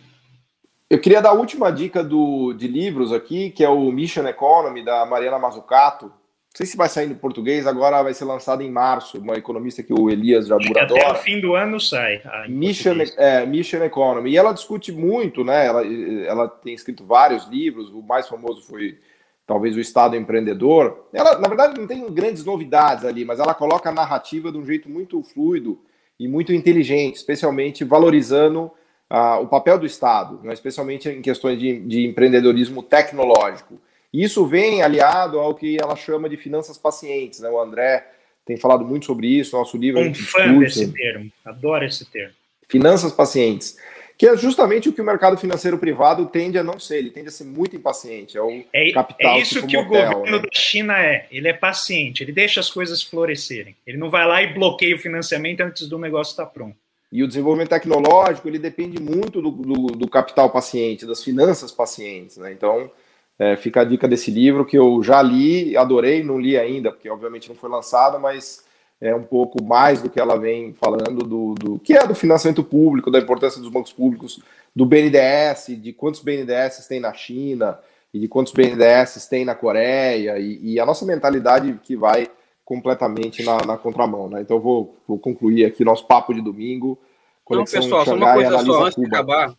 [0.91, 4.85] Eu queria dar a última dica do, de livros aqui, que é o Mission Economy,
[4.85, 6.07] da Mariana Mazzucato.
[6.07, 9.83] Não sei se vai sair no português, agora vai ser lançado em março, uma economista
[9.83, 11.01] que o Elias Jabur adora.
[11.01, 12.21] Até o fim do ano sai.
[12.25, 14.33] Ah, Mission, é, Mission Economy.
[14.33, 15.65] E ela discute muito, né?
[15.65, 15.87] Ela,
[16.27, 18.99] ela tem escrito vários livros, o mais famoso foi
[19.47, 21.09] talvez o Estado Empreendedor.
[21.13, 24.67] Ela, na verdade, não tem grandes novidades ali, mas ela coloca a narrativa de um
[24.67, 25.81] jeito muito fluido
[26.23, 28.71] e muito inteligente, especialmente valorizando
[29.11, 30.53] uh, o papel do Estado, né?
[30.53, 33.81] especialmente em questões de, de empreendedorismo tecnológico.
[34.13, 37.49] Isso vem aliado ao que ela chama de finanças pacientes, né?
[37.49, 38.07] O André
[38.45, 40.01] tem falado muito sobre isso, nosso livro.
[40.01, 42.35] Um fã desse termo, adoro esse termo.
[42.69, 43.77] Finanças pacientes,
[44.23, 47.27] que é justamente o que o mercado financeiro privado tende a não ser, ele tende
[47.27, 49.33] a ser muito impaciente, é o é, capital.
[49.33, 50.43] É isso tipo que motel, o governo né?
[50.45, 54.41] da China é, ele é paciente, ele deixa as coisas florescerem, ele não vai lá
[54.41, 56.77] e bloqueia o financiamento antes do negócio estar pronto.
[57.11, 62.37] E o desenvolvimento tecnológico, ele depende muito do, do, do capital paciente, das finanças pacientes,
[62.37, 62.53] né?
[62.53, 62.93] Então,
[63.41, 67.11] é, fica a dica desse livro que eu já li, adorei, não li ainda, porque
[67.11, 68.65] obviamente não foi lançado, mas
[69.03, 72.63] é um pouco mais do que ela vem falando do, do que é do financiamento
[72.63, 74.41] público, da importância dos bancos públicos,
[74.75, 77.81] do BNDES, de quantos BNDES tem na China
[78.15, 82.31] e de quantos BNDES tem na Coreia e, e a nossa mentalidade que vai
[82.65, 84.41] completamente na, na contramão, né?
[84.41, 86.97] Então vou, vou concluir aqui nosso papo de domingo.
[87.45, 89.09] Conexão Não, pessoal, só uma coisa só, antes Cuba.
[89.09, 89.55] de acabar.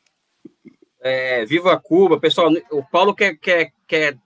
[1.02, 2.50] É, Viva Cuba, pessoal.
[2.72, 4.18] O Paulo quer, quer, quer,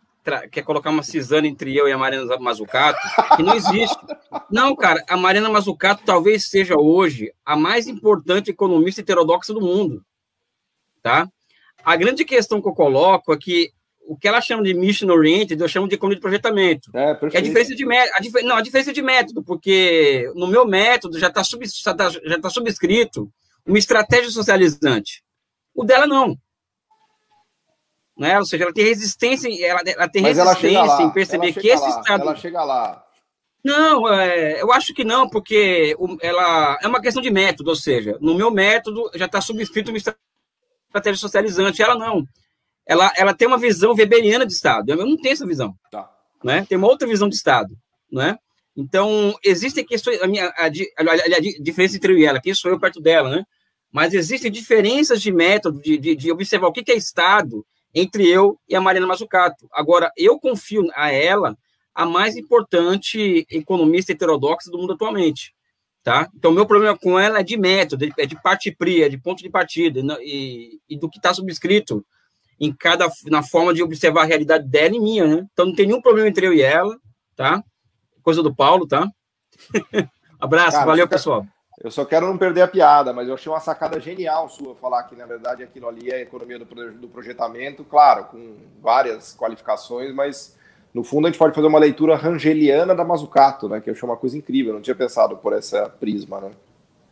[0.52, 3.00] quer colocar uma cisana entre eu e a Mariana Mazzucato,
[3.36, 3.98] que não existe.
[4.52, 10.04] Não, cara, a Mariana Mazzucato talvez seja hoje a mais importante economista heterodoxa do mundo.
[11.02, 11.28] Tá?
[11.84, 13.72] A grande questão que eu coloco é que
[14.08, 16.90] o que ela chama de mission oriented, eu chamo de economia de projetamento.
[16.94, 18.44] É, é a diferença de método.
[18.44, 22.50] Não, a diferença de método, porque no meu método já está sub, tá, já tá
[22.50, 23.30] subscrito
[23.66, 25.22] uma estratégia socializante.
[25.76, 26.38] O dela não
[28.18, 28.40] né?
[28.40, 31.84] Ou seja, ela tem resistência, ela, ela tem Mas resistência ela em perceber que esse
[31.84, 32.22] lá, estado.
[32.22, 33.04] Ela chega lá.
[33.64, 38.18] Não, é, eu acho que não, porque ela é uma questão de método, ou seja,
[38.22, 41.82] no meu método já está subscrito uma estratégia socializante.
[41.82, 42.26] Ela não.
[42.86, 44.90] Ela, ela tem uma visão weberiana de Estado.
[44.90, 45.76] Eu não tenho essa visão.
[45.92, 46.10] Tá.
[46.44, 46.66] Né?
[46.68, 47.76] Tem uma outra visão de Estado.
[48.10, 48.38] Né?
[48.76, 50.22] Então, existem questões.
[50.22, 53.30] A, minha, a, a, a, diferença entre eu e ela, quem sou eu perto dela,
[53.30, 53.44] né?
[53.92, 58.60] Mas existem diferenças de método, de, de, de observar o que é Estado entre eu
[58.68, 59.68] e a Mariana Mazzucato.
[59.72, 61.58] Agora, eu confio a ela
[61.94, 65.54] a mais importante economista heterodoxa do mundo atualmente.
[66.04, 66.30] Tá?
[66.36, 69.44] Então, meu problema com ela é de método, é de parte fria, é de ponto
[69.44, 72.06] de partida, e, e do que está subscrito
[72.60, 75.48] em cada na forma de observar a realidade dela e minha, né?
[75.52, 76.98] Então, não tem nenhum problema entre eu e ela,
[77.36, 77.64] tá?
[78.24, 79.08] Coisa do Paulo, tá?
[80.40, 81.46] Abraço, Cara, valeu, pessoal.
[81.80, 85.04] Eu só quero não perder a piada, mas eu achei uma sacada genial sua falar
[85.04, 90.12] que, na verdade, aquilo ali é a economia do, do projetamento, claro, com várias qualificações,
[90.12, 90.58] mas
[90.92, 93.80] no fundo a gente pode fazer uma leitura rangeliana da Mazzucato, né?
[93.80, 96.52] Que eu achei uma coisa incrível, eu não tinha pensado por essa prisma, né?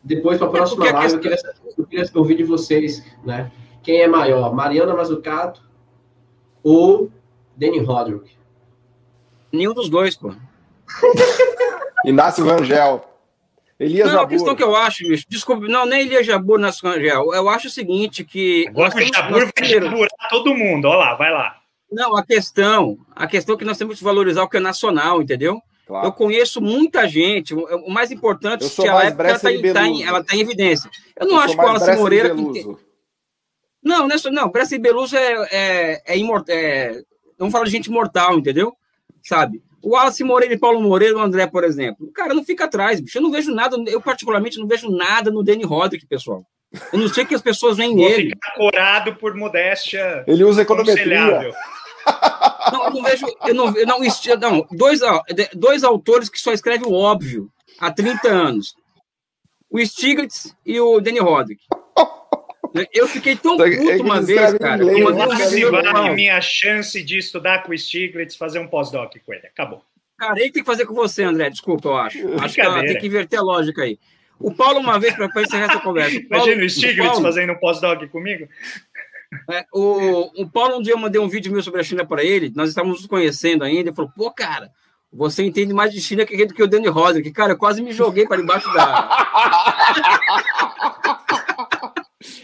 [0.02, 1.38] Depois, para a próxima é live, eu queria,
[1.78, 3.52] eu queria ouvir de vocês, né?
[3.84, 5.62] Quem é maior, Mariana Mazzucato
[6.60, 7.08] ou
[7.56, 8.32] Danny Roderick?
[9.52, 10.34] Nenhum dos dois, pô.
[12.04, 13.15] Inácio Rangel.
[13.78, 14.26] Elias não, Jabur.
[14.26, 17.34] a questão que eu acho, bicho, desculpa, não, nem Elias Jabur na Rangel.
[17.34, 18.66] Eu acho o seguinte, que.
[18.68, 21.60] Agora o Jabur vai jaburar todo mundo, olha lá, vai lá.
[21.90, 25.22] Não, a questão, a questão é que nós temos que valorizar o que é nacional,
[25.22, 25.60] entendeu?
[25.86, 26.06] Claro.
[26.06, 27.54] Eu conheço muita gente.
[27.54, 30.40] O mais importante é que ela, é ela está em, tá em, ela tá em
[30.40, 30.90] evidência.
[31.14, 32.34] Eu não eu acho que o Wallace Moreira.
[32.34, 34.48] Não, não, não.
[34.48, 36.56] Bressa e Beluso é, é, é imortal.
[36.56, 37.02] É,
[37.38, 38.74] não fala de gente mortal, entendeu?
[39.22, 39.62] Sabe?
[39.82, 42.10] O Wallace Moreira e Paulo Moreira, o André, por exemplo.
[42.12, 43.18] Cara, não fica atrás, bicho.
[43.18, 46.44] Eu não vejo nada, eu particularmente não vejo nada no Danny Roderick, pessoal.
[46.92, 47.96] Eu não sei que as pessoas veem.
[47.96, 50.24] Ficar corado por modéstia.
[50.26, 51.52] Ele usa econometria.
[52.72, 53.26] Não, eu não vejo.
[53.46, 55.00] Eu não, eu não, não dois,
[55.54, 58.74] dois autores que só escrevem o óbvio há 30 anos.
[59.70, 61.62] O Stiglitz e o Danny Roderick.
[62.92, 64.82] Eu fiquei tão puto é uma vez, cara.
[64.82, 69.12] Inglês, eu mandei um vale minha chance de estudar com o Stiglitz, fazer um pós-doc
[69.24, 69.46] com ele.
[69.46, 69.82] Acabou.
[70.18, 71.50] Cara, ele tem que fazer com você, André.
[71.50, 72.18] Desculpa, eu acho.
[72.40, 73.98] Acho que ela tem que inverter a lógica aí.
[74.38, 76.20] O Paulo, uma vez, para encerrar essa conversa.
[76.28, 78.48] Paulo, Imagina o Stiglitz Paulo, fazendo um pós-doc comigo.
[79.50, 82.22] É, o, o Paulo, um dia eu mandei um vídeo meu sobre a China para
[82.22, 82.52] ele.
[82.54, 83.88] Nós estávamos nos conhecendo ainda.
[83.88, 84.70] Ele falou: pô, cara,
[85.12, 87.22] você entende mais de China que, que o Danny Rosa.
[87.22, 89.26] Que, cara, eu quase me joguei para debaixo da.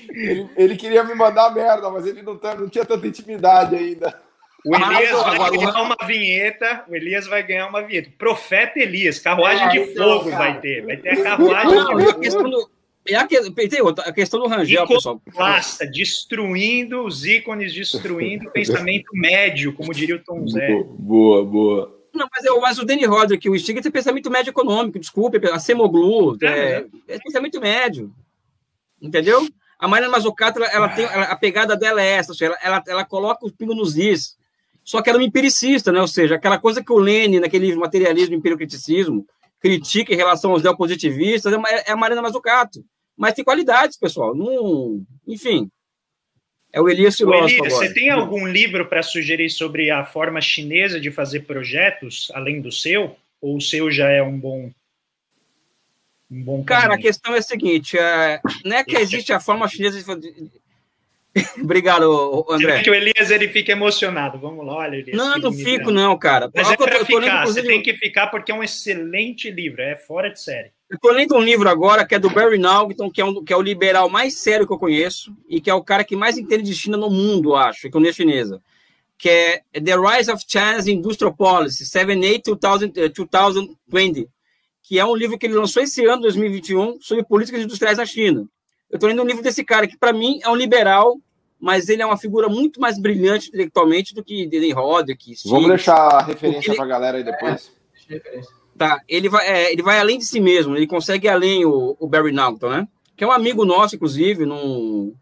[0.09, 4.21] Ele, ele, queria me mandar merda, mas ele não, tá, não tinha tanta intimidade ainda.
[4.65, 6.85] O Elias vai agora, ganhar uma vinheta.
[6.89, 8.11] O Elias vai ganhar uma vinheta.
[8.17, 10.37] Profeta Elias, carruagem é, de então, fogo cara.
[10.37, 10.85] vai ter.
[10.85, 12.21] Vai ter a carruagem não, de fogo.
[12.21, 12.71] Questão do,
[13.09, 15.21] é a, a questão do Rangel, pessoal.
[15.35, 20.85] Plasta, destruindo os ícones, destruindo o pensamento médio, como diria o Tom Zé.
[20.85, 22.03] Boa, boa.
[22.15, 25.59] Não, mas, eu, mas o Danny Roderick, o Stiglitz é pensamento médio econômico, desculpe, a
[25.59, 28.13] Semoglu, é, é, é pensamento médio.
[29.01, 29.49] Entendeu?
[29.83, 33.05] A Mariana Mazzucato, ela, ela tem ela, a pegada dela é essa, ela, ela, ela
[33.05, 34.39] coloca o pingo nos is.
[34.85, 36.01] Só que ela é uma empiricista, né?
[36.01, 39.27] Ou seja, aquela coisa que o Lênin, naquele livro Materialismo e Empiricriticismo,
[39.59, 41.57] critica em relação aos neopositivistas, é,
[41.89, 42.85] é a Mariana Mazzucato.
[43.17, 44.37] Mas tem qualidades, pessoal.
[44.37, 45.69] Não, enfim.
[46.73, 51.01] É o Elias Filósofo Elias, Você tem algum livro para sugerir sobre a forma chinesa
[51.01, 53.17] de fazer projetos, além do seu?
[53.41, 54.71] Ou o seu já é um bom
[56.33, 59.69] um bom Cara, a questão é a seguinte: é, não é que existe a forma
[59.69, 60.51] chinesa de.
[61.63, 62.83] Obrigado, André.
[62.83, 64.39] que o Elias ele fica emocionado.
[64.39, 65.17] Vamos lá, olha, Elias.
[65.17, 66.51] Não, não fico, não, cara.
[66.55, 69.97] Mas é para ficar, lendo, você tem que ficar porque é um excelente livro, é
[69.97, 70.71] fora de série.
[70.91, 73.53] Eu tô lendo um livro agora que é do Barry Naughton, que é, um, que
[73.53, 76.37] é o liberal mais sério que eu conheço e que é o cara que mais
[76.37, 78.61] entende de China no mundo, acho, economia chinesa.
[79.17, 84.29] Que é The Rise of China's Industrial Policy, 78-2020
[84.93, 88.47] que é um livro que ele lançou esse ano, 2021, sobre políticas industriais na China.
[88.91, 91.19] Eu estou lendo um livro desse cara, que para mim é um liberal,
[91.59, 95.33] mas ele é uma figura muito mais brilhante intelectualmente do que Denny Roderick.
[95.47, 97.73] Vamos deixar a referência para a galera aí depois.
[98.11, 98.41] É,
[98.77, 101.97] tá, ele vai, é, ele vai além de si mesmo, ele consegue ir além o,
[101.99, 102.89] o Barry Naughton, né?
[103.17, 105.15] Que é um amigo nosso, inclusive, no,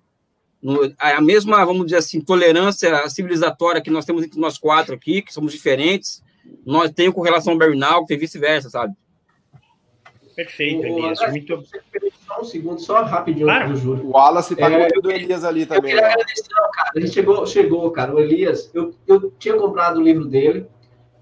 [0.60, 5.22] no, a mesma, vamos dizer assim, tolerância civilizatória que nós temos entre nós quatro aqui,
[5.22, 6.24] que somos diferentes,
[6.66, 8.97] nós temos com relação ao Barry Naughton e vice-versa, sabe?
[10.41, 11.21] Perfeito, Elias.
[11.29, 11.62] Muito...
[12.27, 13.77] Só um segundo, só rapidinho, claro.
[13.77, 14.07] Júlio.
[14.07, 15.93] O Wallace tá é, do Elias ali também.
[15.93, 16.91] Eu queria agradecer, cara.
[16.95, 18.15] Ele chegou, chegou, cara.
[18.15, 20.67] O Elias, eu, eu tinha comprado o livro dele,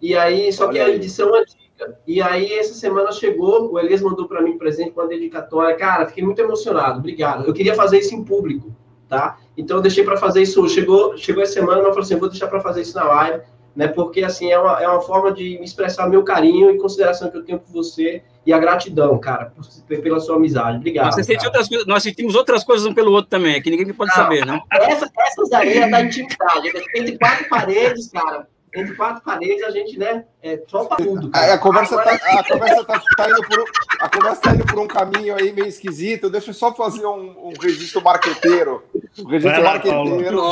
[0.00, 1.98] e aí, só Olha que a edição antiga.
[2.06, 5.76] E aí, essa semana chegou, o Elias mandou para mim presente com uma dedicatória.
[5.76, 7.00] Cara, fiquei muito emocionado.
[7.00, 7.44] Obrigado.
[7.44, 8.72] Eu queria fazer isso em público,
[9.08, 9.38] tá?
[9.56, 10.68] Então, eu deixei para fazer isso.
[10.68, 13.42] Chegou, chegou essa semana, eu falei assim: vou deixar para fazer isso na live
[13.74, 13.88] né?
[13.88, 17.36] Porque assim é uma, é uma forma de me expressar meu carinho e consideração que
[17.36, 20.78] eu tenho por você e a gratidão, cara, por, pela sua amizade.
[20.78, 21.12] Obrigado.
[21.12, 24.10] Você sente outras coisas, nós sentimos outras coisas um pelo outro também, que ninguém pode
[24.10, 24.60] Não, saber, né?
[24.72, 28.48] Essa, essas aí é da intimidade, entre quatro paredes, cara.
[28.74, 31.30] Entre quatro paredes a gente, né, é só tudo.
[31.32, 32.18] A, a, conversa Agora...
[32.18, 33.64] tá, a conversa tá, tá indo por,
[34.00, 36.28] a conversa tá indo por um caminho aí meio esquisito.
[36.28, 38.82] Deixa eu só fazer um, um registro marqueteiro.
[39.18, 40.42] Um registro marqueteiro.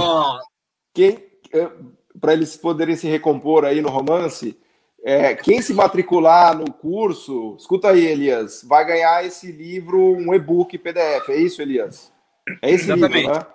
[0.94, 1.18] Quem,
[2.20, 4.56] para eles poderem se recompor aí no romance.
[5.04, 10.76] É, quem se matricular no curso, escuta aí, Elias, vai ganhar esse livro, um e-book
[10.78, 11.28] PDF.
[11.28, 12.12] É isso, Elias?
[12.60, 13.26] É esse Exatamente.
[13.26, 13.46] livro, né?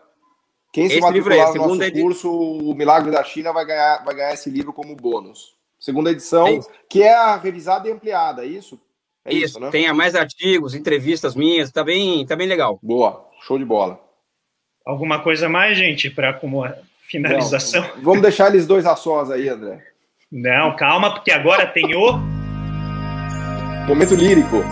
[0.71, 2.01] Quem se esse matricular é, no nosso edi...
[2.01, 5.55] curso, o Milagre da China, vai ganhar, vai ganhar esse livro como bônus.
[5.77, 8.79] Segunda edição, é que é a revisada e ampliada, é isso?
[9.25, 9.69] É isso, isso né?
[9.71, 12.79] Tem mais artigos, entrevistas minhas, tá bem, tá bem legal.
[12.81, 13.99] Boa, show de bola.
[14.85, 16.33] Alguma coisa mais, gente, para
[17.11, 17.81] finalização.
[17.81, 19.83] Não, vamos deixar eles dois a sós aí, André.
[20.31, 22.17] Não, calma, porque agora tem o.
[23.87, 24.63] Momento lírico.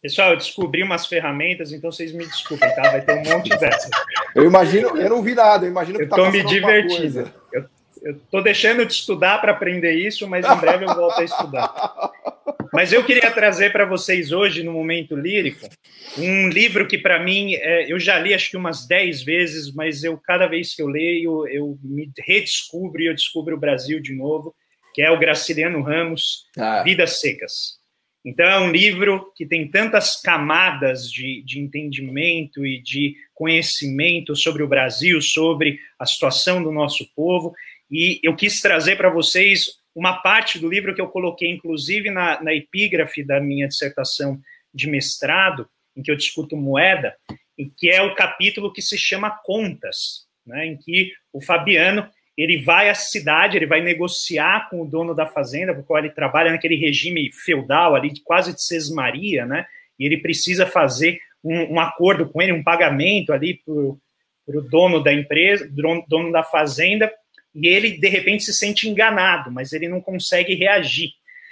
[0.00, 2.82] Pessoal, eu descobri umas ferramentas, então vocês me desculpem, tá?
[2.82, 3.90] Vai ter um monte dessas.
[4.34, 7.30] Eu imagino, eu não vi nada, eu imagino que eu tá tô me divertindo.
[7.52, 7.64] Eu,
[8.00, 12.12] eu tô deixando de estudar para aprender isso, mas em breve eu volto a estudar.
[12.72, 15.68] Mas eu queria trazer para vocês hoje, no Momento Lírico,
[16.16, 20.04] um livro que, para mim, é, eu já li acho que umas 10 vezes, mas
[20.04, 24.14] eu cada vez que eu leio, eu me redescubro e eu descubro o Brasil de
[24.14, 24.54] novo,
[24.94, 26.82] que é o Graciliano Ramos, ah.
[26.82, 27.78] Vidas Secas.
[28.24, 34.62] Então, é um livro que tem tantas camadas de, de entendimento e de conhecimento sobre
[34.62, 37.54] o Brasil, sobre a situação do nosso povo,
[37.90, 42.40] e eu quis trazer para vocês uma parte do livro que eu coloquei, inclusive, na,
[42.40, 44.40] na epígrafe da minha dissertação
[44.72, 47.16] de mestrado, em que eu discuto moeda,
[47.58, 52.62] e que é o capítulo que se chama Contas, né, em que o Fabiano ele
[52.62, 56.76] vai à cidade, ele vai negociar com o dono da fazenda, porque ele trabalha naquele
[56.76, 59.66] regime feudal ali, quase de sesmaria, né?
[59.98, 65.02] E ele precisa fazer um, um acordo com ele, um pagamento ali para o dono
[65.02, 67.12] da empresa, dono, dono da fazenda,
[67.60, 71.10] e ele de repente se sente enganado, mas ele não consegue reagir.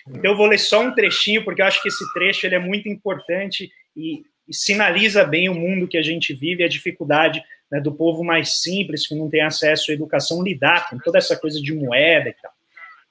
[0.09, 2.61] Então eu vou ler só um trechinho porque eu acho que esse trecho ele é
[2.61, 7.81] muito importante e, e sinaliza bem o mundo que a gente vive, a dificuldade né,
[7.81, 11.61] do povo mais simples que não tem acesso à educação lidar com toda essa coisa
[11.61, 12.53] de moeda e tal.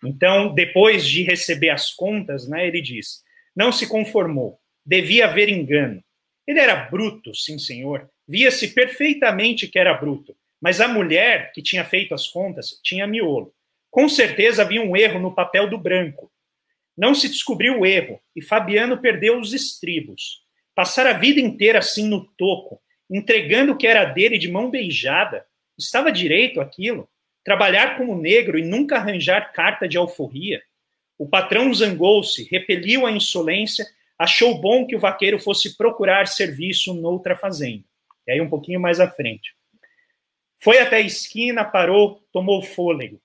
[0.06, 3.24] Então, depois de receber as contas, né, ele diz:
[3.54, 6.02] não se conformou, devia haver engano.
[6.48, 8.10] Ele era bruto, sim, senhor.
[8.26, 13.54] Via-se perfeitamente que era bruto mas a mulher que tinha feito as contas tinha miolo.
[13.90, 16.32] Com certeza havia um erro no papel do branco.
[16.98, 20.42] Não se descobriu o erro e Fabiano perdeu os estribos.
[20.74, 25.46] Passar a vida inteira assim no toco, entregando o que era dele de mão beijada,
[25.78, 27.10] estava direito aquilo?
[27.44, 30.62] Trabalhar como negro e nunca arranjar carta de alforria?
[31.18, 33.86] O patrão zangou-se, repeliu a insolência,
[34.18, 37.84] achou bom que o vaqueiro fosse procurar serviço noutra fazenda.
[38.28, 39.54] E aí, um pouquinho mais à frente.
[40.66, 43.22] Foi até a esquina, parou, tomou fôlego.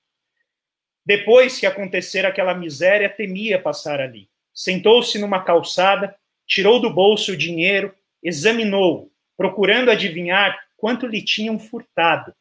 [1.06, 4.28] Depois que acontecer aquela miséria, temia passar ali.
[4.52, 6.14] Sentou-se numa calçada,
[6.46, 12.34] tirou do bolso o dinheiro, examinou, procurando adivinhar quanto lhe tinham furtado.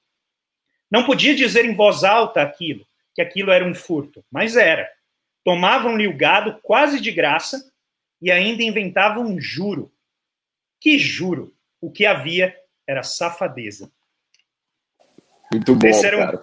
[0.91, 2.85] Não podia dizer em voz alta aquilo,
[3.15, 4.85] que aquilo era um furto, mas era.
[5.45, 7.71] Tomavam-lhe o gado quase de graça
[8.21, 9.93] e ainda inventavam um juro.
[10.77, 11.55] Que juro?
[11.80, 12.53] O que havia
[12.85, 13.89] era safadeza.
[15.51, 16.39] Muito bom, esse era, um,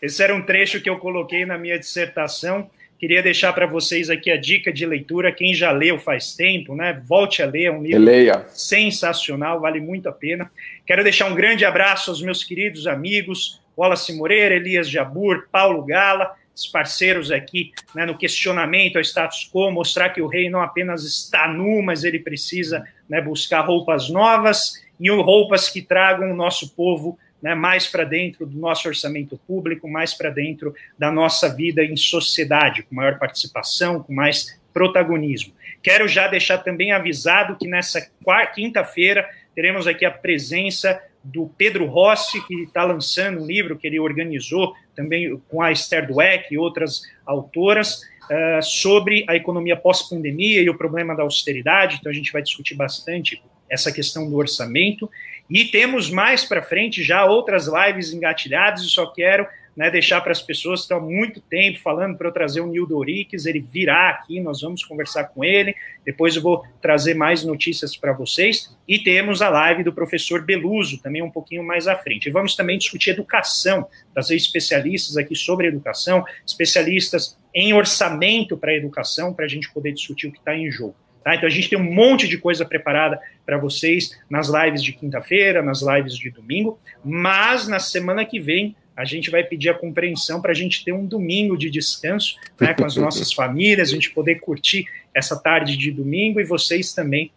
[0.00, 2.70] esse era um trecho que eu coloquei na minha dissertação.
[2.98, 5.32] Queria deixar para vocês aqui a dica de leitura.
[5.32, 7.02] Quem já leu faz tempo, né?
[7.06, 8.46] Volte a ler, é um livro Leia.
[8.48, 10.50] sensacional, vale muito a pena.
[10.86, 16.34] Quero deixar um grande abraço aos meus queridos amigos, Wallace Moreira, Elias Jabur, Paulo Gala,
[16.54, 21.04] os parceiros aqui né, no questionamento ao status quo, mostrar que o rei não apenas
[21.04, 26.74] está nu, mas ele precisa né, buscar roupas novas e roupas que tragam o nosso
[26.74, 31.84] povo né, mais para dentro do nosso orçamento público, mais para dentro da nossa vida
[31.84, 35.52] em sociedade, com maior participação, com mais protagonismo.
[35.82, 38.10] Quero já deixar também avisado que nessa
[38.54, 44.00] quinta-feira teremos aqui a presença do Pedro Rossi, que está lançando um livro que ele
[44.00, 50.70] organizou também com a Esther Dweck e outras autoras, uh, sobre a economia pós-pandemia e
[50.70, 51.98] o problema da austeridade.
[52.00, 55.10] Então, a gente vai discutir bastante essa questão do orçamento.
[55.48, 59.46] E temos mais para frente já outras lives engatilhadas, e só quero
[59.76, 62.66] né, deixar para as pessoas que estão há muito tempo falando para eu trazer o
[62.66, 67.44] Nildo Orix, ele virá aqui, nós vamos conversar com ele, depois eu vou trazer mais
[67.44, 71.96] notícias para vocês, e temos a live do professor Beluso, também um pouquinho mais à
[71.96, 72.28] frente.
[72.28, 78.76] E vamos também discutir educação, trazer especialistas aqui sobre educação, especialistas em orçamento para a
[78.76, 80.96] educação, para a gente poder discutir o que está em jogo.
[81.24, 81.34] Tá?
[81.34, 85.62] Então a gente tem um monte de coisa preparada para vocês nas lives de quinta-feira,
[85.62, 90.40] nas lives de domingo, mas na semana que vem a gente vai pedir a compreensão
[90.40, 94.10] para a gente ter um domingo de descanso né, com as nossas famílias, a gente
[94.10, 97.32] poder curtir essa tarde de domingo e vocês também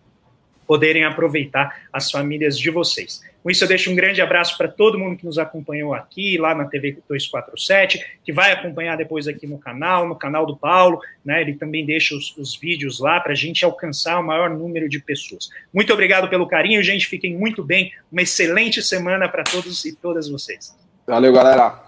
[0.68, 3.22] poderem aproveitar as famílias de vocês.
[3.42, 6.54] Com isso, eu deixo um grande abraço para todo mundo que nos acompanhou aqui, lá
[6.54, 11.40] na TV 247, que vai acompanhar depois aqui no canal, no canal do Paulo, né?
[11.42, 15.00] Ele também deixa os, os vídeos lá para a gente alcançar o maior número de
[15.00, 15.50] pessoas.
[15.74, 17.08] Muito obrigado pelo carinho, gente.
[17.08, 17.94] Fiquem muito bem.
[18.12, 20.76] Uma excelente semana para todos e todas vocês.
[21.08, 21.87] Valeu, galera.